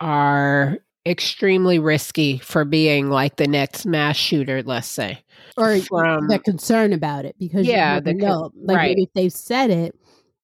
are 0.00 0.78
extremely 1.08 1.78
risky 1.78 2.38
for 2.38 2.64
being 2.64 3.08
like 3.10 3.36
the 3.36 3.46
next 3.46 3.86
mass 3.86 4.16
shooter, 4.16 4.62
let's 4.62 4.86
say. 4.86 5.24
Or 5.56 5.78
from 5.80 6.28
the 6.28 6.38
concern 6.38 6.92
about 6.92 7.24
it 7.24 7.34
because 7.38 7.66
yeah, 7.66 7.98
the 7.98 8.14
know. 8.14 8.52
like 8.54 8.76
right. 8.76 8.96
if 8.96 9.08
they've 9.14 9.32
said 9.32 9.70
it, 9.70 9.94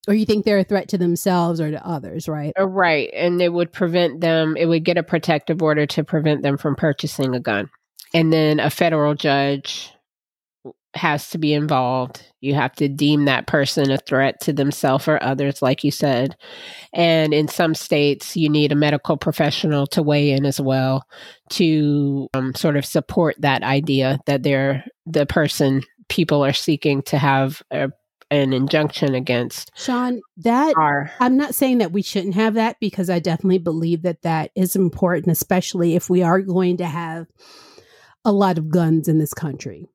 or 0.09 0.15
you 0.15 0.27
think 0.27 0.45
they're 0.45 0.59
a 0.59 0.65
threat 0.65 0.89
to 0.89 0.99
themselves 0.99 1.61
or 1.61 1.71
to 1.71 1.87
others, 1.87 2.29
right? 2.29 2.53
Uh, 2.59 2.67
right, 2.67 3.11
and 3.15 3.41
it 3.41 3.53
would 3.53 3.73
prevent 3.73 4.21
them. 4.21 4.57
It 4.57 4.67
would 4.67 4.85
get 4.85 4.99
a 4.99 5.05
protective 5.05 5.63
order 5.63 5.87
to 5.87 6.03
prevent 6.03 6.43
them 6.43 6.59
from 6.59 6.75
purchasing 6.75 7.35
a 7.35 7.41
gun, 7.41 7.71
and 8.13 8.33
then 8.33 8.59
a 8.59 8.71
federal 8.71 9.15
judge 9.15 9.94
has 10.95 11.31
to 11.31 11.39
be 11.39 11.53
involved. 11.53 12.23
You 12.41 12.55
have 12.55 12.73
to 12.77 12.89
deem 12.89 13.25
that 13.25 13.47
person 13.47 13.91
a 13.91 13.99
threat 13.99 14.41
to 14.43 14.53
themselves 14.53 15.09
or 15.09 15.23
others, 15.23 15.63
like 15.63 15.83
you 15.83 15.91
said. 15.91 16.37
And 16.93 17.35
in 17.35 17.49
some 17.49 17.75
states, 17.75 18.37
you 18.37 18.49
need 18.49 18.73
a 18.73 18.77
medical 18.77 19.17
professional 19.17 19.87
to 19.89 20.03
weigh 20.03 20.31
in 20.31 20.47
as 20.47 20.61
well 20.61 21.07
to 21.51 22.29
um, 22.35 22.55
sort 22.55 22.77
of 22.77 22.85
support 22.85 23.37
that 23.41 23.63
idea 23.63 24.19
that 24.27 24.43
they're 24.43 24.85
the 25.07 25.27
person 25.27 25.83
people 26.09 26.45
are 26.45 26.53
seeking 26.53 27.03
to 27.03 27.19
have 27.19 27.63
a, 27.71 27.91
an 28.31 28.53
injunction 28.53 29.15
against. 29.15 29.73
Chan, 29.75 30.21
that 30.39 30.75
are, 30.77 31.11
I'm 31.21 31.37
not 31.37 31.55
saying 31.55 31.79
that 31.79 31.93
we 31.93 32.03
shouldn't 32.03 32.35
have 32.35 32.55
that 32.55 32.79
because 32.81 33.11
I 33.11 33.19
definitely 33.19 33.59
believe 33.59 34.03
that 34.03 34.23
that 34.23 34.51
is 34.55 34.77
important, 34.77 35.33
especially 35.33 35.95
if 35.95 36.11
we 36.11 36.23
are 36.23 36.41
going 36.41 36.77
to 36.79 36.87
have 36.87 37.27
a 38.25 38.33
lot 38.33 38.59
of 38.59 38.71
guns 38.71 39.09
in 39.09 39.19
this 39.19 39.35
country 39.35 39.89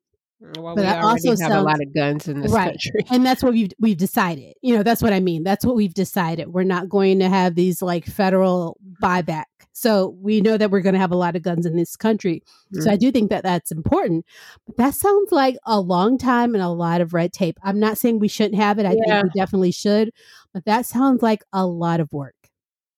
well, 0.57 0.75
but 0.75 0.85
we 0.85 0.87
also 0.87 1.29
have 1.31 1.37
sounds, 1.37 1.53
a 1.53 1.61
lot 1.61 1.81
of 1.81 1.93
guns 1.93 2.27
in 2.27 2.41
this 2.41 2.51
right. 2.51 2.69
country, 2.71 3.05
and 3.11 3.25
that's 3.25 3.43
what 3.43 3.53
we've 3.53 3.71
we've 3.79 3.97
decided. 3.97 4.53
You 4.61 4.75
know, 4.75 4.83
that's 4.83 5.01
what 5.01 5.13
I 5.13 5.19
mean. 5.19 5.43
That's 5.43 5.65
what 5.65 5.75
we've 5.75 5.93
decided. 5.93 6.47
We're 6.49 6.63
not 6.63 6.87
going 6.89 7.19
to 7.19 7.29
have 7.29 7.55
these 7.55 7.81
like 7.81 8.05
federal 8.05 8.77
buyback. 9.01 9.45
So 9.73 10.15
we 10.19 10.41
know 10.41 10.57
that 10.57 10.71
we're 10.71 10.81
going 10.81 10.93
to 10.93 10.99
have 10.99 11.11
a 11.11 11.17
lot 11.17 11.37
of 11.37 11.41
guns 11.41 11.65
in 11.65 11.77
this 11.77 11.95
country. 11.95 12.43
Mm-hmm. 12.73 12.81
So 12.81 12.91
I 12.91 12.97
do 12.97 13.11
think 13.11 13.29
that 13.29 13.43
that's 13.43 13.71
important. 13.71 14.25
But 14.65 14.75
that 14.77 14.93
sounds 14.93 15.31
like 15.31 15.57
a 15.65 15.79
long 15.79 16.17
time 16.17 16.53
and 16.53 16.63
a 16.63 16.69
lot 16.69 16.99
of 16.99 17.13
red 17.13 17.31
tape. 17.31 17.57
I'm 17.63 17.79
not 17.79 17.97
saying 17.97 18.19
we 18.19 18.27
shouldn't 18.27 18.61
have 18.61 18.77
it. 18.79 18.85
I 18.85 18.97
yeah. 18.97 19.21
think 19.21 19.33
we 19.33 19.39
definitely 19.39 19.71
should. 19.71 20.11
But 20.53 20.65
that 20.65 20.85
sounds 20.85 21.21
like 21.21 21.43
a 21.53 21.65
lot 21.65 22.01
of 22.01 22.11
work. 22.11 22.35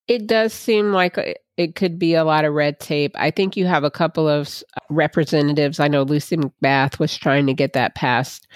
It 0.08 0.28
does 0.28 0.54
seem 0.54 0.91
like 0.91 1.18
it 1.58 1.76
could 1.76 1.99
be 1.99 2.16
a 2.16 2.24
lot 2.24 2.43
of 2.43 2.54
red 2.54 2.80
tape. 2.80 3.12
I 3.16 3.30
think 3.30 3.56
you 3.56 3.66
have 3.68 3.84
a 3.84 3.91
couple 3.91 4.28
of 4.28 4.64
representatives. 4.89 5.80
I 5.80 5.88
know 5.88 6.04
Lucy 6.04 6.38
McBath 6.38 6.99
was 6.99 7.16
trying 7.16 7.45
to 7.47 7.54
get 7.54 7.74
that 7.74 7.95
passed 7.95 8.47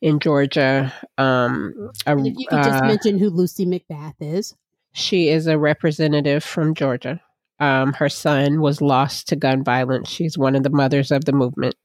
in 0.00 0.20
Georgia. 0.20 0.92
Um, 1.18 1.90
a, 2.06 2.16
if 2.16 2.34
you 2.38 2.46
could 2.48 2.60
uh, 2.60 2.64
just 2.64 2.84
mention 2.84 3.18
who 3.18 3.30
Lucy 3.30 3.66
McBath 3.66 4.14
is. 4.20 4.54
She 4.92 5.28
is 5.28 5.46
a 5.46 5.58
representative 5.58 6.44
from 6.44 6.74
Georgia. 6.74 7.20
Um, 7.58 7.92
her 7.92 8.08
son 8.08 8.60
was 8.60 8.80
lost 8.80 9.28
to 9.28 9.36
gun 9.36 9.62
violence. 9.62 10.08
She's 10.08 10.36
one 10.36 10.56
of 10.56 10.64
the 10.64 10.70
mothers 10.70 11.10
of 11.12 11.24
the 11.26 11.32
movement. 11.32 11.76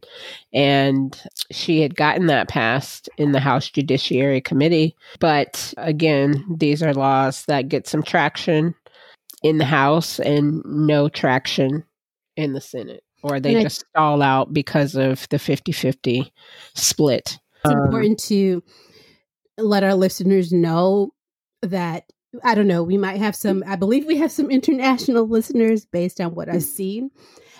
And 0.52 1.20
she 1.52 1.82
had 1.82 1.96
gotten 1.96 2.28
that 2.28 2.50
passed 2.50 3.10
in 3.18 3.32
the 3.32 3.40
House 3.40 3.70
Judiciary 3.70 4.42
Committee. 4.42 4.96
But 5.20 5.74
again, 5.78 6.44
these 6.50 6.82
are 6.82 6.94
laws 6.94 7.46
that 7.46 7.70
get 7.70 7.88
some 7.88 8.02
traction 8.02 8.74
in 9.44 9.58
the 9.58 9.66
House 9.66 10.20
and 10.20 10.62
no 10.66 11.10
traction 11.10 11.84
in 12.36 12.54
the 12.54 12.62
Senate, 12.62 13.04
or 13.24 13.40
they 13.40 13.56
and 13.56 13.64
just 13.64 13.84
I, 13.84 14.00
stall 14.00 14.22
out 14.22 14.54
because 14.54 14.96
of 14.96 15.28
the 15.30 15.40
50 15.40 15.72
50 15.72 16.34
split. 16.76 17.40
It's 17.66 17.74
um, 17.74 17.86
important 17.86 18.20
to 18.26 18.64
let 19.58 19.84
our 19.84 19.96
listeners 19.96 20.52
know 20.52 21.12
that 21.62 22.04
I 22.44 22.56
don't 22.56 22.68
know, 22.68 22.84
we 22.84 22.98
might 22.98 23.18
have 23.18 23.36
some, 23.36 23.64
I 23.66 23.76
believe 23.76 24.06
we 24.06 24.18
have 24.18 24.32
some 24.32 24.52
international 24.52 25.28
listeners 25.30 25.86
based 25.86 26.20
on 26.20 26.36
what 26.36 26.50
I've 26.50 26.64
seen. 26.64 27.10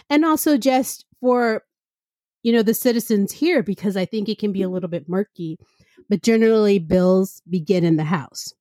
And 0.10 0.26
also 0.26 0.58
just 0.58 1.06
for, 1.20 1.64
you 2.44 2.54
know, 2.54 2.64
the 2.64 2.74
citizens 2.74 3.32
here, 3.32 3.64
because 3.64 3.98
I 3.98 4.06
think 4.06 4.30
it 4.30 4.40
can 4.40 4.52
be 4.52 4.62
a 4.62 4.70
little 4.70 4.90
bit 4.90 5.10
murky. 5.10 5.58
But 6.10 6.22
generally, 6.22 6.80
bills 6.80 7.42
begin 7.50 7.84
in 7.84 7.98
the 7.98 8.04
House. 8.04 8.54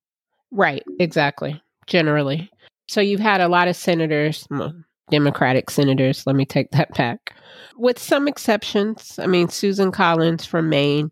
Right, 0.50 0.82
exactly. 0.98 1.62
Generally. 1.86 2.50
So 2.88 3.00
you've 3.00 3.20
had 3.20 3.40
a 3.40 3.48
lot 3.48 3.68
of 3.68 3.76
senators, 3.76 4.46
Democratic 5.10 5.70
senators. 5.70 6.26
Let 6.26 6.36
me 6.36 6.44
take 6.44 6.70
that 6.72 6.94
back. 6.94 7.34
With 7.76 7.98
some 7.98 8.28
exceptions, 8.28 9.18
I 9.18 9.26
mean, 9.26 9.48
Susan 9.48 9.92
Collins 9.92 10.44
from 10.44 10.68
Maine 10.68 11.10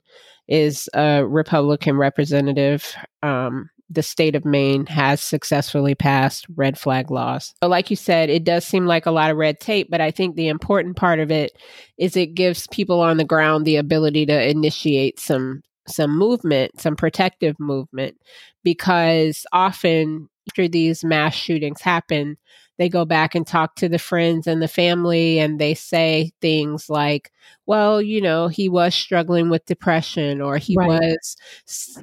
is 0.48 0.88
a 0.94 1.24
Republican 1.26 1.96
representative. 1.96 2.94
Um, 3.22 3.70
the 3.90 4.02
state 4.02 4.34
of 4.34 4.44
Maine 4.44 4.86
has 4.86 5.20
successfully 5.20 5.94
passed 5.94 6.46
red 6.54 6.78
flag 6.78 7.10
laws. 7.10 7.54
So 7.62 7.68
like 7.68 7.90
you 7.90 7.96
said, 7.96 8.30
it 8.30 8.44
does 8.44 8.64
seem 8.64 8.86
like 8.86 9.06
a 9.06 9.10
lot 9.10 9.30
of 9.30 9.36
red 9.36 9.60
tape, 9.60 9.88
but 9.90 10.00
I 10.00 10.10
think 10.10 10.36
the 10.36 10.48
important 10.48 10.96
part 10.96 11.20
of 11.20 11.30
it 11.30 11.52
is 11.98 12.16
it 12.16 12.34
gives 12.34 12.66
people 12.68 13.00
on 13.00 13.18
the 13.18 13.24
ground 13.24 13.64
the 13.64 13.76
ability 13.76 14.26
to 14.26 14.48
initiate 14.48 15.20
some 15.20 15.62
some 15.86 16.16
movement, 16.16 16.80
some 16.80 16.96
protective 16.96 17.60
movement 17.60 18.16
because 18.62 19.44
often 19.52 20.30
after 20.48 20.68
these 20.68 21.04
mass 21.04 21.34
shootings 21.34 21.80
happen, 21.80 22.36
they 22.78 22.88
go 22.88 23.04
back 23.04 23.34
and 23.34 23.46
talk 23.46 23.76
to 23.76 23.88
the 23.88 23.98
friends 23.98 24.46
and 24.46 24.60
the 24.60 24.68
family 24.68 25.38
and 25.38 25.60
they 25.60 25.74
say 25.74 26.32
things 26.40 26.90
like 26.90 27.30
well 27.66 28.02
you 28.02 28.20
know 28.20 28.48
he 28.48 28.68
was 28.68 28.94
struggling 28.94 29.48
with 29.48 29.64
depression 29.66 30.40
or 30.40 30.56
he 30.56 30.76
right. 30.76 30.88
was 30.88 31.36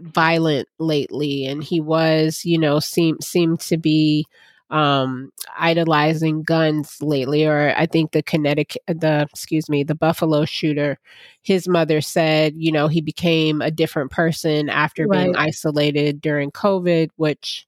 violent 0.02 0.68
lately 0.80 1.46
and 1.46 1.64
he 1.64 1.82
was 1.82 2.42
you 2.46 2.58
know 2.58 2.80
seemed 2.80 3.24
seemed 3.24 3.60
to 3.60 3.78
be 3.78 4.26
um, 4.70 5.34
idolizing 5.58 6.44
guns 6.44 7.02
lately, 7.02 7.46
or 7.46 7.74
I 7.76 7.86
think 7.86 8.12
the 8.12 8.24
Connecticut, 8.24 8.82
the 8.88 9.28
excuse 9.30 9.68
me, 9.68 9.84
the 9.84 9.96
Buffalo 9.96 10.46
shooter, 10.46 10.98
his 11.42 11.68
mother 11.68 12.00
said, 12.00 12.54
you 12.56 12.72
know, 12.72 12.88
he 12.88 13.02
became 13.02 13.62
a 13.62 13.70
different 13.70 14.12
person 14.12 14.70
after 14.70 15.06
right. 15.08 15.26
being 15.26 15.36
isolated 15.36 16.22
during 16.22 16.52
COVID, 16.52 17.10
which 17.18 17.68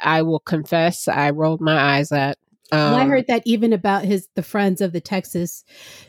I 0.00 0.22
will 0.22 0.40
confess 0.40 1.08
I 1.08 1.30
rolled 1.30 1.60
my 1.60 1.96
eyes 1.96 2.12
at. 2.12 2.38
Um, 2.70 2.94
I 2.94 3.04
heard 3.04 3.26
that 3.26 3.42
even 3.44 3.72
about 3.72 4.04
his 4.04 4.28
the 4.34 4.42
friends 4.42 4.80
of 4.80 4.92
the 4.92 5.00
Texas 5.00 5.64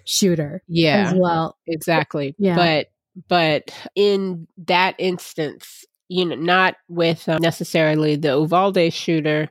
shooter. 0.06 0.64
Yeah, 0.68 1.10
as 1.10 1.14
well. 1.16 1.58
Exactly. 1.68 2.36
Yeah. 2.38 2.56
But 2.56 2.88
but 3.28 3.74
in 3.96 4.48
that 4.66 4.96
instance, 4.98 5.86
you 6.08 6.26
know, 6.26 6.36
not 6.36 6.76
with 6.88 7.28
um, 7.28 7.42
necessarily 7.42 8.16
the 8.16 8.30
Uvalde 8.30 8.94
shooter, 8.94 9.50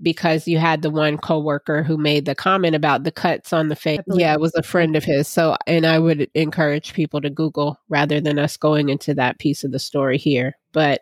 because 0.00 0.46
you 0.46 0.58
had 0.58 0.82
the 0.82 0.90
one 0.90 1.18
coworker 1.18 1.82
who 1.82 1.96
made 1.96 2.24
the 2.24 2.34
comment 2.34 2.74
about 2.74 3.04
the 3.04 3.10
cuts 3.10 3.52
on 3.52 3.68
the 3.68 3.76
face. 3.76 4.00
Yeah, 4.06 4.32
it 4.32 4.40
was 4.40 4.54
a 4.54 4.62
friend 4.62 4.94
of 4.96 5.04
his. 5.04 5.26
So, 5.26 5.56
and 5.66 5.86
I 5.86 5.98
would 5.98 6.30
encourage 6.34 6.92
people 6.92 7.20
to 7.20 7.30
Google 7.30 7.78
rather 7.88 8.20
than 8.20 8.38
us 8.38 8.56
going 8.56 8.88
into 8.88 9.14
that 9.14 9.38
piece 9.38 9.64
of 9.64 9.72
the 9.72 9.78
story 9.78 10.18
here. 10.18 10.56
But 10.72 11.00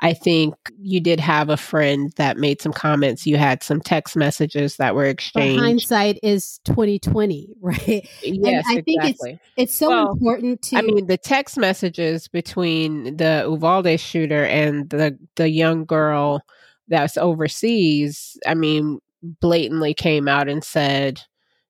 I 0.00 0.14
think 0.14 0.54
you 0.80 0.98
did 0.98 1.20
have 1.20 1.48
a 1.48 1.56
friend 1.56 2.12
that 2.16 2.36
made 2.36 2.60
some 2.60 2.72
comments. 2.72 3.26
You 3.26 3.36
had 3.36 3.62
some 3.62 3.80
text 3.80 4.16
messages 4.16 4.76
that 4.76 4.94
were 4.94 5.04
exchanged. 5.04 5.60
But 5.60 5.64
hindsight 5.64 6.18
is 6.22 6.58
twenty 6.64 6.98
twenty, 6.98 7.50
right? 7.60 8.08
Yes, 8.22 8.64
and 8.68 8.78
I 8.78 8.82
think 8.82 9.04
it's 9.04 9.24
it's 9.56 9.74
so 9.74 9.90
well, 9.90 10.12
important 10.12 10.62
to. 10.62 10.76
I 10.76 10.82
mean, 10.82 11.06
the 11.06 11.18
text 11.18 11.56
messages 11.56 12.26
between 12.26 13.16
the 13.16 13.44
Uvalde 13.46 14.00
shooter 14.00 14.44
and 14.46 14.90
the 14.90 15.16
the 15.36 15.48
young 15.48 15.84
girl 15.84 16.42
that's 16.88 17.16
overseas, 17.16 18.36
I 18.46 18.54
mean, 18.54 19.00
blatantly 19.22 19.94
came 19.94 20.28
out 20.28 20.48
and 20.48 20.62
said, 20.62 21.22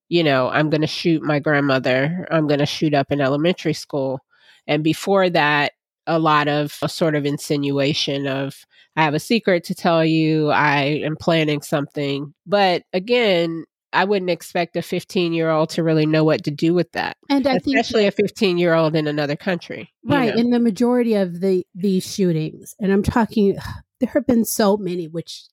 you 0.08 0.22
know, 0.22 0.48
I'm 0.48 0.70
going 0.70 0.80
to 0.80 0.86
shoot 0.86 1.22
my 1.22 1.38
grandmother. 1.38 2.26
I'm 2.30 2.46
going 2.46 2.60
to 2.60 2.66
shoot 2.66 2.94
up 2.94 3.10
an 3.10 3.20
elementary 3.20 3.72
school. 3.72 4.20
And 4.66 4.82
before 4.84 5.30
that, 5.30 5.72
a 6.06 6.18
lot 6.18 6.48
of 6.48 6.78
a 6.82 6.88
sort 6.88 7.14
of 7.14 7.24
insinuation 7.24 8.26
of, 8.26 8.64
I 8.96 9.02
have 9.02 9.14
a 9.14 9.20
secret 9.20 9.64
to 9.64 9.74
tell 9.74 10.04
you. 10.04 10.50
I 10.50 11.00
am 11.04 11.16
planning 11.16 11.62
something. 11.62 12.34
But 12.46 12.82
again, 12.92 13.64
I 13.94 14.04
wouldn't 14.04 14.30
expect 14.30 14.76
a 14.76 14.82
15 14.82 15.32
year 15.32 15.50
old 15.50 15.70
to 15.70 15.82
really 15.82 16.04
know 16.04 16.24
what 16.24 16.44
to 16.44 16.50
do 16.50 16.74
with 16.74 16.90
that. 16.92 17.16
And 17.30 17.46
I 17.46 17.56
especially 17.56 18.02
think, 18.02 18.14
a 18.14 18.22
15 18.22 18.58
year 18.58 18.74
old 18.74 18.94
in 18.96 19.06
another 19.06 19.36
country. 19.36 19.92
Right. 20.04 20.34
Know? 20.34 20.40
In 20.40 20.50
the 20.50 20.60
majority 20.60 21.14
of 21.14 21.40
the 21.40 21.64
these 21.74 22.12
shootings, 22.12 22.74
and 22.80 22.92
I'm 22.92 23.02
talking 23.02 23.56
there 24.00 24.10
have 24.14 24.26
been 24.26 24.44
so 24.44 24.76
many, 24.76 25.06
which 25.06 25.44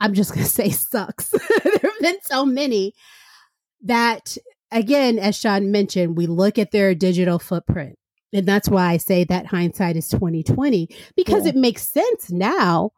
I'm 0.00 0.14
just 0.14 0.32
going 0.32 0.44
to 0.44 0.50
say 0.50 0.70
sucks. 0.70 1.28
there 1.64 1.78
have 1.82 2.00
been 2.00 2.20
so 2.22 2.44
many 2.44 2.94
that, 3.82 4.36
again, 4.70 5.18
as 5.18 5.38
Chan 5.38 5.70
mentioned, 5.70 6.16
we 6.16 6.26
look 6.26 6.58
at 6.58 6.72
their 6.72 6.94
digital 6.94 7.38
footprint. 7.38 7.96
And 8.32 8.46
that's 8.46 8.68
why 8.68 8.90
I 8.90 8.96
say 8.98 9.24
that 9.24 9.46
hindsight 9.46 9.96
is 9.96 10.08
2020 10.08 10.88
because 11.16 11.44
yeah. 11.44 11.50
it 11.50 11.56
makes 11.56 11.88
sense 11.88 12.30
now 12.30 12.92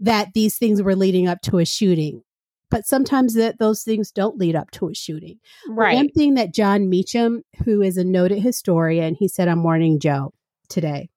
that 0.00 0.32
these 0.34 0.58
things 0.58 0.82
were 0.82 0.96
leading 0.96 1.28
up 1.28 1.40
to 1.42 1.58
a 1.58 1.64
shooting. 1.64 2.22
But 2.68 2.86
sometimes 2.86 3.34
that 3.34 3.58
those 3.58 3.82
things 3.84 4.10
don't 4.10 4.38
lead 4.38 4.56
up 4.56 4.70
to 4.72 4.88
a 4.88 4.94
shooting. 4.94 5.38
Right. 5.68 5.94
One 5.94 6.08
thing 6.08 6.34
that 6.34 6.54
Jon 6.54 6.88
Meacham, 6.88 7.42
who 7.64 7.82
is 7.82 7.96
a 7.96 8.04
noted 8.04 8.42
historian, 8.42 9.14
he 9.14 9.28
said 9.28 9.46
on 9.46 9.58
Morning 9.58 10.00
Joe 10.00 10.32
today. 10.68 11.10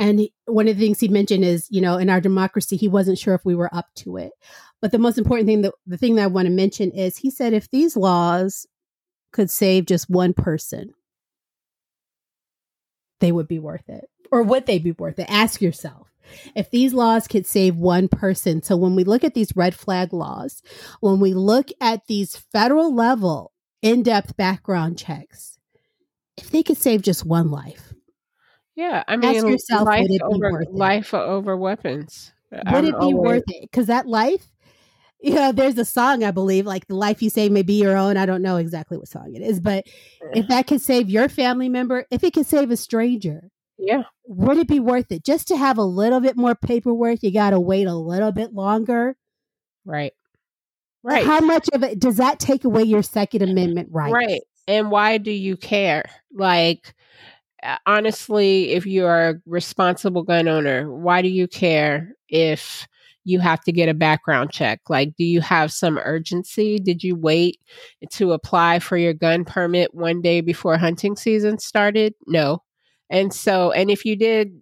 And 0.00 0.28
one 0.46 0.66
of 0.66 0.78
the 0.78 0.82
things 0.82 0.98
he 0.98 1.08
mentioned 1.08 1.44
is, 1.44 1.68
you 1.70 1.82
know, 1.82 1.98
in 1.98 2.08
our 2.08 2.22
democracy, 2.22 2.76
he 2.76 2.88
wasn't 2.88 3.18
sure 3.18 3.34
if 3.34 3.44
we 3.44 3.54
were 3.54 3.72
up 3.74 3.86
to 3.96 4.16
it. 4.16 4.32
But 4.80 4.92
the 4.92 4.98
most 4.98 5.18
important 5.18 5.46
thing, 5.46 5.60
that, 5.60 5.74
the 5.86 5.98
thing 5.98 6.14
that 6.14 6.24
I 6.24 6.28
want 6.28 6.46
to 6.46 6.52
mention 6.52 6.90
is 6.90 7.18
he 7.18 7.30
said 7.30 7.52
if 7.52 7.70
these 7.70 7.98
laws 7.98 8.66
could 9.30 9.50
save 9.50 9.84
just 9.84 10.08
one 10.08 10.32
person, 10.32 10.94
they 13.20 13.30
would 13.30 13.46
be 13.46 13.58
worth 13.58 13.90
it. 13.90 14.08
Or 14.32 14.42
would 14.42 14.64
they 14.64 14.78
be 14.78 14.92
worth 14.92 15.18
it? 15.18 15.26
Ask 15.28 15.60
yourself. 15.60 16.08
If 16.54 16.70
these 16.70 16.94
laws 16.94 17.28
could 17.28 17.46
save 17.46 17.76
one 17.76 18.08
person. 18.08 18.62
So 18.62 18.78
when 18.78 18.94
we 18.96 19.04
look 19.04 19.22
at 19.22 19.34
these 19.34 19.54
red 19.54 19.74
flag 19.74 20.14
laws, 20.14 20.62
when 21.00 21.20
we 21.20 21.34
look 21.34 21.68
at 21.78 22.06
these 22.06 22.36
federal 22.36 22.94
level 22.94 23.52
in 23.82 24.02
depth 24.02 24.34
background 24.38 24.96
checks, 24.96 25.58
if 26.38 26.50
they 26.50 26.62
could 26.62 26.78
save 26.78 27.02
just 27.02 27.26
one 27.26 27.50
life, 27.50 27.92
yeah, 28.80 29.04
I 29.06 29.16
mean, 29.16 29.36
Ask 29.36 29.46
yourself, 29.46 29.86
life 29.86 30.08
over 30.22 30.64
life 30.70 31.12
over 31.12 31.54
weapons. 31.54 32.32
Uh, 32.50 32.62
would 32.64 32.74
I'm 32.76 32.84
it 32.86 32.92
be 32.92 32.94
always... 32.94 33.14
worth 33.14 33.44
it? 33.48 33.70
Because 33.70 33.88
that 33.88 34.06
life, 34.06 34.46
you 35.20 35.34
know, 35.34 35.52
there's 35.52 35.76
a 35.76 35.84
song 35.84 36.24
I 36.24 36.30
believe, 36.30 36.64
like 36.64 36.86
"The 36.86 36.94
Life 36.94 37.22
You 37.22 37.28
Save 37.28 37.52
May 37.52 37.60
Be 37.60 37.74
Your 37.74 37.94
Own." 37.94 38.16
I 38.16 38.24
don't 38.24 38.40
know 38.40 38.56
exactly 38.56 38.96
what 38.96 39.06
song 39.06 39.34
it 39.34 39.42
is, 39.42 39.60
but 39.60 39.84
if 40.32 40.48
that 40.48 40.66
could 40.66 40.80
save 40.80 41.10
your 41.10 41.28
family 41.28 41.68
member, 41.68 42.06
if 42.10 42.24
it 42.24 42.32
could 42.32 42.46
save 42.46 42.70
a 42.70 42.76
stranger, 42.78 43.50
yeah, 43.76 44.04
would 44.24 44.56
it 44.56 44.66
be 44.66 44.80
worth 44.80 45.12
it? 45.12 45.26
Just 45.26 45.48
to 45.48 45.58
have 45.58 45.76
a 45.76 45.84
little 45.84 46.20
bit 46.20 46.38
more 46.38 46.54
paperwork, 46.54 47.22
you 47.22 47.34
got 47.34 47.50
to 47.50 47.60
wait 47.60 47.86
a 47.86 47.94
little 47.94 48.32
bit 48.32 48.54
longer, 48.54 49.14
right? 49.84 50.14
Right. 51.02 51.26
How 51.26 51.40
much 51.40 51.68
of 51.74 51.82
it 51.82 51.98
does 51.98 52.16
that 52.16 52.38
take 52.38 52.64
away 52.64 52.84
your 52.84 53.02
Second 53.02 53.42
Amendment 53.42 53.90
right? 53.92 54.10
Right. 54.10 54.40
And 54.66 54.90
why 54.90 55.18
do 55.18 55.30
you 55.30 55.58
care? 55.58 56.04
Like 56.32 56.94
Uh, 57.62 57.76
honestly, 57.86 58.70
if 58.70 58.86
you 58.86 59.06
are 59.06 59.30
a 59.30 59.34
responsible 59.46 60.22
gun 60.22 60.48
owner, 60.48 60.92
why 60.94 61.22
do 61.22 61.28
you 61.28 61.46
care 61.46 62.12
if 62.28 62.86
you 63.24 63.38
have 63.38 63.60
to 63.60 63.72
get 63.72 63.88
a 63.88 63.94
background 63.94 64.50
check? 64.50 64.80
Like, 64.88 65.14
do 65.16 65.24
you 65.24 65.40
have 65.40 65.72
some 65.72 65.98
urgency? 65.98 66.78
Did 66.78 67.04
you 67.04 67.16
wait 67.16 67.58
to 68.10 68.32
apply 68.32 68.78
for 68.78 68.96
your 68.96 69.12
gun 69.12 69.44
permit 69.44 69.94
one 69.94 70.22
day 70.22 70.40
before 70.40 70.78
hunting 70.78 71.16
season 71.16 71.58
started? 71.58 72.14
No. 72.26 72.62
And 73.10 73.32
so, 73.34 73.72
and 73.72 73.90
if 73.90 74.04
you 74.04 74.16
did, 74.16 74.60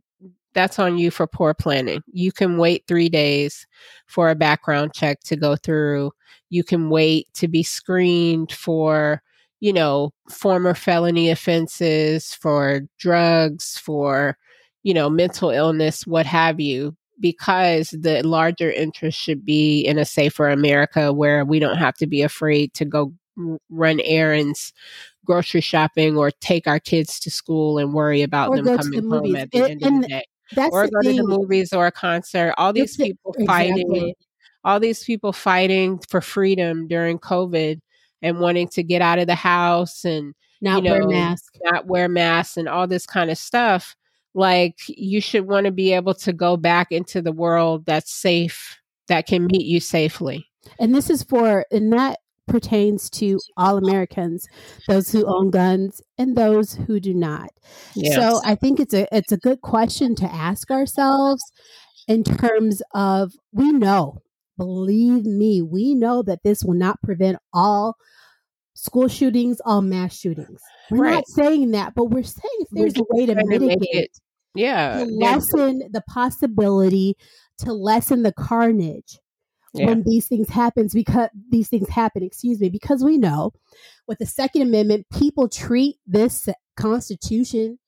that's 0.55 0.79
on 0.79 0.99
you 0.99 1.11
for 1.11 1.27
poor 1.27 1.55
planning. 1.55 2.03
You 2.11 2.33
can 2.33 2.59
wait 2.59 2.85
three 2.89 3.09
days 3.09 3.67
for 4.07 4.31
a 4.31 4.35
background 4.35 4.93
check 4.93 5.21
to 5.25 5.37
go 5.37 5.55
through. 5.55 6.11
You 6.51 6.65
can 6.65 6.91
wait 6.91 7.29
to 7.35 7.47
be 7.47 7.63
screened 7.63 8.51
for 8.51 9.23
you 9.61 9.73
know, 9.73 10.13
former 10.31 10.75
felony 10.75 11.31
offenses, 11.31 12.35
for 12.35 12.83
drugs, 12.99 13.79
for, 13.79 14.37
you 14.83 14.95
know, 14.95 15.11
mental 15.11 15.51
illness, 15.51 16.07
what 16.07 16.27
have 16.27 16.61
you, 16.61 16.97
because 17.21 17.91
the 17.91 18.23
larger 18.23 18.71
interest 18.71 19.19
should 19.19 19.45
be 19.45 19.81
in 19.81 19.99
a 19.99 20.05
safer 20.05 20.49
America 20.49 21.13
where 21.13 21.45
we 21.45 21.59
don't 21.59 21.79
have 21.79 21.95
to 21.95 22.07
be 22.07 22.23
afraid 22.23 22.73
to 22.75 22.85
go 22.85 23.13
run 23.69 24.01
errands, 24.05 24.73
grocery 25.25 25.61
shopping, 25.61 26.17
or 26.17 26.31
take 26.31 26.67
our 26.67 26.81
kids 26.81 27.19
to 27.21 27.31
school 27.31 27.79
and 27.79 27.93
worry 27.93 28.23
about 28.23 28.51
or 28.51 28.63
them 28.63 28.79
coming 28.79 29.09
the 29.09 29.17
home 29.17 29.37
at 29.37 29.51
the 29.51 29.59
it, 29.59 29.71
end 29.71 29.83
of 29.85 30.03
the 30.03 30.09
day. 30.09 30.25
or 30.71 30.87
go 30.89 31.01
thing. 31.03 31.17
to 31.17 31.23
the 31.23 31.29
movies 31.29 31.73
or 31.73 31.87
a 31.87 31.93
concert. 31.93 32.55
All 32.57 32.73
these 32.73 32.97
people 32.97 33.35
fighting, 33.47 33.79
exactly. 33.79 34.17
all 34.65 34.81
these 34.81 35.05
people 35.05 35.33
fighting 35.33 35.99
for 36.09 36.21
freedom 36.21 36.89
during 36.89 37.19
COVID 37.19 37.81
and 38.23 38.41
wanting 38.41 38.69
to 38.69 38.83
get 38.83 39.03
out 39.03 39.19
of 39.19 39.27
the 39.27 39.35
house 39.35 40.05
and 40.05 40.35
not 40.61 40.83
you 40.83 40.91
know, 40.91 40.99
wear 40.99 41.09
masks, 41.09 41.59
not 41.65 41.87
wear 41.87 42.09
masks, 42.09 42.57
and 42.57 42.69
all 42.69 42.87
this 42.87 43.07
kind 43.07 43.31
of 43.31 43.39
stuff. 43.39 43.97
Like 44.35 44.79
you 44.89 45.21
should 45.21 45.47
want 45.47 45.67
to 45.67 45.73
be 45.73 45.93
able 45.93 46.15
to 46.15 46.33
go 46.33 46.57
back 46.57 46.93
into 46.93 47.23
the 47.23 47.33
world 47.33 47.87
that's 47.87 48.13
safe, 48.13 48.79
that 49.09 49.27
can 49.27 49.47
meet 49.47 49.67
you 49.67 49.81
safely. 49.81 50.47
And 50.79 50.95
this 50.95 51.11
is 51.11 51.23
for, 51.23 51.65
and 51.71 51.93
that 51.93 52.19
pertains 52.47 53.09
to 53.11 53.39
all 53.57 53.77
Americans, 53.77 54.49
those 54.89 55.13
who 55.13 55.25
own 55.27 55.51
guns 55.51 56.01
and 56.17 56.37
those 56.37 56.75
who 56.75 56.99
do 56.99 57.15
not. 57.15 57.51
Yes. 57.95 58.15
So 58.15 58.41
I 58.45 58.55
think 58.55 58.81
it's 58.81 58.95
a 58.95 59.07
it's 59.15 59.33
a 59.33 59.37
good 59.37 59.61
question 59.61 60.15
to 60.17 60.25
ask 60.25 60.71
ourselves 60.71 61.43
in 62.09 62.25
terms 62.25 62.83
of 62.95 63.35
we 63.53 63.71
know 63.73 64.23
believe 64.59 65.25
me, 65.25 65.63
we 65.63 65.95
know 65.95 66.23
that 66.23 66.41
this 66.45 66.63
will 66.63 66.75
not 66.75 67.01
prevent 67.03 67.39
all 67.55 67.97
school 68.75 69.09
shootings, 69.09 69.61
all 69.65 69.81
mass 69.83 70.15
shootings. 70.17 70.61
We're 70.91 71.05
Right. 71.05 71.15
not 71.15 71.29
saying 71.29 71.71
that, 71.71 71.95
but 71.95 72.07
we're 72.11 72.23
saying 72.23 72.45
if 72.61 72.69
We're 72.71 72.83
there's 72.91 72.99
a 72.99 73.05
way 73.09 73.25
to 73.27 73.35
mitigate, 73.47 73.79
it- 73.91 74.19
yeah. 74.55 74.99
to 74.99 75.05
lessen 75.07 75.83
the 75.91 76.03
possibility, 76.09 77.17
to 77.59 77.73
lessen 77.73 78.23
the 78.23 78.33
carnage 78.33 79.19
Yeah. 79.75 79.87
when 79.87 80.03
these 80.05 80.29
things 80.29 80.49
happens 80.49 80.95
because 80.95 81.29
these 81.51 81.69
things 81.69 81.89
happen, 81.89 82.23
excuse 82.23 82.61
me, 82.61 82.69
because 82.69 83.03
we 83.03 83.19
know 83.19 83.53
with 84.07 84.19
the 84.19 84.27
Second 84.27 84.63
Amendment, 84.63 85.07
people 85.13 85.49
treat 85.49 85.97
this 86.07 86.49
Constitution 86.77 87.79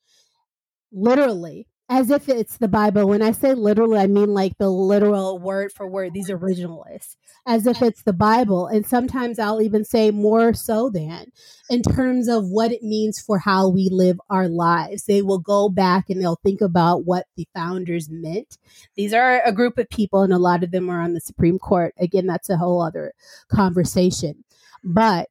literally 0.92 1.68
as 1.90 2.08
if 2.08 2.28
it's 2.28 2.56
the 2.56 2.68
Bible. 2.68 3.08
When 3.08 3.20
I 3.20 3.32
say 3.32 3.52
literally, 3.52 3.98
I 3.98 4.06
mean 4.06 4.32
like 4.32 4.56
the 4.58 4.70
literal 4.70 5.40
word 5.40 5.72
for 5.72 5.88
word, 5.88 6.14
these 6.14 6.30
originalists, 6.30 7.16
as 7.46 7.66
if 7.66 7.82
it's 7.82 8.04
the 8.04 8.12
Bible. 8.12 8.68
And 8.68 8.86
sometimes 8.86 9.40
I'll 9.40 9.60
even 9.60 9.84
say 9.84 10.12
more 10.12 10.54
so 10.54 10.88
than 10.88 11.32
in 11.68 11.82
terms 11.82 12.28
of 12.28 12.46
what 12.46 12.70
it 12.70 12.84
means 12.84 13.20
for 13.20 13.40
how 13.40 13.68
we 13.68 13.88
live 13.90 14.20
our 14.30 14.48
lives. 14.48 15.04
They 15.04 15.20
will 15.20 15.40
go 15.40 15.68
back 15.68 16.08
and 16.08 16.22
they'll 16.22 16.40
think 16.44 16.60
about 16.60 17.06
what 17.06 17.26
the 17.36 17.48
founders 17.56 18.08
meant. 18.08 18.56
These 18.94 19.12
are 19.12 19.42
a 19.44 19.52
group 19.52 19.76
of 19.76 19.90
people, 19.90 20.22
and 20.22 20.32
a 20.32 20.38
lot 20.38 20.62
of 20.62 20.70
them 20.70 20.88
are 20.88 21.00
on 21.00 21.14
the 21.14 21.20
Supreme 21.20 21.58
Court. 21.58 21.92
Again, 21.98 22.26
that's 22.26 22.48
a 22.48 22.56
whole 22.56 22.80
other 22.80 23.14
conversation. 23.50 24.44
But 24.84 25.28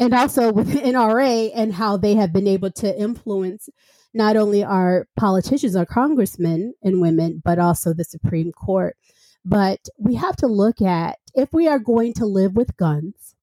and 0.00 0.12
also 0.12 0.52
with 0.52 0.74
NRA 0.74 1.52
and 1.54 1.72
how 1.72 1.96
they 1.96 2.16
have 2.16 2.32
been 2.32 2.48
able 2.48 2.72
to 2.72 2.98
influence 3.00 3.68
not 4.14 4.36
only 4.36 4.62
our 4.62 5.08
politicians, 5.16 5.74
our 5.76 5.84
congressmen 5.84 6.74
and 6.82 7.00
women, 7.00 7.42
but 7.44 7.58
also 7.58 7.92
the 7.92 8.04
Supreme 8.04 8.52
Court. 8.52 8.96
But 9.44 9.88
we 9.98 10.14
have 10.14 10.36
to 10.36 10.46
look 10.46 10.80
at 10.80 11.18
if 11.34 11.52
we 11.52 11.68
are 11.68 11.78
going 11.78 12.14
to 12.14 12.24
live 12.24 12.54
with 12.54 12.76
guns, 12.76 13.34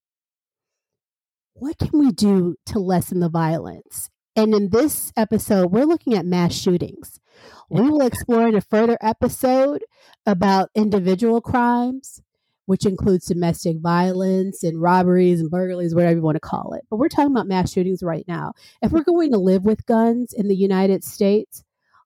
what 1.53 1.77
can 1.77 1.99
we 1.99 2.11
do 2.11 2.55
to 2.67 2.79
lessen 2.79 3.19
the 3.19 3.29
violence? 3.29 4.09
And 4.35 4.55
in 4.55 4.69
this 4.69 5.11
episode, 5.17 5.71
we're 5.71 5.85
looking 5.85 6.15
at 6.15 6.25
mass 6.25 6.53
shootings. 6.53 7.19
We 7.69 7.81
will 7.81 8.01
explore 8.01 8.47
in 8.47 8.55
a 8.55 8.61
further 8.61 8.97
episode 9.01 9.83
about 10.25 10.69
individual 10.73 11.41
crimes, 11.41 12.21
which 12.71 12.85
includes 12.85 13.25
domestic 13.25 13.75
violence 13.81 14.63
and 14.63 14.81
robberies 14.81 15.41
and 15.41 15.51
burglaries, 15.51 15.93
whatever 15.93 16.15
you 16.15 16.21
want 16.21 16.37
to 16.37 16.39
call 16.39 16.71
it. 16.73 16.85
But 16.89 16.99
we're 16.99 17.09
talking 17.09 17.33
about 17.33 17.45
mass 17.45 17.69
shootings 17.69 18.01
right 18.01 18.23
now. 18.29 18.53
If 18.81 18.93
we're 18.93 19.03
going 19.03 19.33
to 19.33 19.37
live 19.37 19.65
with 19.65 19.85
guns 19.85 20.31
in 20.31 20.47
the 20.47 20.55
United 20.55 21.03
States, 21.03 21.65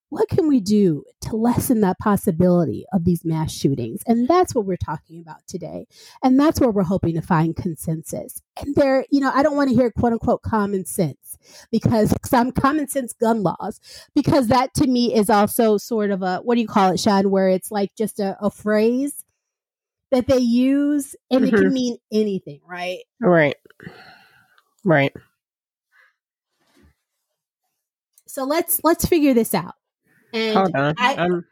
what 0.09 0.27
can 0.27 0.47
we 0.47 0.59
do 0.59 1.03
to 1.21 1.35
lessen 1.35 1.81
that 1.81 1.99
possibility 1.99 2.83
of 2.91 3.03
these 3.05 3.23
mass 3.23 3.53
shootings? 3.53 4.01
And 4.07 4.27
that's 4.27 4.55
what 4.55 4.65
we're 4.65 4.75
talking 4.75 5.21
about 5.21 5.45
today. 5.45 5.85
And 6.23 6.39
that's 6.39 6.59
where 6.59 6.71
we're 6.71 6.81
hoping 6.81 7.13
to 7.13 7.21
find 7.21 7.55
consensus. 7.55 8.41
And 8.59 8.73
there, 8.73 9.05
you 9.11 9.19
know, 9.19 9.31
I 9.35 9.43
don't 9.43 9.55
want 9.55 9.69
to 9.69 9.75
hear 9.75 9.91
quote 9.91 10.13
unquote 10.13 10.41
common 10.41 10.85
sense 10.85 11.37
because 11.71 12.11
some 12.25 12.51
common 12.51 12.87
sense 12.87 13.13
gun 13.13 13.43
laws, 13.43 13.79
because 14.15 14.47
that 14.47 14.73
to 14.75 14.87
me 14.87 15.13
is 15.13 15.29
also 15.29 15.77
sort 15.77 16.09
of 16.09 16.23
a, 16.23 16.37
what 16.37 16.55
do 16.55 16.61
you 16.61 16.67
call 16.67 16.91
it, 16.91 16.97
Chan, 16.97 17.29
where 17.29 17.49
it's 17.49 17.69
like 17.69 17.93
just 17.95 18.19
a, 18.19 18.35
a 18.41 18.49
phrase 18.49 19.24
that 20.15 20.27
they 20.27 20.37
use 20.37 21.13
and 21.29 21.43
it 21.45 21.51
Mhm. 21.53 21.57
can 21.57 21.73
mean 21.73 21.97
anything, 22.09 22.61
right? 22.65 22.99
Right. 23.19 23.57
Right. 24.85 25.13
So 28.25 28.45
let's 28.45 28.79
let's 28.83 29.05
figure 29.05 29.33
this 29.33 29.53
out. 29.53 29.75
And 30.33 30.55
Hold 30.57 30.75
on. 30.75 30.95
I- 30.97 31.15
um, 31.15 31.45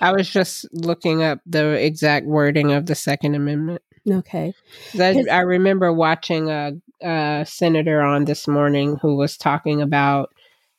I 0.00 0.12
was 0.12 0.28
just 0.28 0.66
looking 0.72 1.22
up 1.22 1.40
the 1.44 1.72
exact 1.72 2.26
wording 2.26 2.72
of 2.72 2.86
the 2.86 2.94
Second 2.94 3.34
Amendment. 3.34 3.82
okay. 4.10 4.54
I, 4.98 5.22
I 5.30 5.40
remember 5.40 5.92
watching 5.92 6.50
a, 6.50 6.72
a 7.02 7.44
senator 7.46 8.00
on 8.00 8.24
this 8.24 8.48
morning 8.48 8.96
who 9.02 9.16
was 9.16 9.36
talking 9.36 9.82
about, 9.82 10.32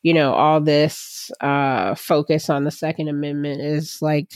you 0.04 0.14
know, 0.14 0.34
all 0.34 0.62
this 0.62 1.32
uh, 1.42 1.96
focus 1.96 2.50
on 2.50 2.66
the 2.66 2.72
Second 2.72 3.08
Amendment 3.08 3.62
is 3.62 4.02
like 4.02 4.34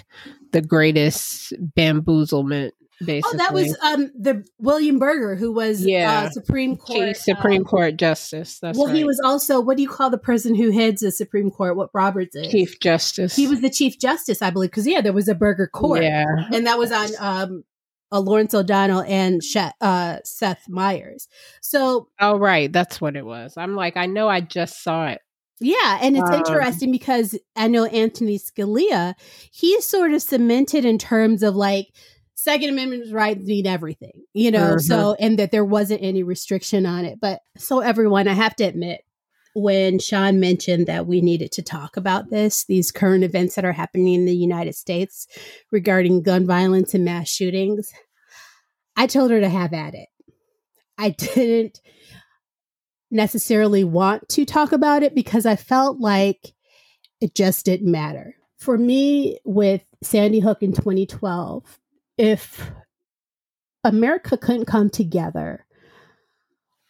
the 0.54 0.62
greatest 0.62 1.54
bamboozlement, 1.78 2.72
basically. 3.04 3.36
Oh, 3.36 3.38
that 3.38 3.54
was 3.54 3.78
um 3.84 4.10
the 4.18 4.46
William 4.60 4.98
Burger 4.98 5.36
who 5.36 5.52
was 5.52 5.86
Yeah. 5.86 6.24
uh, 6.24 6.30
Supreme 6.30 6.78
Court 6.78 7.10
Chief 7.10 7.18
Supreme 7.18 7.62
uh, 7.64 7.66
Court 7.66 7.98
Justice. 7.98 8.60
That's 8.60 8.78
well, 8.78 8.88
right. 8.88 8.96
he 8.96 9.04
was 9.04 9.20
also 9.24 9.60
what 9.60 9.76
do 9.78 9.84
you 9.84 9.90
call 9.90 10.10
the 10.10 10.18
person 10.18 10.56
who 10.56 10.72
heads 10.72 11.02
the 11.02 11.12
Supreme 11.12 11.52
Court? 11.52 11.76
What 11.76 11.90
Roberts 11.94 12.36
is? 12.36 12.48
Chief 12.50 12.80
Justice. 12.80 13.36
He 13.36 13.46
was 13.48 13.60
the 13.62 13.70
Chief 13.70 14.00
Justice, 14.00 14.42
I 14.42 14.50
believe, 14.50 14.72
because 14.72 14.88
yeah, 14.88 15.02
there 15.02 15.14
was 15.14 15.28
a 15.28 15.36
Burger 15.36 15.68
Court, 15.68 16.02
Yeah. 16.02 16.26
and 16.54 16.66
that 16.66 16.80
was 16.80 16.92
on 16.94 17.10
um 17.20 17.64
uh, 18.10 18.22
Lawrence 18.22 18.54
O'Donnell 18.54 19.02
and 19.02 19.44
Sha 19.44 19.72
uh, 19.82 20.20
Seth 20.24 20.70
Meyers. 20.70 21.28
So 21.62 22.08
Oh, 22.22 22.38
right. 22.40 22.72
That's 22.72 23.02
what 23.02 23.18
it 23.18 23.26
was. 23.26 23.58
I'm 23.58 23.76
like, 23.76 23.98
I 23.98 24.06
know 24.06 24.30
I 24.30 24.40
just 24.40 24.82
saw 24.82 25.08
it. 25.08 25.20
Yeah, 25.60 25.98
and 26.02 26.16
it's 26.18 26.30
Um, 26.30 26.36
interesting 26.36 26.92
because 26.92 27.38
I 27.56 27.68
know 27.68 27.86
Anthony 27.86 28.38
Scalia, 28.38 29.16
he's 29.52 29.86
sort 29.86 30.14
of 30.14 30.22
cemented 30.22 30.86
in 30.86 30.98
terms 30.98 31.42
of 31.44 31.56
like 31.56 31.88
Second 32.36 32.70
Amendment 32.70 33.12
rights 33.12 33.46
mean 33.46 33.66
everything, 33.66 34.24
you 34.34 34.52
know, 34.52 34.76
Mhm. 34.76 34.82
so 34.82 35.16
and 35.20 35.40
that 35.40 35.52
there 35.52 35.66
wasn't 35.66 36.04
any 36.04 36.22
restriction 36.24 36.86
on 36.86 37.04
it. 37.06 37.20
But 37.20 37.42
so 37.58 37.80
everyone, 37.80 38.28
I 38.28 38.34
have 38.34 38.56
to 38.58 38.64
admit, 38.64 39.02
when 39.56 39.98
Chan 39.98 40.40
mentioned 40.40 40.86
that 40.86 41.08
we 41.08 41.20
needed 41.20 41.52
to 41.54 41.64
talk 41.64 41.98
about 41.98 42.30
this, 42.30 42.64
these 42.66 42.92
current 42.92 43.24
events 43.24 43.56
that 43.56 43.66
are 43.66 43.74
happening 43.74 44.14
in 44.14 44.26
the 44.26 44.36
United 44.36 44.76
States 44.76 45.28
regarding 45.72 46.22
gun 46.22 46.46
violence 46.46 46.94
and 46.94 47.04
mass 47.04 47.28
shootings, 47.28 47.92
I 48.96 49.08
told 49.08 49.32
her 49.32 49.40
to 49.40 49.50
have 49.50 49.74
at 49.74 49.96
it. 49.96 50.10
I 51.00 51.10
didn't 51.18 51.82
necessarily 53.12 53.84
want 53.84 54.28
to 54.30 54.46
talk 54.46 54.72
about 54.72 55.04
it 55.04 55.16
because 55.16 55.46
I 55.46 55.56
felt 55.56 56.00
like 56.00 56.54
it 57.22 57.36
just 57.36 57.66
didn't 57.66 57.92
matter. 57.92 58.36
For 58.58 58.78
me, 58.78 59.40
with 59.46 59.84
Sandy 60.04 60.40
Hook 60.40 60.62
in 60.62 60.74
2012, 60.74 61.80
if 62.18 62.72
America 63.84 64.38
couldn't 64.38 64.66
come 64.66 64.90
together 64.90 65.66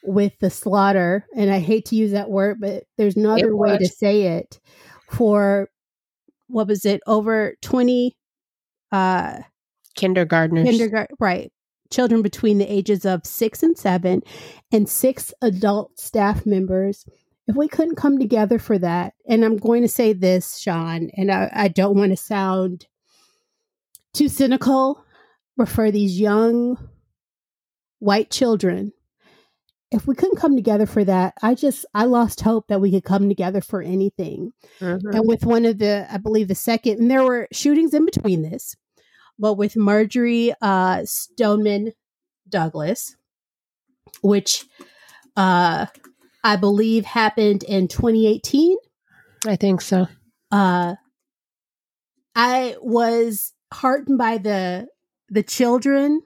with 0.03 0.38
the 0.39 0.49
slaughter, 0.49 1.26
and 1.36 1.51
I 1.51 1.59
hate 1.59 1.86
to 1.86 1.95
use 1.95 2.11
that 2.11 2.30
word, 2.30 2.59
but 2.59 2.86
there's 2.97 3.18
no 3.18 3.34
other 3.34 3.55
way 3.55 3.78
to 3.78 3.88
say 3.88 4.38
it, 4.38 4.59
for 5.11 5.70
what 6.47 6.68
was 6.68 6.86
it, 6.86 7.01
over 7.05 7.55
20 7.61 8.15
uh, 8.91 9.39
Kindergartners. 9.95 10.70
kindergarten, 10.70 11.15
right? 11.20 11.51
Children 11.89 12.21
between 12.21 12.57
the 12.57 12.71
ages 12.71 13.05
of 13.05 13.25
six 13.25 13.63
and 13.63 13.77
seven, 13.77 14.21
and 14.71 14.88
six 14.88 15.33
adult 15.41 15.99
staff 15.99 16.45
members. 16.45 17.05
If 17.47 17.55
we 17.55 17.67
couldn't 17.67 17.95
come 17.95 18.19
together 18.19 18.59
for 18.59 18.77
that, 18.77 19.13
and 19.27 19.45
I'm 19.45 19.57
going 19.57 19.81
to 19.81 19.88
say 19.88 20.11
this, 20.11 20.59
Chan, 20.59 21.11
and 21.15 21.31
I, 21.31 21.49
I 21.53 21.67
don't 21.69 21.95
want 21.95 22.11
to 22.11 22.17
sound 22.17 22.88
too 24.13 24.27
cynical, 24.27 25.03
but 25.55 25.69
for 25.69 25.89
these 25.89 26.19
young 26.19 26.77
white 27.99 28.29
children, 28.29 28.91
if 29.91 30.05
we 30.05 30.15
couldn't 30.15 30.35
come 30.38 30.55
together 30.55 30.85
for 30.85 31.05
that, 31.05 31.35
I 31.41 31.55
just 31.55 31.85
I 31.93 32.03
lost 32.03 32.41
hope 32.41 32.67
that 32.67 32.81
we 32.81 32.91
could 32.91 33.05
come 33.05 33.29
together 33.29 33.61
for 33.61 33.81
anything. 33.81 34.51
Mhm. 34.81 35.15
And 35.15 35.25
with 35.25 35.45
one 35.45 35.63
of 35.63 35.77
the, 35.77 36.05
I 36.11 36.17
believe 36.17 36.49
the 36.49 36.55
second, 36.55 36.99
and 36.99 37.09
there 37.09 37.23
were 37.23 37.47
shootings 37.53 37.93
in 37.93 38.03
between 38.03 38.41
this, 38.41 38.75
but 39.39 39.53
with 39.55 39.75
Marjorie 39.75 40.53
uh, 40.61 41.01
Stoneman 41.05 41.91
Douglas, 42.49 43.15
which 44.21 44.65
uh, 45.35 45.85
I 46.43 46.55
believe 46.55 47.05
happened 47.05 47.63
in 47.63 47.88
2018, 47.88 48.77
I 49.45 49.55
think 49.55 49.81
so. 49.81 50.07
uh, 50.51 50.95
I 52.35 52.75
was 52.81 53.53
heartened 53.73 54.17
by 54.17 54.38
the 54.38 54.88
the 55.29 55.43
children 55.43 56.21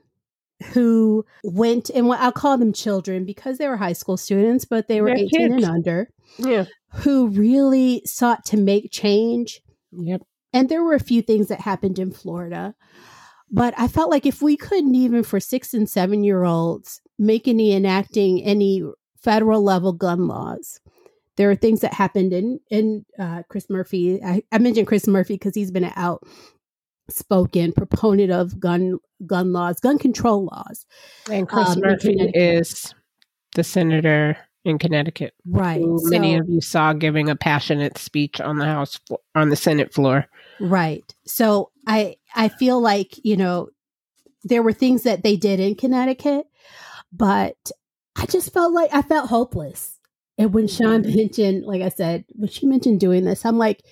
who 0.73 1.25
went 1.43 1.89
and 1.89 2.07
what 2.07 2.19
I'll 2.19 2.31
call 2.31 2.57
them 2.57 2.71
children 2.73 3.25
because 3.25 3.57
they 3.57 3.67
were 3.67 3.77
high 3.77 3.93
school 3.93 4.17
students, 4.17 4.63
but 4.65 4.87
they 4.87 5.01
were 5.01 5.07
They're 5.07 5.17
18 5.17 5.53
and 5.53 5.65
under, 5.65 6.07
Yeah. 6.37 6.65
who 6.93 7.29
really 7.29 8.03
sought 8.05 8.45
to 8.45 8.57
make 8.57 8.91
change 8.91 9.61
Yep. 9.91 10.21
And 10.53 10.69
there 10.69 10.83
were 10.83 10.93
a 10.95 10.99
few 10.99 11.21
things 11.21 11.47
that 11.47 11.61
happened 11.61 11.99
in 11.99 12.11
Florida. 12.11 12.75
But 13.53 13.73
I 13.77 13.87
felt 13.89 14.09
like 14.09 14.25
if 14.25 14.41
we 14.41 14.55
couldn't 14.55 14.95
even 14.95 15.23
for 15.23 15.39
six 15.39 15.73
and 15.73 15.89
seven 15.89 16.23
year 16.23 16.43
olds 16.43 17.01
make 17.19 17.47
any 17.47 17.73
enacting 17.73 18.41
any 18.43 18.81
federal 19.21 19.61
level 19.61 19.91
gun 19.93 20.27
laws, 20.27 20.79
there 21.37 21.51
are 21.51 21.55
things 21.55 21.81
that 21.81 21.93
happened 21.93 22.31
in 22.33 22.59
in 22.69 23.05
uh, 23.19 23.43
Chris 23.49 23.69
Murphy. 23.69 24.23
I, 24.23 24.43
I 24.51 24.57
mentioned 24.57 24.87
Chris 24.87 25.05
Murphy 25.07 25.35
because 25.35 25.53
he's 25.55 25.71
been 25.71 25.83
an 25.83 25.93
outspoken 27.09 27.73
proponent 27.73 28.31
of 28.31 28.59
gun 28.59 28.97
gun 29.25 29.51
laws, 29.53 29.79
gun 29.79 29.97
control 29.99 30.45
laws. 30.45 30.85
And 31.29 31.47
Chris 31.47 31.69
Um, 31.69 31.81
Murphy 31.81 32.15
is 32.33 32.93
the 33.55 33.63
senator 33.63 34.37
in 34.63 34.77
Connecticut, 34.77 35.33
Right. 35.45 35.81
who 35.81 35.99
many 36.09 36.35
of 36.37 36.47
you 36.47 36.61
saw 36.61 36.93
giving 36.93 37.29
a 37.29 37.35
passionate 37.35 37.97
speech 37.97 38.39
on 38.39 38.57
the 38.57 38.65
House 38.65 38.99
on 39.35 39.49
the 39.49 39.55
Senate 39.55 39.93
floor. 39.93 40.27
Right. 40.61 41.03
So 41.25 41.71
I 41.87 42.17
I 42.35 42.49
feel 42.49 42.79
like, 42.79 43.19
you 43.23 43.35
know, 43.35 43.69
there 44.43 44.63
were 44.63 44.73
things 44.73 45.03
that 45.03 45.23
they 45.23 45.35
did 45.35 45.59
in 45.59 45.75
Connecticut, 45.75 46.45
but 47.11 47.57
I 48.15 48.25
just 48.27 48.53
felt 48.53 48.71
like 48.73 48.93
I 48.93 49.01
felt 49.01 49.29
hopeless. 49.29 49.97
And 50.37 50.53
when 50.53 50.67
Chan 50.67 51.03
Mm-hmm. 51.03 51.15
mentioned, 51.15 51.65
like 51.65 51.81
I 51.81 51.89
said, 51.89 52.25
when 52.29 52.49
she 52.49 52.65
mentioned 52.65 52.99
doing 52.99 53.25
this, 53.25 53.45
I'm 53.45 53.57
like, 53.57 53.83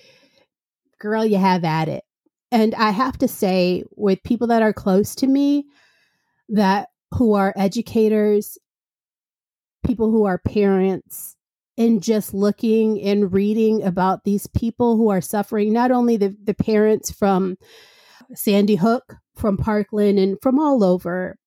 girl, 1.00 1.24
you 1.24 1.38
have 1.38 1.64
at 1.64 1.88
it. 1.88 2.04
And 2.52 2.74
I 2.74 2.90
have 2.90 3.18
to 3.18 3.28
say, 3.28 3.84
with 3.96 4.22
people 4.22 4.48
that 4.48 4.62
are 4.62 4.72
close 4.72 5.14
to 5.16 5.26
me, 5.26 5.66
that 6.48 6.88
who 7.12 7.34
are 7.34 7.54
educators, 7.56 8.58
people 9.84 10.10
who 10.10 10.24
are 10.24 10.38
parents, 10.38 11.36
and 11.80 12.02
just 12.02 12.34
looking 12.34 13.00
and 13.00 13.32
reading 13.32 13.82
about 13.82 14.24
these 14.24 14.46
people 14.48 14.98
who 14.98 15.08
are 15.08 15.22
suffering, 15.22 15.72
not 15.72 15.90
only 15.90 16.18
the, 16.18 16.36
the 16.44 16.52
parents 16.52 17.10
from 17.10 17.56
Sandy 18.34 18.74
Hook, 18.74 19.16
from 19.34 19.56
Parkland, 19.56 20.18
and 20.18 20.36
from 20.42 20.58
all 20.58 20.84
over, 20.84 21.38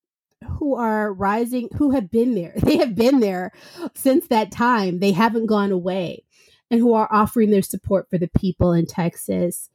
who 0.57 0.73
are 0.73 1.13
rising, 1.13 1.69
who 1.77 1.91
have 1.91 2.09
been 2.09 2.34
there. 2.34 2.53
They 2.63 2.77
have 2.77 2.95
been 2.95 3.19
there 3.19 3.51
since 3.93 4.27
that 4.29 4.51
time. 4.51 4.99
They 4.99 5.11
haven't 5.11 5.45
gone 5.45 5.71
away, 5.71 6.23
and 6.71 6.79
who 6.79 6.95
are 6.95 7.07
offering 7.11 7.51
their 7.51 7.61
support 7.61 8.09
for 8.09 8.17
the 8.17 8.29
people 8.36 8.73
in 8.73 8.88
Texas. 8.88 9.69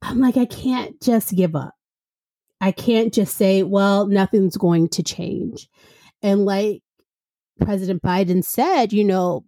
I'm 0.00 0.20
like, 0.20 0.36
I 0.36 0.46
can't 0.46 1.02
just 1.02 1.34
give 1.34 1.56
up. 1.56 1.74
I 2.60 2.70
can't 2.70 3.12
just 3.12 3.36
say, 3.36 3.64
well, 3.64 4.06
nothing's 4.06 4.56
going 4.56 4.90
to 4.90 5.02
change. 5.02 5.68
And 6.22 6.44
like 6.44 6.82
President 7.60 8.00
Biden 8.00 8.44
said, 8.44 8.92
you 8.92 9.02
know, 9.02 9.44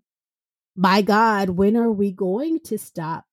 by 0.79 1.03
God, 1.03 1.51
when 1.51 1.77
are 1.77 1.91
we 1.91 2.13
going 2.13 2.61
to 2.61 2.79
stop 2.79 3.25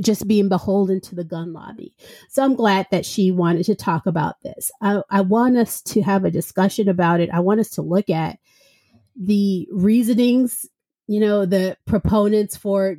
just 0.00 0.28
being 0.28 0.48
beholden 0.48 1.00
to 1.00 1.16
the 1.16 1.24
gun 1.24 1.52
lobby? 1.52 1.96
So 2.28 2.44
I'm 2.44 2.54
glad 2.54 2.86
that 2.92 3.04
she 3.04 3.32
wanted 3.32 3.64
to 3.64 3.74
talk 3.74 4.06
about 4.06 4.40
this. 4.42 4.70
I, 4.80 5.02
I 5.10 5.22
want 5.22 5.56
us 5.56 5.82
to 5.82 6.02
have 6.02 6.24
a 6.24 6.30
discussion 6.30 6.88
about 6.88 7.18
it. 7.20 7.30
I 7.32 7.40
want 7.40 7.58
us 7.58 7.70
to 7.70 7.82
look 7.82 8.08
at 8.10 8.38
the 9.20 9.66
reasonings, 9.72 10.66
you 11.08 11.18
know, 11.18 11.46
the 11.46 11.76
proponents 11.84 12.56
for, 12.56 12.96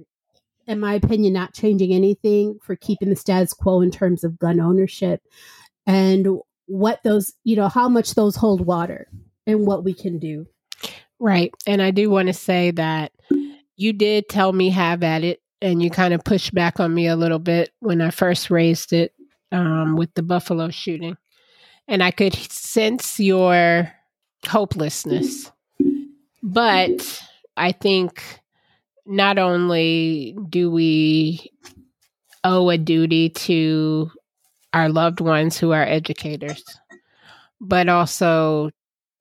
in 0.66 0.82
my 0.82 0.96
opinion, 0.96 1.32
not 1.32 1.54
changing 1.54 1.94
anything, 1.94 2.60
for 2.62 2.76
keeping 2.76 3.10
the 3.10 3.16
status 3.16 3.54
quo 3.54 3.80
in 3.80 3.92
terms 3.92 4.26
of 4.26 4.38
gun 4.38 4.60
ownership, 4.60 5.22
and 5.86 6.28
what 6.66 7.00
those, 7.04 7.32
you 7.46 7.56
know, 7.56 7.70
how 7.70 7.88
much 7.88 8.14
those 8.14 8.36
hold 8.36 8.66
water 8.66 9.08
and 9.46 9.66
what 9.66 9.86
we 9.86 9.94
can 9.94 10.20
do. 10.20 10.48
Right. 11.20 11.54
And 11.66 11.82
I 11.82 11.92
do 11.92 12.10
want 12.10 12.28
to 12.28 12.34
say 12.34 12.72
that 12.72 13.12
you 13.76 13.94
did 13.94 14.30
tell 14.30 14.54
me 14.54 14.70
have 14.70 15.04
at 15.04 15.24
it, 15.24 15.42
and 15.62 15.82
you 15.82 15.90
kind 15.90 16.14
of 16.14 16.24
pushed 16.24 16.54
back 16.54 16.80
on 16.80 16.94
me 16.94 17.08
a 17.08 17.16
little 17.16 17.40
bit 17.40 17.72
when 17.80 18.02
I 18.02 18.12
first 18.12 18.52
raised 18.52 18.94
it 18.94 19.14
um, 19.52 19.96
with 19.96 20.14
the 20.14 20.24
Buffalo 20.24 20.70
shooting. 20.70 21.18
And 21.88 22.04
I 22.04 22.12
could 22.12 22.34
sense 22.36 23.20
your 23.20 23.92
hopelessness. 24.46 25.52
But 26.44 27.24
I 27.56 27.72
think 27.72 28.42
not 29.06 29.38
only 29.38 30.38
do 30.50 30.70
we 30.70 31.52
owe 32.44 32.70
a 32.70 32.78
duty 32.78 33.30
to 33.30 34.12
our 34.74 34.90
loved 34.90 35.22
ones 35.22 35.58
who 35.58 35.72
are 35.72 35.84
educators, 35.84 36.64
but 37.60 37.90
also 37.90 38.70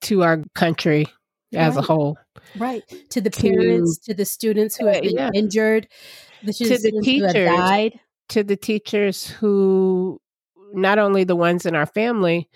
to 0.01 0.23
our 0.23 0.43
country 0.53 1.07
as 1.53 1.77
a 1.77 1.81
whole. 1.81 2.17
Right. 2.57 2.83
To 3.11 3.21
the 3.21 3.29
To- 3.29 3.41
parents, 3.41 3.97
to 3.99 4.13
the 4.13 4.25
students 4.25 4.75
who 4.77 4.87
Uh, 4.87 4.93
have 4.93 5.03
been 5.03 5.15
yeah. 5.15 5.29
injured, 5.33 5.87
the 6.43 6.53
To 6.53 6.63
the 6.67 6.77
students 6.77 7.07
who 7.07 7.23
have 7.23 7.33
teachers. 7.33 7.49
died. 7.57 7.99
to 8.29 8.43
the 8.43 8.57
teachers 8.57 9.25
who 9.27 10.19
not 10.73 10.99
only 10.99 11.23
the 11.23 11.35
ones 11.35 11.65
in 11.65 11.75
our 11.75 11.85
family 11.85 12.49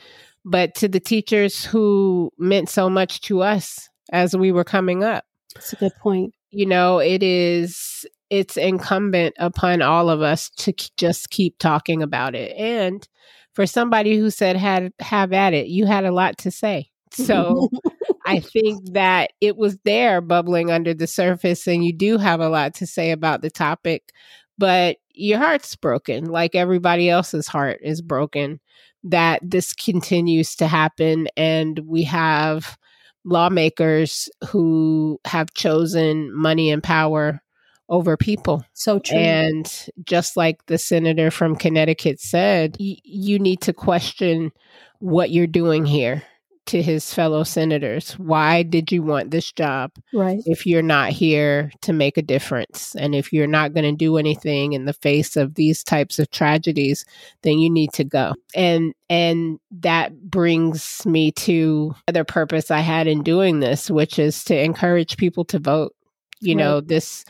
but 0.44 0.76
to 0.76 0.88
the 0.90 1.00
teachers 1.00 1.64
who 1.64 2.30
meant 2.38 2.68
so 2.68 2.90
much 2.90 3.22
to 3.22 3.42
us 3.42 3.88
as 4.12 4.36
we 4.36 4.52
were 4.52 4.66
coming 4.66 5.02
up 5.02 5.24
That's 5.56 5.72
a 5.72 5.78
good 5.78 5.94
point. 6.02 6.34
you 6.50 6.66
know 6.66 7.00
it 7.00 7.24
is 7.24 8.06
it's 8.30 8.58
incumbent 8.58 9.34
upon 9.40 9.82
all 9.82 10.10
of 10.10 10.22
us 10.22 10.50
to 10.58 10.74
k- 10.74 10.90
just 10.98 11.30
keep 11.30 11.58
talking 11.58 12.04
about 12.04 12.36
it 12.36 12.54
and 12.58 13.08
for 13.54 13.66
somebody 13.66 14.18
who 14.18 14.30
said 14.30 14.58
had 14.58 14.92
have 15.00 15.32
at 15.32 15.54
it 15.54 15.68
you 15.68 15.86
had 15.86 16.04
a 16.04 16.12
lot 16.12 16.38
to 16.40 16.52
say 16.52 16.90
so 17.14 17.70
I 18.26 18.40
think 18.40 18.94
that 18.94 19.32
it 19.42 19.58
was 19.58 19.78
there 19.84 20.22
bubbling 20.22 20.72
under 20.72 20.94
the 20.94 21.08
surface, 21.08 21.68
and 21.68 21.84
you 21.84 21.94
do 21.94 22.18
have 22.18 22.40
a 22.40 22.50
lot 22.50 22.74
to 22.76 22.88
say 22.88 23.12
about 23.12 23.42
the 23.42 23.52
topic, 23.52 24.12
but 24.58 24.98
your 25.14 25.40
heart's 25.40 25.76
broken, 25.76 26.26
like 26.26 26.56
everybody 26.56 27.10
else's 27.10 27.48
heart 27.48 27.80
is 27.82 28.02
broken, 28.02 28.60
that 29.04 29.40
this 29.44 29.74
continues 29.74 30.56
to 30.58 30.68
happen. 30.68 31.28
And 31.36 31.80
we 31.86 32.04
have 32.04 32.78
lawmakers 33.24 34.30
who 34.50 35.20
have 35.26 35.54
chosen 35.54 36.34
money 36.34 36.72
and 36.72 36.82
power 36.82 37.42
over 37.90 38.16
people. 38.16 38.64
so 38.74 39.00
true. 39.00 39.18
And 39.18 39.88
just 40.06 40.38
like 40.38 40.66
the 40.68 40.78
senator 40.78 41.30
from 41.30 41.56
Connecticut 41.56 42.20
said, 42.22 42.78
y- 42.80 42.98
you 43.04 43.38
need 43.38 43.62
to 43.62 43.74
question 43.74 44.52
what 45.00 45.32
you're 45.32 45.48
doing 45.48 45.86
here 45.86 46.24
to 46.72 46.82
his 46.82 47.14
fellow 47.14 47.44
senators. 47.44 48.14
Why 48.14 48.64
did 48.64 48.94
you 48.94 49.04
want 49.04 49.32
this 49.32 49.52
job 49.52 49.92
right. 50.14 50.42
if 50.46 50.66
you're 50.66 50.82
not 50.82 51.10
here 51.10 51.70
to 51.82 51.92
make 51.92 52.16
a 52.16 52.22
difference? 52.22 52.96
And 52.96 53.14
if 53.14 53.34
you're 53.34 53.46
not 53.46 53.74
going 53.74 53.84
to 53.84 53.92
do 53.92 54.18
anything 54.18 54.72
in 54.72 54.86
the 54.86 54.94
face 54.94 55.36
of 55.36 55.56
these 55.56 55.84
types 55.84 56.18
of 56.18 56.32
tragedies, 56.32 57.04
then 57.42 57.60
you 57.60 57.70
need 57.70 57.92
to 57.94 58.06
go. 58.06 58.36
And 58.56 58.94
and 59.10 59.60
that 59.82 60.18
brings 60.30 61.06
me 61.06 61.34
to 61.34 61.94
other 62.08 62.24
purpose 62.24 62.72
I 62.72 62.80
had 62.80 63.06
in 63.06 63.22
doing 63.22 63.60
this, 63.60 63.92
which 63.92 64.18
is 64.18 64.42
to 64.46 64.58
encourage 64.58 65.18
people 65.18 65.44
to 65.46 65.60
vote. 65.60 65.94
You 66.40 66.56
know, 66.56 66.80
this 66.80 67.26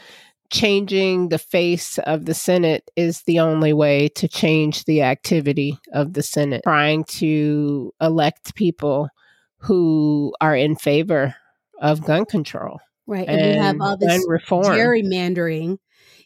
changing 0.51 1.29
the 1.29 1.39
face 1.39 1.97
of 1.99 2.25
the 2.25 2.35
Senate 2.35 2.91
is 2.95 3.23
the 3.23 3.39
only 3.39 3.73
way 3.73 4.07
to 4.09 4.27
change 4.27 4.85
the 4.85 5.01
activity 5.01 5.79
of 5.93 6.13
the 6.13 6.21
Senate. 6.21 6.61
Trying 6.63 7.05
to 7.05 7.91
elect 7.99 8.53
people 8.53 9.09
who 9.61 10.33
are 10.41 10.55
in 10.55 10.75
favor 10.75 11.35
of 11.79 12.03
gun 12.03 12.25
control 12.25 12.79
Right. 13.11 13.27
And, 13.27 13.41
we 13.41 13.57
have 13.57 13.81
all 13.81 13.97
this 13.97 14.25
reform. 14.27 14.65
gerrymandering 14.65 15.77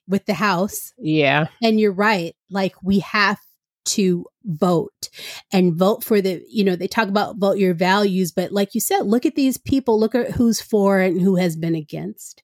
with 0.08 0.26
the 0.26 0.36
House. 0.36 0.94
yeah, 1.00 1.48
And 1.64 1.80
you're 1.80 1.92
right. 1.92 2.36
Like 2.52 2.76
we 2.84 3.00
have 3.00 3.40
to 3.86 4.26
vote 4.44 5.10
and 5.52 5.76
vote 5.76 6.04
for 6.04 6.22
the, 6.22 6.44
you 6.48 6.64
know, 6.64 6.76
they 6.76 6.88
talk 6.88 7.08
about 7.08 7.38
vote 7.38 7.58
your 7.58 7.74
values, 7.74 8.32
but 8.32 8.52
like 8.52 8.76
you 8.76 8.82
said, 8.82 9.02
look 9.02 9.26
at 9.26 9.34
these 9.34 9.58
people, 9.58 10.00
look 10.00 10.14
at 10.14 10.32
who's 10.32 10.62
for 10.62 11.00
and 11.00 11.20
who 11.20 11.36
has 11.38 11.56
been 11.56 11.76
against. 11.76 12.44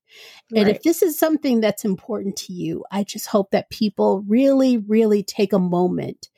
And 0.55 0.65
right. 0.65 0.75
if 0.75 0.81
this 0.83 1.03
is 1.03 1.19
something 1.19 1.61
that's 1.61 1.85
important 1.85 2.35
to 2.37 2.53
you, 2.53 2.83
I 2.91 3.03
just 3.03 3.27
hope 3.27 3.51
that 3.51 3.69
people 3.69 4.23
really, 4.27 4.77
really 4.77 5.21
take 5.23 5.53
a 5.53 5.59
moment 5.59 6.29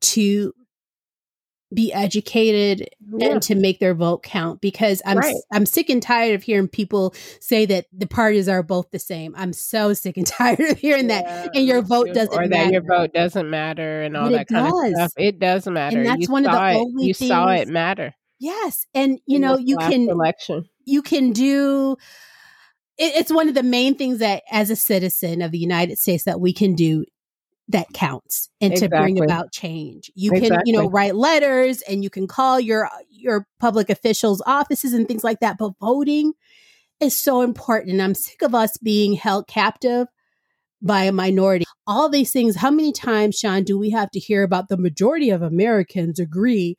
to 0.00 0.54
be 1.74 1.92
educated 1.92 2.88
Yeah. 3.16 3.32
and 3.32 3.42
to 3.42 3.54
make 3.54 3.80
their 3.80 3.94
vote 3.94 4.22
count 4.22 4.60
because 4.60 5.02
I'm 5.04 5.18
Right. 5.18 5.34
I'm 5.52 5.66
sick 5.66 5.90
and 5.90 6.02
tired 6.02 6.34
of 6.34 6.42
hearing 6.42 6.68
people 6.68 7.14
say 7.40 7.66
that 7.66 7.86
the 7.92 8.06
parties 8.06 8.48
are 8.48 8.62
both 8.62 8.90
the 8.90 8.98
same. 8.98 9.34
I'm 9.36 9.52
so 9.52 9.92
sick 9.94 10.16
and 10.16 10.26
tired 10.26 10.60
of 10.60 10.78
hearing 10.78 11.08
that. 11.08 11.50
And 11.54 11.66
your 11.66 11.82
vote 11.82 12.08
doesn't 12.14 12.32
or 12.34 12.48
that 12.48 12.72
your 12.72 12.82
matter. 12.82 13.00
vote 13.02 13.12
doesn't 13.12 13.50
matter 13.50 14.02
and 14.02 14.16
all 14.16 14.30
But 14.30 14.32
that 14.32 14.48
kind 14.48 14.70
does. 14.70 14.82
of 14.90 14.94
stuff. 14.94 15.12
It 15.16 15.38
does 15.38 15.66
matter. 15.66 15.98
And 15.98 16.06
that's 16.06 16.22
you 16.22 16.28
one 16.32 16.46
of 16.46 16.52
the 16.52 16.58
it. 16.70 16.76
only 16.76 17.06
You 17.06 17.14
saw 17.14 17.48
it 17.48 17.68
matter. 17.68 18.14
Yes, 18.40 18.86
and 18.94 19.20
you 19.26 19.36
in 19.36 19.42
know 19.42 19.56
you 19.58 19.76
can 19.78 20.08
election. 20.08 20.68
you 20.84 21.02
can 21.02 21.32
do 21.32 21.96
it's 22.96 23.32
one 23.32 23.48
of 23.48 23.54
the 23.56 23.62
main 23.64 23.96
things 23.96 24.18
that 24.20 24.42
as 24.52 24.70
a 24.70 24.76
citizen 24.76 25.42
of 25.42 25.50
the 25.50 25.58
United 25.58 25.98
States 25.98 26.24
that 26.24 26.40
we 26.40 26.52
can 26.52 26.74
do 26.74 27.04
that 27.68 27.86
counts 27.94 28.50
and 28.60 28.76
to 28.76 28.88
bring 28.88 29.22
about 29.22 29.50
change. 29.50 30.10
You 30.14 30.32
can, 30.32 30.60
you 30.64 30.72
know, 30.74 30.88
write 30.88 31.14
letters 31.14 31.82
and 31.82 32.04
you 32.04 32.10
can 32.10 32.26
call 32.26 32.60
your 32.60 32.88
your 33.08 33.46
public 33.58 33.88
officials 33.88 34.42
offices 34.46 34.92
and 34.92 35.08
things 35.08 35.24
like 35.24 35.40
that, 35.40 35.56
but 35.58 35.72
voting 35.80 36.34
is 37.00 37.16
so 37.16 37.40
important 37.40 37.92
and 37.92 38.02
I'm 38.02 38.14
sick 38.14 38.42
of 38.42 38.54
us 38.54 38.76
being 38.78 39.14
held 39.14 39.46
captive 39.46 40.08
by 40.82 41.04
a 41.04 41.12
minority. 41.12 41.64
All 41.86 42.08
these 42.08 42.32
things, 42.32 42.56
how 42.56 42.70
many 42.70 42.92
times 42.92 43.38
Chan 43.38 43.64
do 43.64 43.78
we 43.78 43.90
have 43.90 44.10
to 44.10 44.20
hear 44.20 44.42
about 44.42 44.68
the 44.68 44.76
majority 44.76 45.30
of 45.30 45.40
Americans 45.40 46.18
agree 46.18 46.76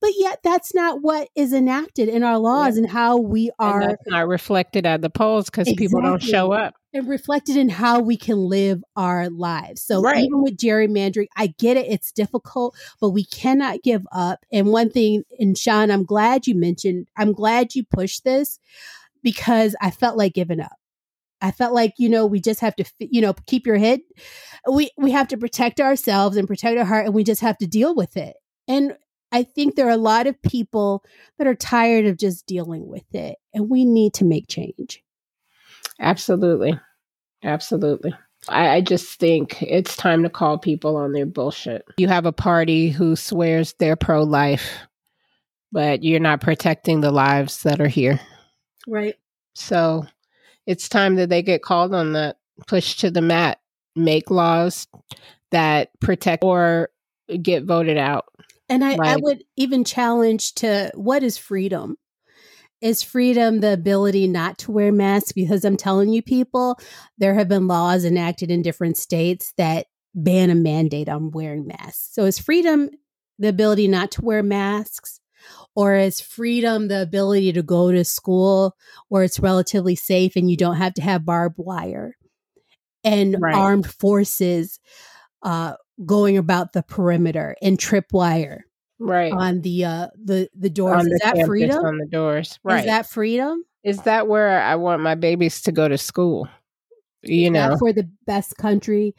but 0.00 0.10
yet 0.16 0.40
that's 0.42 0.74
not 0.74 1.02
what 1.02 1.28
is 1.34 1.52
enacted 1.52 2.08
in 2.08 2.22
our 2.22 2.38
laws 2.38 2.76
and 2.76 2.88
how 2.88 3.16
we 3.18 3.50
And 3.60 3.68
are 3.68 3.80
that's 3.80 4.02
not 4.06 4.28
reflected 4.28 4.86
at 4.86 5.02
the 5.02 5.10
polls 5.10 5.46
because 5.46 5.72
people 5.72 6.00
don't 6.00 6.22
show 6.22 6.52
up. 6.52 6.74
and 6.94 7.06
reflected 7.08 7.56
in 7.56 7.68
how 7.68 8.00
we 8.00 8.16
can 8.16 8.38
live 8.38 8.82
our 8.96 9.28
lives. 9.28 9.82
So 9.82 10.00
Right. 10.00 10.24
even 10.24 10.42
with 10.42 10.56
gerrymandering, 10.56 11.26
I 11.36 11.48
get 11.58 11.76
it, 11.76 11.86
it's 11.86 12.12
difficult, 12.12 12.76
but 13.00 13.10
we 13.10 13.24
cannot 13.24 13.82
give 13.82 14.06
up. 14.12 14.44
And 14.52 14.68
one 14.68 14.90
thing, 14.90 15.24
and 15.38 15.56
Chan, 15.56 15.90
I'm 15.90 16.04
glad 16.04 16.46
you 16.46 16.54
mentioned, 16.54 17.08
I'm 17.16 17.32
glad 17.32 17.74
you 17.74 17.84
pushed 17.84 18.24
this 18.24 18.58
because 19.22 19.74
I 19.80 19.90
felt 19.90 20.16
like 20.16 20.32
giving 20.34 20.60
up. 20.60 20.72
I 21.40 21.50
felt 21.52 21.72
like, 21.74 21.94
you 21.98 22.08
know, 22.08 22.26
we 22.26 22.40
just 22.40 22.60
have 22.60 22.74
to, 22.76 22.84
you 22.98 23.20
know, 23.20 23.32
keep 23.46 23.66
your 23.66 23.76
head. 23.78 24.00
We 24.70 24.90
we 24.96 25.10
have 25.12 25.28
to 25.28 25.36
protect 25.36 25.80
ourselves 25.80 26.36
and 26.36 26.48
protect 26.48 26.78
our 26.78 26.84
heart 26.84 27.06
and 27.06 27.14
we 27.14 27.22
just 27.22 27.42
have 27.42 27.58
to 27.58 27.66
deal 27.66 27.94
with 27.94 28.16
it. 28.16 28.36
And 28.66 28.96
I 29.30 29.42
think 29.42 29.74
there 29.74 29.86
are 29.86 29.90
a 29.90 29.96
lot 29.96 30.26
of 30.26 30.40
people 30.42 31.04
that 31.36 31.46
are 31.46 31.54
tired 31.54 32.06
of 32.06 32.16
just 32.16 32.46
dealing 32.46 32.86
with 32.86 33.14
it, 33.14 33.36
and 33.52 33.68
we 33.68 33.84
need 33.84 34.14
to 34.14 34.24
make 34.24 34.48
change. 34.48 35.02
Absolutely. 36.00 36.78
Absolutely. 37.42 38.14
I, 38.48 38.68
I, 38.76 38.80
just 38.80 39.18
think 39.18 39.62
it's 39.62 39.96
time 39.96 40.22
to 40.22 40.30
call 40.30 40.58
people 40.58 40.96
on 40.96 41.12
their 41.12 41.26
bullshit. 41.26 41.84
You 41.98 42.08
have 42.08 42.26
a 42.26 42.32
party 42.32 42.90
who 42.90 43.16
swears 43.16 43.74
they're 43.78 43.96
pro 43.96 44.22
life, 44.22 44.70
but 45.72 46.02
you're 46.02 46.20
not 46.20 46.40
protecting 46.40 47.00
the 47.00 47.10
lives 47.10 47.62
that 47.64 47.80
are 47.80 47.88
here. 47.88 48.20
Right. 48.86 49.16
So 49.54 50.06
it's 50.66 50.88
time 50.88 51.16
that 51.16 51.28
they 51.28 51.42
get 51.42 51.62
called 51.62 51.94
on 51.94 52.12
that, 52.12 52.36
push 52.66 52.96
to 52.98 53.10
the 53.10 53.22
mat, 53.22 53.60
make 53.96 54.30
laws 54.30 54.86
that 55.50 55.90
protect 56.00 56.44
or 56.44 56.90
get 57.42 57.64
voted 57.64 57.98
out. 57.98 58.26
And 58.68 58.84
I, 58.84 58.98
I 59.02 59.16
would 59.16 59.44
even 59.56 59.84
challenge 59.84 60.54
to 60.56 60.90
what 60.94 61.22
is 61.22 61.38
freedom? 61.38 61.96
Is 62.80 63.02
freedom 63.02 63.60
the 63.60 63.72
ability 63.72 64.28
not 64.28 64.58
to 64.58 64.72
wear 64.72 64.92
masks? 64.92 65.32
Because 65.32 65.64
I'm 65.64 65.76
telling 65.76 66.10
you, 66.10 66.22
people, 66.22 66.78
there 67.16 67.34
have 67.34 67.48
been 67.48 67.66
laws 67.66 68.04
enacted 68.04 68.50
in 68.50 68.62
different 68.62 68.96
states 68.96 69.52
that 69.56 69.86
ban 70.14 70.50
a 70.50 70.54
mandate 70.54 71.08
on 71.08 71.30
wearing 71.30 71.66
masks. 71.66 72.10
So 72.12 72.24
is 72.24 72.38
freedom 72.38 72.90
the 73.38 73.48
ability 73.48 73.88
not 73.88 74.12
to 74.12 74.22
wear 74.22 74.42
masks? 74.42 75.20
Or 75.74 75.94
is 75.94 76.20
freedom 76.20 76.88
the 76.88 77.02
ability 77.02 77.52
to 77.52 77.62
go 77.62 77.92
to 77.92 78.04
school 78.04 78.76
where 79.08 79.22
it's 79.22 79.38
relatively 79.38 79.94
safe 79.94 80.36
and 80.36 80.50
you 80.50 80.56
don't 80.56 80.76
have 80.76 80.94
to 80.94 81.02
have 81.02 81.24
barbed 81.24 81.56
wire 81.58 82.16
and 83.04 83.36
right. 83.38 83.54
armed 83.54 83.88
forces 83.88 84.80
uh, 85.42 85.74
going 86.04 86.36
about 86.36 86.72
the 86.72 86.82
perimeter 86.82 87.56
and 87.60 87.78
tripwire 87.78 88.60
right. 88.98 89.32
on 89.32 89.60
the 89.62 89.84
uh 89.84 90.08
the 90.22 90.48
the 90.54 90.70
doors. 90.70 91.00
On 91.00 91.06
is 91.06 91.18
the 91.20 91.20
that 91.24 91.46
freedom? 91.46 91.84
on 91.84 91.98
the 91.98 92.06
doors. 92.06 92.58
Right. 92.62 92.80
is 92.80 92.86
that 92.86 93.08
freedom? 93.08 93.64
Is 93.84 94.02
that 94.02 94.26
where 94.26 94.60
i 94.60 94.74
want 94.74 95.02
my 95.02 95.14
babies 95.14 95.62
to 95.62 95.72
go 95.72 95.88
to 95.88 95.98
school? 95.98 96.48
You 97.22 97.46
is 97.46 97.52
know. 97.52 97.76
for 97.78 97.92
the 97.92 98.08
best 98.26 98.56
country 98.56 99.14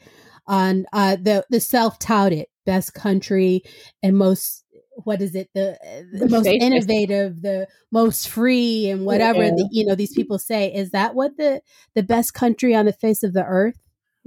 on 0.46 0.86
uh 0.92 1.16
the 1.16 1.44
the 1.50 1.60
self-touted 1.60 2.46
best 2.66 2.94
country 2.94 3.62
and 4.02 4.16
most 4.16 4.64
what 5.04 5.22
is 5.22 5.34
it? 5.34 5.48
The, 5.54 5.78
the, 6.12 6.26
the 6.26 6.28
most 6.28 6.44
safest. 6.44 6.62
innovative 6.62 7.42
the 7.42 7.66
most 7.90 8.28
free 8.28 8.88
and 8.90 9.06
whatever 9.06 9.44
yeah. 9.44 9.50
the, 9.50 9.68
you 9.72 9.86
know 9.86 9.94
these 9.94 10.12
people 10.12 10.38
say. 10.38 10.72
Is 10.72 10.90
that 10.90 11.14
what 11.14 11.36
the 11.36 11.62
the 11.94 12.02
best 12.02 12.34
country 12.34 12.74
on 12.74 12.86
the 12.86 12.92
face 12.92 13.22
of 13.22 13.32
the 13.32 13.44
earth 13.44 13.78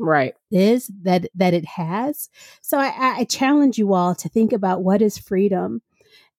right. 0.04 0.36
is 0.52 0.92
that 1.04 1.28
that 1.36 1.54
it 1.54 1.66
has. 1.66 2.30
So 2.62 2.78
I, 2.78 3.20
I 3.20 3.24
challenge 3.26 3.78
you 3.78 3.94
all 3.94 4.14
to 4.16 4.30
think 4.30 4.54
about 4.54 4.84
what 4.84 5.02
is 5.02 5.18
freedom. 5.18 5.82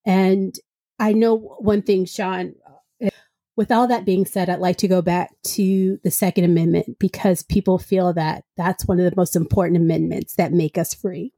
And 0.07 0.55
i 0.99 1.13
know 1.13 1.37
one 1.59 1.83
thing 1.83 2.07
Chan 2.07 2.55
eh, 3.01 3.11
with 3.57 3.73
all 3.73 3.89
that 3.89 4.05
being 4.05 4.25
said 4.25 4.49
i'd 4.49 4.61
like 4.61 4.77
to 4.77 4.89
go 4.89 5.03
back 5.03 5.31
to 5.43 5.99
the 6.05 6.11
second 6.11 6.45
amendment 6.45 6.99
because 6.99 7.43
people 7.43 7.79
feel 7.79 8.13
that 8.13 8.45
that's 8.57 8.87
one 8.87 9.01
of 9.01 9.11
the 9.11 9.17
most 9.17 9.37
important 9.37 9.77
amendments 9.77 10.35
that 10.37 10.53
make 10.53 10.79
us 10.79 10.95
free. 10.95 11.33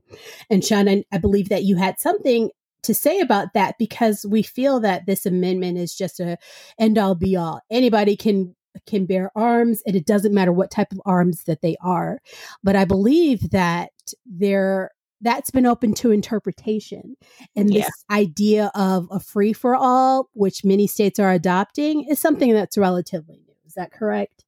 And 0.50 0.62
Chan 0.62 0.88
i, 0.88 1.04
I 1.12 1.18
believe 1.18 1.48
that 1.48 1.64
you 1.64 1.76
had 1.76 1.98
something 1.98 2.50
to 2.82 2.94
say 2.94 3.20
about 3.20 3.52
that 3.54 3.76
because 3.78 4.24
we 4.28 4.42
feel 4.42 4.80
that 4.80 5.06
this 5.06 5.26
amendment 5.26 5.76
is 5.76 5.94
just 5.94 6.20
a 6.20 6.38
end 6.78 6.98
all 6.98 7.14
be 7.14 7.36
all. 7.36 7.60
Anybody 7.70 8.16
can 8.16 8.55
can 8.86 9.06
bear 9.06 9.30
arms 9.36 9.82
and 9.86 9.96
it 9.96 10.06
doesn't 10.06 10.34
matter 10.34 10.52
what 10.52 10.70
type 10.70 10.92
of 10.92 11.00
arms 11.04 11.44
that 11.44 11.62
they 11.62 11.76
are. 11.80 12.20
But 12.62 12.76
I 12.76 12.84
believe 12.84 13.50
that 13.50 13.90
there 14.24 14.90
that's 15.20 15.50
been 15.50 15.66
open 15.66 15.94
to 15.94 16.10
interpretation. 16.10 17.16
And 17.54 17.72
yeah. 17.72 17.84
this 17.84 18.04
idea 18.10 18.70
of 18.74 19.08
a 19.10 19.18
free 19.18 19.52
for 19.52 19.74
all, 19.74 20.28
which 20.34 20.64
many 20.64 20.86
states 20.86 21.18
are 21.18 21.32
adopting, 21.32 22.04
is 22.04 22.20
something 22.20 22.52
that's 22.52 22.76
relatively 22.76 23.36
new. 23.36 23.54
Is 23.66 23.74
that 23.74 23.92
correct? 23.92 24.44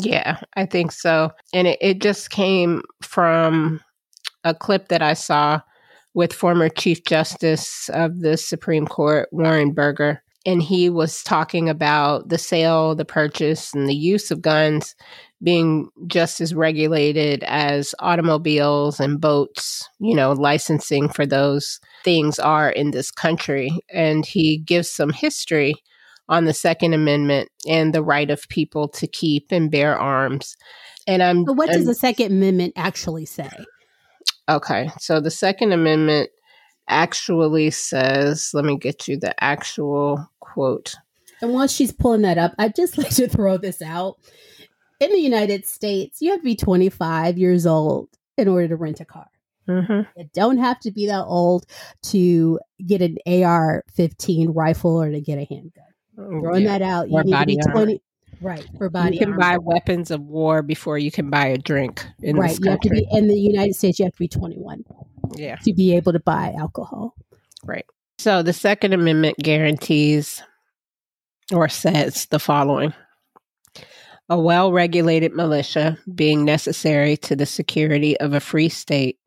Yeah, 0.00 0.38
I 0.54 0.66
think 0.66 0.92
so. 0.92 1.32
And 1.52 1.66
it, 1.66 1.78
it 1.80 2.00
just 2.00 2.30
came 2.30 2.82
from 3.02 3.80
a 4.44 4.54
clip 4.54 4.88
that 4.88 5.02
I 5.02 5.14
saw 5.14 5.60
with 6.14 6.32
former 6.32 6.68
Chief 6.68 7.04
Justice 7.04 7.90
of 7.92 8.20
the 8.20 8.36
Supreme 8.36 8.86
Court, 8.86 9.28
Warren 9.32 9.72
Burger 9.72 10.22
and 10.46 10.62
he 10.62 10.88
was 10.88 11.24
talking 11.24 11.68
about 11.68 12.28
the 12.28 12.38
sale, 12.38 12.94
the 12.94 13.04
purchase, 13.04 13.74
and 13.74 13.88
the 13.88 13.94
use 13.94 14.30
of 14.30 14.40
guns 14.40 14.94
being 15.42 15.90
just 16.06 16.40
as 16.40 16.54
regulated 16.54 17.42
as 17.44 17.94
automobiles 17.98 19.00
and 19.00 19.20
boats, 19.20 19.86
you 19.98 20.14
know, 20.14 20.32
licensing 20.32 21.08
for 21.08 21.26
those 21.26 21.80
things 22.04 22.38
are 22.38 22.70
in 22.70 22.92
this 22.92 23.10
country. 23.10 23.70
And 23.92 24.24
he 24.24 24.56
gives 24.56 24.90
some 24.90 25.10
history 25.10 25.74
on 26.28 26.44
the 26.44 26.54
Second 26.54 26.94
Amendment 26.94 27.50
and 27.68 27.92
the 27.92 28.02
right 28.02 28.30
of 28.30 28.48
people 28.48 28.88
to 28.88 29.06
keep 29.06 29.48
and 29.50 29.70
bear 29.70 29.98
arms. 29.98 30.56
And 31.06 31.22
I'm. 31.22 31.44
But 31.44 31.56
what 31.56 31.68
does 31.68 31.82
I'm, 31.82 31.86
the 31.86 31.94
Second 31.94 32.32
Amendment 32.32 32.72
actually 32.76 33.26
say? 33.26 33.50
Okay. 34.48 34.90
So 35.00 35.20
the 35.20 35.30
Second 35.30 35.72
Amendment 35.72 36.30
actually 36.88 37.70
says, 37.70 38.50
let 38.54 38.64
me 38.64 38.76
get 38.76 39.08
you 39.08 39.16
the 39.16 39.42
actual 39.42 40.28
quote. 40.40 40.94
And 41.40 41.52
while 41.52 41.66
she's 41.66 41.92
pulling 41.92 42.22
that 42.22 42.38
up, 42.38 42.54
I'd 42.58 42.74
just 42.74 42.98
like 42.98 43.14
to 43.16 43.28
throw 43.28 43.56
this 43.56 43.82
out. 43.82 44.16
In 44.98 45.10
the 45.10 45.18
United 45.18 45.66
States, 45.66 46.22
you 46.22 46.30
have 46.30 46.40
to 46.40 46.44
be 46.44 46.56
25 46.56 47.36
years 47.36 47.66
old 47.66 48.08
in 48.38 48.48
order 48.48 48.68
to 48.68 48.76
rent 48.76 49.00
a 49.00 49.04
car. 49.04 49.26
Mm-hmm. 49.68 50.18
You 50.18 50.30
don't 50.32 50.58
have 50.58 50.80
to 50.80 50.90
be 50.90 51.06
that 51.08 51.24
old 51.24 51.66
to 52.04 52.58
get 52.86 53.02
an 53.02 53.18
AR 53.26 53.84
15 53.92 54.50
rifle 54.50 55.02
or 55.02 55.10
to 55.10 55.20
get 55.20 55.38
a 55.38 55.44
handgun. 55.44 55.84
Mm, 56.16 56.40
Throwing 56.40 56.64
yeah. 56.64 56.78
that 56.78 56.82
out, 56.82 57.10
you 57.10 57.16
or 57.16 57.24
need 57.24 57.38
to 57.38 57.46
be 57.46 57.58
20. 57.72 58.02
Right, 58.40 58.66
for 58.76 58.90
body. 58.90 59.14
You 59.14 59.20
can 59.20 59.30
armor. 59.30 59.40
buy 59.40 59.58
weapons 59.58 60.10
of 60.10 60.20
war 60.20 60.62
before 60.62 60.98
you 60.98 61.10
can 61.10 61.30
buy 61.30 61.46
a 61.46 61.58
drink 61.58 62.04
in 62.22 62.36
right, 62.36 62.58
you 62.58 62.70
have 62.70 62.80
to 62.80 62.90
be 62.90 63.06
in 63.10 63.28
the 63.28 63.38
United 63.38 63.74
States. 63.74 63.98
You 63.98 64.04
have 64.04 64.12
to 64.12 64.18
be 64.18 64.28
21. 64.28 64.84
Yeah, 65.34 65.56
to 65.56 65.72
be 65.72 65.96
able 65.96 66.12
to 66.12 66.20
buy 66.20 66.54
alcohol. 66.58 67.14
Right. 67.64 67.86
So 68.18 68.42
the 68.42 68.52
Second 68.52 68.92
Amendment 68.92 69.36
guarantees 69.38 70.42
or 71.52 71.68
says 71.68 72.26
the 72.26 72.38
following 72.38 72.92
A 74.28 74.38
well 74.38 74.72
regulated 74.72 75.34
militia 75.34 75.98
being 76.14 76.44
necessary 76.44 77.16
to 77.18 77.36
the 77.36 77.46
security 77.46 78.18
of 78.18 78.32
a 78.32 78.40
free 78.40 78.68
state, 78.68 79.18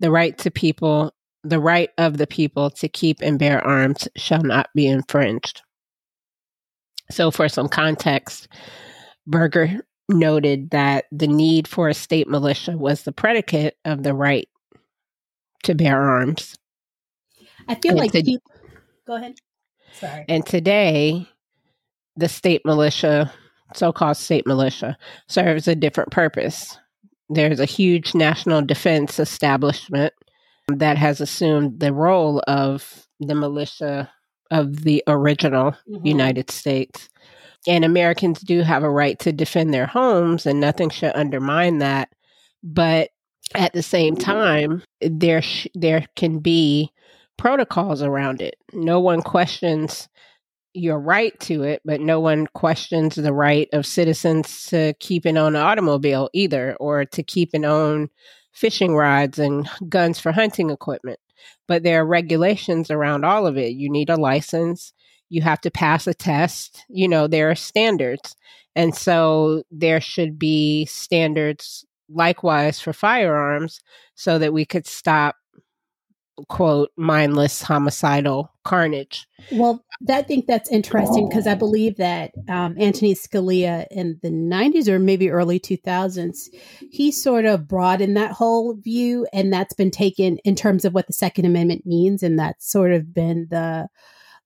the 0.00 0.10
right 0.10 0.36
to 0.38 0.50
people, 0.50 1.14
the 1.42 1.60
right 1.60 1.90
of 1.98 2.16
the 2.16 2.26
people 2.26 2.70
to 2.70 2.88
keep 2.88 3.18
and 3.20 3.38
bear 3.38 3.64
arms 3.64 4.08
shall 4.16 4.42
not 4.42 4.68
be 4.74 4.86
infringed. 4.86 5.62
So, 7.10 7.30
for 7.30 7.48
some 7.48 7.68
context, 7.68 8.48
Burger 9.26 9.80
noted 10.08 10.70
that 10.70 11.04
the 11.12 11.26
need 11.26 11.68
for 11.68 11.88
a 11.88 11.94
state 11.94 12.28
militia 12.28 12.76
was 12.76 13.02
the 13.02 13.12
predicate 13.12 13.76
of 13.84 14.02
the 14.02 14.14
right 14.14 14.48
to 15.64 15.74
bear 15.74 16.00
arms. 16.00 16.56
I 17.68 17.74
feel 17.74 17.92
and 17.92 18.00
like 18.00 18.12
to, 18.12 18.22
people, 18.22 18.52
go 19.06 19.16
ahead. 19.16 19.36
Sorry. 19.92 20.24
And 20.28 20.44
today, 20.44 21.28
the 22.16 22.28
state 22.28 22.62
militia, 22.64 23.32
so 23.74 23.92
called 23.92 24.16
state 24.16 24.46
militia, 24.46 24.96
serves 25.28 25.68
a 25.68 25.74
different 25.74 26.10
purpose. 26.10 26.78
There's 27.28 27.60
a 27.60 27.64
huge 27.64 28.14
national 28.14 28.62
defense 28.62 29.18
establishment 29.18 30.12
that 30.68 30.98
has 30.98 31.20
assumed 31.20 31.80
the 31.80 31.92
role 31.92 32.42
of 32.46 33.06
the 33.20 33.34
militia 33.34 34.10
of 34.50 34.84
the 34.84 35.02
original 35.06 35.72
mm-hmm. 35.88 36.06
United 36.06 36.50
States. 36.50 37.08
And 37.66 37.84
Americans 37.84 38.40
do 38.40 38.60
have 38.60 38.82
a 38.82 38.90
right 38.90 39.18
to 39.20 39.32
defend 39.32 39.72
their 39.72 39.86
homes, 39.86 40.44
and 40.44 40.60
nothing 40.60 40.90
should 40.90 41.12
undermine 41.14 41.78
that. 41.78 42.10
But 42.62 43.10
at 43.54 43.72
the 43.72 43.82
same 43.82 44.16
time, 44.16 44.82
there 45.00 45.42
sh- 45.42 45.68
there 45.74 46.06
can 46.16 46.38
be 46.38 46.90
protocols 47.36 48.02
around 48.02 48.40
it. 48.40 48.56
No 48.72 49.00
one 49.00 49.22
questions 49.22 50.08
your 50.74 50.98
right 50.98 51.38
to 51.40 51.62
it, 51.62 51.80
but 51.84 52.00
no 52.00 52.18
one 52.18 52.48
questions 52.48 53.14
the 53.14 53.32
right 53.32 53.68
of 53.72 53.86
citizens 53.86 54.66
to 54.66 54.92
keep 54.98 55.24
and 55.24 55.38
own 55.38 55.54
an 55.54 55.62
automobile 55.62 56.28
either, 56.32 56.76
or 56.80 57.04
to 57.04 57.22
keep 57.22 57.50
and 57.54 57.64
own 57.64 58.08
fishing 58.52 58.94
rods 58.94 59.38
and 59.38 59.68
guns 59.88 60.18
for 60.18 60.32
hunting 60.32 60.70
equipment. 60.70 61.18
But 61.68 61.82
there 61.82 62.02
are 62.02 62.06
regulations 62.06 62.90
around 62.90 63.24
all 63.24 63.46
of 63.46 63.56
it. 63.56 63.72
You 63.72 63.90
need 63.90 64.10
a 64.10 64.16
license, 64.16 64.92
you 65.28 65.42
have 65.42 65.60
to 65.62 65.70
pass 65.70 66.06
a 66.06 66.14
test, 66.14 66.84
you 66.88 67.08
know, 67.08 67.26
there 67.26 67.50
are 67.50 67.54
standards. 67.54 68.36
And 68.76 68.94
so 68.94 69.62
there 69.70 70.00
should 70.00 70.38
be 70.38 70.86
standards 70.86 71.84
likewise 72.08 72.80
for 72.80 72.92
firearms 72.92 73.80
so 74.14 74.38
that 74.38 74.52
we 74.52 74.64
could 74.64 74.86
stop 74.86 75.36
quote 76.48 76.90
mindless 76.96 77.62
homicidal 77.62 78.52
carnage. 78.64 79.26
Well, 79.52 79.84
I 80.08 80.22
think 80.22 80.46
that's 80.46 80.70
interesting 80.70 81.28
because 81.28 81.46
I 81.46 81.54
believe 81.54 81.96
that 81.96 82.32
um, 82.48 82.74
Anthony 82.78 83.14
Scalia 83.14 83.86
in 83.90 84.18
the 84.22 84.30
90s 84.30 84.88
or 84.88 84.98
maybe 84.98 85.30
early 85.30 85.60
2000s, 85.60 86.48
he 86.90 87.12
sort 87.12 87.44
of 87.44 87.68
broadened 87.68 88.16
that 88.16 88.32
whole 88.32 88.74
view, 88.74 89.26
and 89.32 89.52
that's 89.52 89.74
been 89.74 89.90
taken 89.90 90.38
in 90.38 90.54
terms 90.54 90.84
of 90.84 90.94
what 90.94 91.06
the 91.06 91.12
Second 91.12 91.44
Amendment 91.44 91.86
means, 91.86 92.22
and 92.22 92.38
that's 92.38 92.70
sort 92.70 92.92
of 92.92 93.14
been 93.14 93.46
the 93.50 93.88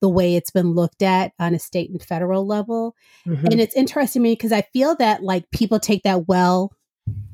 the 0.00 0.08
way 0.08 0.36
it's 0.36 0.52
been 0.52 0.74
looked 0.74 1.02
at 1.02 1.32
on 1.40 1.54
a 1.54 1.58
state 1.58 1.90
and 1.90 2.00
federal 2.00 2.46
level. 2.46 2.94
Mm-hmm. 3.26 3.46
And 3.46 3.60
it's 3.60 3.74
interesting 3.74 4.20
to 4.20 4.24
me 4.24 4.32
because 4.32 4.52
I 4.52 4.62
feel 4.72 4.94
that 4.96 5.24
like 5.24 5.50
people 5.50 5.80
take 5.80 6.04
that 6.04 6.28
well 6.28 6.70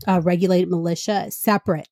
uh, 0.07 0.20
regulated 0.22 0.68
militia 0.68 1.31
separate 1.31 1.89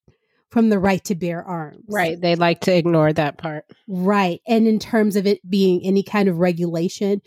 from 0.49 0.69
the 0.69 0.79
right 0.79 1.03
to 1.05 1.15
bear 1.15 1.43
arms. 1.43 1.83
Right. 1.89 2.19
They 2.19 2.35
like 2.35 2.61
to 2.61 2.75
ignore 2.75 3.11
that 3.11 3.37
part. 3.37 3.65
Right. 3.87 4.39
And 4.47 4.67
in 4.67 4.77
terms 4.77 5.15
of 5.15 5.25
it 5.25 5.39
being 5.49 5.81
any 5.83 6.03
kind 6.03 6.29
of 6.29 6.37
regulation, 6.37 7.21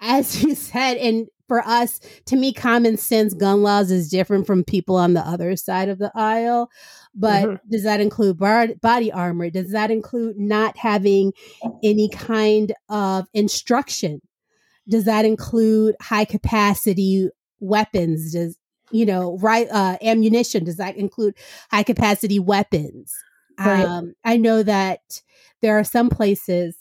as 0.00 0.42
you 0.42 0.54
said, 0.54 0.96
and 0.96 1.28
for 1.46 1.60
us, 1.66 2.00
to 2.26 2.36
me, 2.36 2.52
common 2.52 2.96
sense 2.96 3.34
gun 3.34 3.62
laws 3.62 3.90
is 3.90 4.08
different 4.08 4.46
from 4.46 4.62
people 4.62 4.94
on 4.94 5.14
the 5.14 5.20
other 5.20 5.56
side 5.56 5.88
of 5.88 5.98
the 5.98 6.12
aisle. 6.14 6.70
But 7.12 7.44
mm-hmm. 7.44 7.70
does 7.70 7.82
that 7.82 8.00
include 8.00 8.38
bar- 8.38 8.74
body 8.80 9.10
armor? 9.10 9.50
Does 9.50 9.72
that 9.72 9.90
include 9.90 10.38
not 10.38 10.76
having 10.76 11.32
any 11.82 12.08
kind 12.08 12.72
of 12.88 13.26
instruction? 13.34 14.20
Does 14.88 15.06
that 15.06 15.24
include 15.24 15.96
high 16.00 16.24
capacity 16.24 17.28
weapons? 17.58 18.32
Does 18.32 18.56
you 18.90 19.06
know, 19.06 19.38
right 19.38 19.68
uh, 19.70 19.96
ammunition? 20.02 20.64
Does 20.64 20.76
that 20.76 20.96
include 20.96 21.34
high 21.70 21.82
capacity 21.82 22.38
weapons? 22.38 23.14
Right. 23.58 23.84
Um, 23.84 24.14
I 24.24 24.36
know 24.36 24.62
that 24.62 25.22
there 25.60 25.78
are 25.78 25.84
some 25.84 26.08
places 26.08 26.76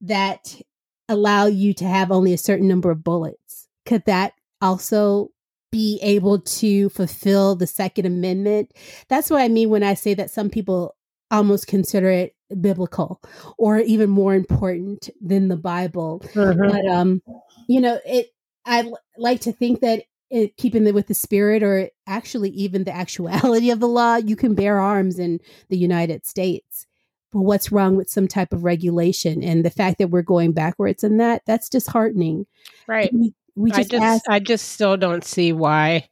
that 0.00 0.60
allow 1.08 1.46
you 1.46 1.74
to 1.74 1.84
have 1.84 2.10
only 2.10 2.32
a 2.32 2.38
certain 2.38 2.68
number 2.68 2.90
of 2.90 3.04
bullets. 3.04 3.68
Could 3.86 4.04
that 4.06 4.32
also 4.60 5.28
be 5.70 5.98
able 6.02 6.40
to 6.40 6.88
fulfill 6.90 7.56
the 7.56 7.66
Second 7.66 8.06
Amendment? 8.06 8.72
That's 9.08 9.30
what 9.30 9.40
I 9.40 9.48
mean 9.48 9.70
when 9.70 9.82
I 9.82 9.94
say 9.94 10.14
that 10.14 10.30
some 10.30 10.50
people 10.50 10.96
almost 11.30 11.66
consider 11.66 12.10
it 12.10 12.36
biblical 12.60 13.22
or 13.56 13.78
even 13.78 14.10
more 14.10 14.34
important 14.34 15.08
than 15.20 15.48
the 15.48 15.56
Bible. 15.56 16.20
Mm-hmm. 16.34 16.68
But 16.68 16.86
um, 16.86 17.22
you 17.68 17.80
know, 17.80 17.98
it 18.04 18.28
I 18.64 18.90
like 19.16 19.40
to 19.42 19.52
think 19.52 19.80
that 19.80 20.04
it, 20.32 20.56
keeping 20.56 20.86
it 20.86 20.94
with 20.94 21.06
the 21.06 21.14
spirit 21.14 21.62
or 21.62 21.90
actually 22.06 22.50
even 22.50 22.84
the 22.84 22.94
actuality 22.94 23.70
of 23.70 23.80
the 23.80 23.88
law, 23.88 24.16
you 24.16 24.34
can 24.34 24.54
bear 24.54 24.80
arms 24.80 25.18
in 25.18 25.38
the 25.68 25.76
United 25.76 26.26
States. 26.26 26.86
But 27.32 27.42
what's 27.42 27.70
wrong 27.70 27.96
with 27.96 28.10
some 28.10 28.28
type 28.28 28.52
of 28.52 28.64
regulation? 28.64 29.42
And 29.42 29.64
the 29.64 29.70
fact 29.70 29.98
that 29.98 30.08
we're 30.08 30.22
going 30.22 30.52
backwards 30.52 31.04
in 31.04 31.18
that, 31.18 31.42
that's 31.46 31.68
disheartening. 31.68 32.46
Right. 32.86 33.12
We, 33.12 33.34
we 33.54 33.70
just 33.70 33.80
I 33.80 33.98
just, 33.98 34.02
ask- 34.02 34.28
I 34.28 34.38
just 34.40 34.68
still 34.70 34.96
don't 34.96 35.24
see 35.24 35.52
why 35.52 36.08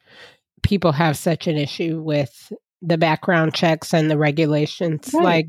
people 0.63 0.93
have 0.93 1.17
such 1.17 1.47
an 1.47 1.57
issue 1.57 2.01
with 2.01 2.53
the 2.83 2.99
background 2.99 3.55
checks 3.55 3.93
and 3.93 4.11
the 4.11 4.17
regulations 4.17 5.11
right. 5.13 5.23
like 5.23 5.49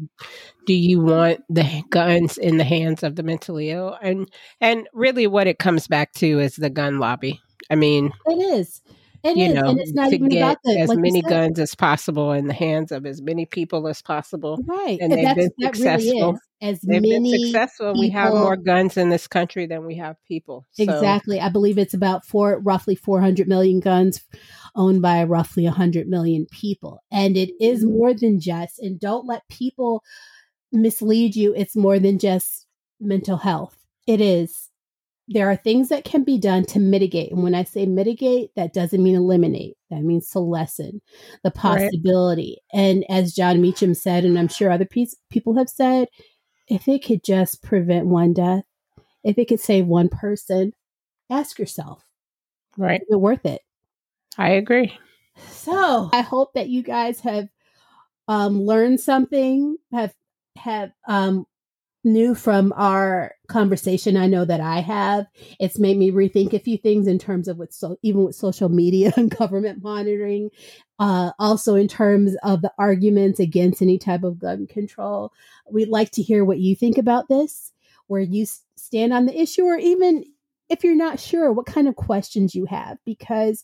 do 0.66 0.74
you 0.74 1.00
want 1.00 1.40
the 1.50 1.82
guns 1.90 2.38
in 2.38 2.58
the 2.58 2.64
hands 2.66 3.04
of 3.04 3.16
the 3.16 3.24
mentally 3.24 3.70
ill 3.70 3.98
and 4.02 4.30
and 4.60 4.90
really 4.94 5.28
what 5.28 5.48
it 5.48 5.58
comes 5.58 5.88
back 5.88 6.12
to 6.12 6.40
is 6.40 6.58
the 6.58 6.70
gun 6.70 7.00
lobby 7.00 7.40
I 7.70 7.76
mean, 7.76 8.12
it 8.26 8.60
is. 8.60 8.82
It 9.24 9.38
you 9.38 9.46
is, 9.46 9.54
know, 9.54 9.70
and 9.70 9.80
it's 9.80 9.94
not 9.94 10.10
to 10.10 10.16
even 10.16 10.30
get 10.30 10.40
about 10.40 10.58
the, 10.64 10.80
as 10.80 10.90
like 10.90 10.98
many 10.98 11.22
guns 11.22 11.60
as 11.60 11.76
possible 11.76 12.32
in 12.32 12.48
the 12.48 12.56
hands 12.56 12.92
of 12.92 13.06
as 13.06 13.22
many 13.22 13.46
people 13.46 13.88
as 13.88 14.02
possible. 14.02 14.60
Right, 14.66 14.98
and, 15.00 15.14
and 15.14 15.28
they've 15.28 15.36
been 15.36 15.52
successful. 15.62 16.32
Really 16.32 16.40
as 16.60 16.82
they've 16.82 17.02
many 17.04 17.32
been 17.32 17.40
successful. 17.46 17.94
People, 17.94 18.02
we 18.02 18.10
have 18.10 18.34
more 18.34 18.58
guns 18.58 18.98
in 18.98 19.10
this 19.10 19.28
country 19.28 19.68
than 19.68 19.86
we 19.86 19.98
have 19.98 20.16
people. 20.28 20.66
So. 20.72 20.84
Exactly, 20.84 21.40
I 21.40 21.50
believe 21.50 21.78
it's 21.78 21.94
about 21.94 22.26
four, 22.26 22.60
roughly 22.62 22.96
four 22.96 23.22
hundred 23.22 23.48
million 23.48 23.80
guns 23.80 24.24
owned 24.76 25.04
by 25.04 25.24
roughly 25.24 25.66
hundred 25.66 26.08
million 26.08 26.48
people, 26.50 27.04
and 27.12 27.38
it 27.38 27.52
is 27.60 27.86
mm-hmm. 27.86 27.96
more 27.96 28.14
than 28.16 28.40
just. 28.40 28.80
And 28.80 29.00
don't 29.00 29.28
let 29.28 29.48
people 29.50 30.04
mislead 30.72 31.36
you. 31.36 31.54
It's 31.54 31.76
more 31.76 32.00
than 32.00 32.18
just 32.18 32.66
mental 33.00 33.38
health. 33.38 33.78
It 34.08 34.20
is 34.20 34.71
there 35.34 35.50
are 35.50 35.56
things 35.56 35.90
that 35.90 36.04
can 36.04 36.24
be 36.24 36.38
done 36.38 36.66
to 36.66 36.80
mitigate. 36.80 37.32
And 37.32 37.42
when 37.42 37.56
I 37.56 37.64
say 37.64 37.86
mitigate, 37.86 38.52
that 38.56 38.74
doesn't 38.74 39.02
mean 39.02 39.16
eliminate. 39.16 39.78
That 39.90 40.02
means 40.02 40.30
to 40.32 40.40
lessen 40.40 41.02
the 41.44 41.52
possibility. 41.52 42.58
Right. 42.74 42.82
And 42.82 43.06
as 43.10 43.34
Jon 43.34 43.62
Meacham 43.62 43.94
said, 43.94 44.26
and 44.26 44.38
I'm 44.38 44.50
sure 44.50 44.70
other 44.70 44.86
pe- 44.86 45.06
people 45.30 45.56
have 45.58 45.70
said, 45.70 46.10
if 46.68 46.88
it 46.88 47.06
could 47.06 47.24
just 47.24 47.64
prevent 47.64 48.08
one 48.08 48.34
death, 48.34 48.64
if 49.24 49.38
it 49.38 49.48
could 49.48 49.60
save 49.60 49.86
one 49.86 50.10
person, 50.10 50.74
ask 51.30 51.58
yourself, 51.58 52.04
right? 52.78 53.02
Is 53.02 53.08
it 53.10 53.20
worth 53.20 53.46
it? 53.46 53.62
I 54.38 54.52
agree. 54.52 54.98
So 55.50 56.10
I 56.12 56.22
hope 56.22 56.54
that 56.54 56.70
you 56.70 56.84
guys 56.84 57.22
have 57.22 57.48
um, 58.28 58.62
learned 58.62 59.00
something, 59.00 59.78
have 59.94 60.14
have 60.58 60.92
um, 61.08 61.46
new 62.04 62.34
from 62.34 62.74
our 62.76 63.34
conversation 63.48 64.18
i 64.18 64.26
know 64.28 64.46
that 64.46 64.62
i 64.62 64.80
have. 64.80 65.28
It's 65.60 65.80
made 65.80 65.98
me 65.98 66.12
rethink 66.12 66.54
a 66.54 66.60
few 66.60 66.78
things 66.78 67.08
in 67.08 67.20
terms 67.20 67.48
of 67.48 67.58
what 67.58 67.74
so 67.74 67.98
even 68.02 68.24
with 68.24 68.36
social 68.36 68.70
media 68.70 69.14
and 69.18 69.36
government 69.36 69.84
monitoring 69.84 70.50
uh, 71.00 71.32
also 71.40 71.76
in 71.76 71.88
terms 71.88 72.36
of 72.44 72.62
the 72.62 72.72
arguments 72.78 73.40
against 73.40 73.82
any 73.82 73.98
type 73.98 74.24
of 74.24 74.38
gun 74.38 74.68
control. 74.68 75.34
We'd 75.72 75.90
like 75.90 76.12
to 76.12 76.22
hear 76.22 76.46
what 76.46 76.60
you 76.60 76.76
think 76.76 76.98
about 76.98 77.28
this 77.28 77.72
where 78.08 78.22
you 78.22 78.46
stand 78.76 79.14
on 79.14 79.26
the 79.26 79.40
issue 79.40 79.64
or 79.64 79.78
even 79.78 80.24
if 80.70 80.84
you're 80.84 80.96
not 80.96 81.20
sure 81.20 81.52
what 81.52 81.66
kind 81.66 81.88
of 81.88 81.96
questions 81.96 82.54
you 82.54 82.66
have 82.66 82.98
because 83.06 83.64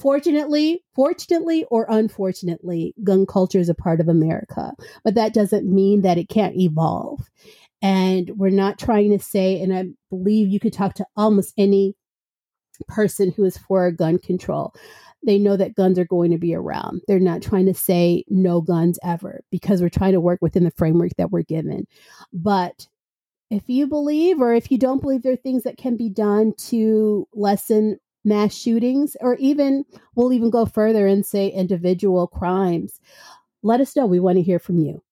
Fortunately, 0.00 0.82
fortunately 0.94 1.64
or 1.70 1.84
unfortunately, 1.90 2.94
gun 3.04 3.26
culture 3.26 3.58
is 3.58 3.68
a 3.68 3.74
part 3.74 4.00
of 4.00 4.08
America, 4.08 4.72
but 5.04 5.14
that 5.14 5.34
doesn't 5.34 5.70
mean 5.70 6.00
that 6.00 6.16
it 6.16 6.30
can't 6.30 6.56
evolve. 6.56 7.28
And 7.82 8.30
we're 8.36 8.48
not 8.48 8.78
trying 8.78 9.10
to 9.10 9.22
say, 9.22 9.60
and 9.60 9.74
I 9.74 9.88
believe 10.08 10.48
you 10.48 10.58
could 10.58 10.72
talk 10.72 10.94
to 10.94 11.06
almost 11.16 11.52
any 11.58 11.94
person 12.88 13.30
who 13.30 13.44
is 13.44 13.58
for 13.58 13.90
gun 13.90 14.18
control. 14.18 14.74
They 15.26 15.38
know 15.38 15.58
that 15.58 15.74
guns 15.74 15.98
are 15.98 16.06
going 16.06 16.30
to 16.30 16.38
be 16.38 16.54
around. 16.54 17.02
They're 17.06 17.20
not 17.20 17.42
trying 17.42 17.66
to 17.66 17.74
say 17.74 18.24
no 18.28 18.62
guns 18.62 18.98
ever 19.04 19.42
because 19.50 19.82
we're 19.82 19.90
trying 19.90 20.12
to 20.12 20.20
work 20.20 20.40
within 20.40 20.64
the 20.64 20.70
framework 20.70 21.12
that 21.18 21.30
we're 21.30 21.42
given. 21.42 21.86
But 22.32 22.88
if 23.50 23.64
you 23.66 23.86
believe 23.86 24.40
or 24.40 24.54
if 24.54 24.70
you 24.70 24.78
don't 24.78 25.02
believe 25.02 25.22
there 25.22 25.34
are 25.34 25.36
things 25.36 25.64
that 25.64 25.76
can 25.76 25.98
be 25.98 26.08
done 26.08 26.54
to 26.68 27.28
lessen 27.34 27.98
mass 28.24 28.54
shootings, 28.54 29.16
or 29.20 29.34
even 29.36 29.84
we'll 30.14 30.32
even 30.32 30.50
go 30.50 30.66
further 30.66 31.06
and 31.06 31.24
say 31.24 31.48
individual 31.48 32.26
crimes, 32.26 33.00
let 33.62 33.80
us 33.80 33.96
know. 33.96 34.06
We 34.06 34.20
want 34.20 34.36
to 34.36 34.42
hear 34.42 34.58
from 34.58 34.78
you. 34.78 35.02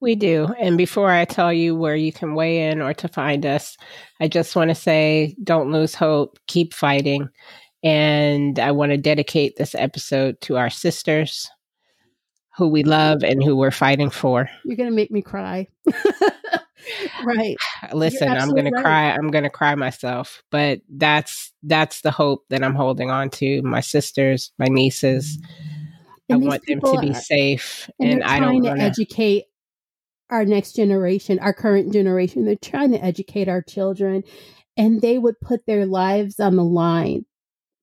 We 0.00 0.14
do. 0.14 0.48
And 0.58 0.76
before 0.76 1.10
I 1.10 1.24
tell 1.24 1.52
you 1.52 1.74
where 1.74 1.96
you 1.96 2.12
can 2.12 2.34
weigh 2.34 2.68
in 2.68 2.82
or 2.82 2.92
to 2.94 3.08
find 3.08 3.46
us, 3.46 3.76
I 4.20 4.28
just 4.28 4.54
want 4.54 4.68
to 4.68 4.74
say 4.74 5.34
don't 5.42 5.72
lose 5.72 5.94
hope, 5.94 6.38
keep 6.46 6.74
fighting. 6.74 7.28
And 7.82 8.58
I 8.58 8.72
want 8.72 8.92
to 8.92 8.98
dedicate 8.98 9.56
this 9.56 9.74
episode 9.74 10.40
to 10.42 10.58
our 10.58 10.70
sisters 10.70 11.50
who 12.56 12.68
we 12.68 12.82
love 12.82 13.22
and 13.22 13.42
who 13.42 13.56
we're 13.56 13.70
fighting 13.70 14.10
for. 14.10 14.48
You're 14.64 14.76
going 14.76 14.88
to 14.88 14.94
make 14.94 15.10
me 15.10 15.22
cry. 15.22 15.68
right. 17.24 17.56
Listen, 17.92 18.28
I'm 18.28 18.50
going 18.50 18.64
right. 18.64 18.74
to 18.74 18.82
cry. 18.82 19.10
I'm 19.10 19.30
going 19.30 19.44
to 19.44 19.50
cry 19.50 19.74
myself, 19.74 20.42
but 20.50 20.80
that's 20.88 21.52
that's 21.62 22.00
the 22.00 22.10
hope 22.10 22.44
that 22.50 22.62
I'm 22.62 22.74
holding 22.74 23.10
on 23.10 23.30
to. 23.30 23.62
My 23.62 23.80
sisters, 23.80 24.52
my 24.58 24.66
nieces. 24.66 25.38
And 26.28 26.44
I 26.44 26.48
want 26.48 26.66
them 26.66 26.80
to 26.80 27.00
be 27.00 27.10
are, 27.10 27.14
safe, 27.14 27.88
and, 28.00 28.14
and 28.14 28.24
I 28.24 28.40
don't 28.40 28.60
want 28.60 28.80
to 28.80 28.84
educate 28.84 29.44
our 30.28 30.44
next 30.44 30.74
generation, 30.74 31.38
our 31.38 31.52
current 31.52 31.92
generation. 31.92 32.44
They're 32.44 32.56
trying 32.56 32.90
to 32.92 33.04
educate 33.04 33.48
our 33.48 33.62
children, 33.62 34.24
and 34.76 35.00
they 35.00 35.18
would 35.18 35.40
put 35.40 35.66
their 35.66 35.86
lives 35.86 36.40
on 36.40 36.56
the 36.56 36.64
line 36.64 37.26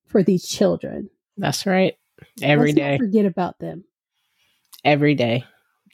for 0.06 0.22
these 0.22 0.46
children. 0.46 1.08
That's 1.38 1.64
right. 1.64 1.94
Every 2.42 2.72
Let's 2.72 2.76
day. 2.76 2.98
forget 2.98 3.24
about 3.24 3.58
them. 3.60 3.84
Every 4.84 5.14
day. 5.14 5.44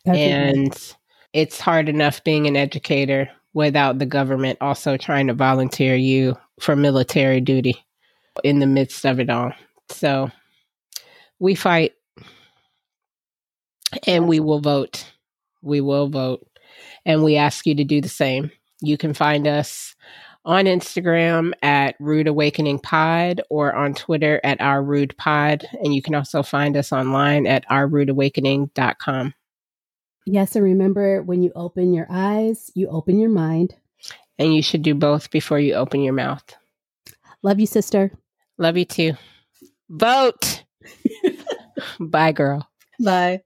Every 0.05 0.21
and 0.21 0.71
day 0.73 0.97
it's 1.33 1.61
hard 1.61 1.89
enough 1.89 2.23
being 2.25 2.47
an 2.47 2.57
educator 2.57 3.31
without 3.53 3.99
the 3.99 4.07
government 4.07 4.59
also 4.61 4.97
trying 4.97 5.27
to 5.27 5.35
volunteer 5.35 5.95
you 5.95 6.37
for 6.61 6.77
military 6.77 7.41
duty 7.41 7.75
in 8.45 8.61
the 8.61 8.67
midst 8.67 9.05
of 9.05 9.21
it 9.21 9.31
all. 9.31 9.53
So 9.89 10.31
we 11.39 11.55
fight 11.55 11.93
and 14.07 14.29
we 14.29 14.41
will 14.41 14.61
vote. 14.61 15.11
We 15.63 15.81
will 15.81 16.09
vote. 16.09 16.47
And 17.05 17.25
we 17.25 17.37
ask 17.37 17.67
you 17.67 17.75
to 17.75 17.85
do 17.85 18.01
the 18.01 18.09
same. 18.09 18.51
You 18.81 18.97
can 18.97 19.15
find 19.15 19.47
us 19.47 19.95
on 20.45 20.65
Instagram 20.65 21.53
at 21.63 21.97
Rude 21.99 22.29
Awakening 22.29 22.79
Pod 22.79 23.43
or 23.51 23.75
on 23.75 23.95
Twitter 23.95 24.41
at 24.45 24.61
Our 24.61 24.83
Rude 24.83 25.17
Pod. 25.17 25.65
And 25.83 25.95
you 25.95 26.03
can 26.03 26.15
also 26.15 26.43
find 26.43 26.77
us 26.77 26.93
online 26.93 27.47
at 27.47 27.67
ourrudeawakening.com. 27.69 29.35
Yes, 30.27 30.55
and 30.55 30.65
remember 30.65 31.23
when 31.23 31.43
you 31.43 31.53
open 31.55 31.93
your 31.93 32.07
eyes, 32.11 32.71
you 32.75 32.89
open 32.89 33.19
your 33.19 33.31
mind. 33.31 33.75
And 34.39 34.55
you 34.55 34.63
should 34.63 34.83
do 34.83 34.95
both 34.95 35.31
before 35.31 35.59
you 35.59 35.75
open 35.75 36.01
your 36.03 36.13
mouth. 36.13 36.45
Love 37.43 37.61
you, 37.61 37.67
sister. 37.67 38.13
Love 38.59 38.77
you 38.77 38.85
too. 38.85 39.15
Vote. 39.89 40.65
Bye, 42.01 42.33
girl. 42.33 42.69
Bye. 43.03 43.43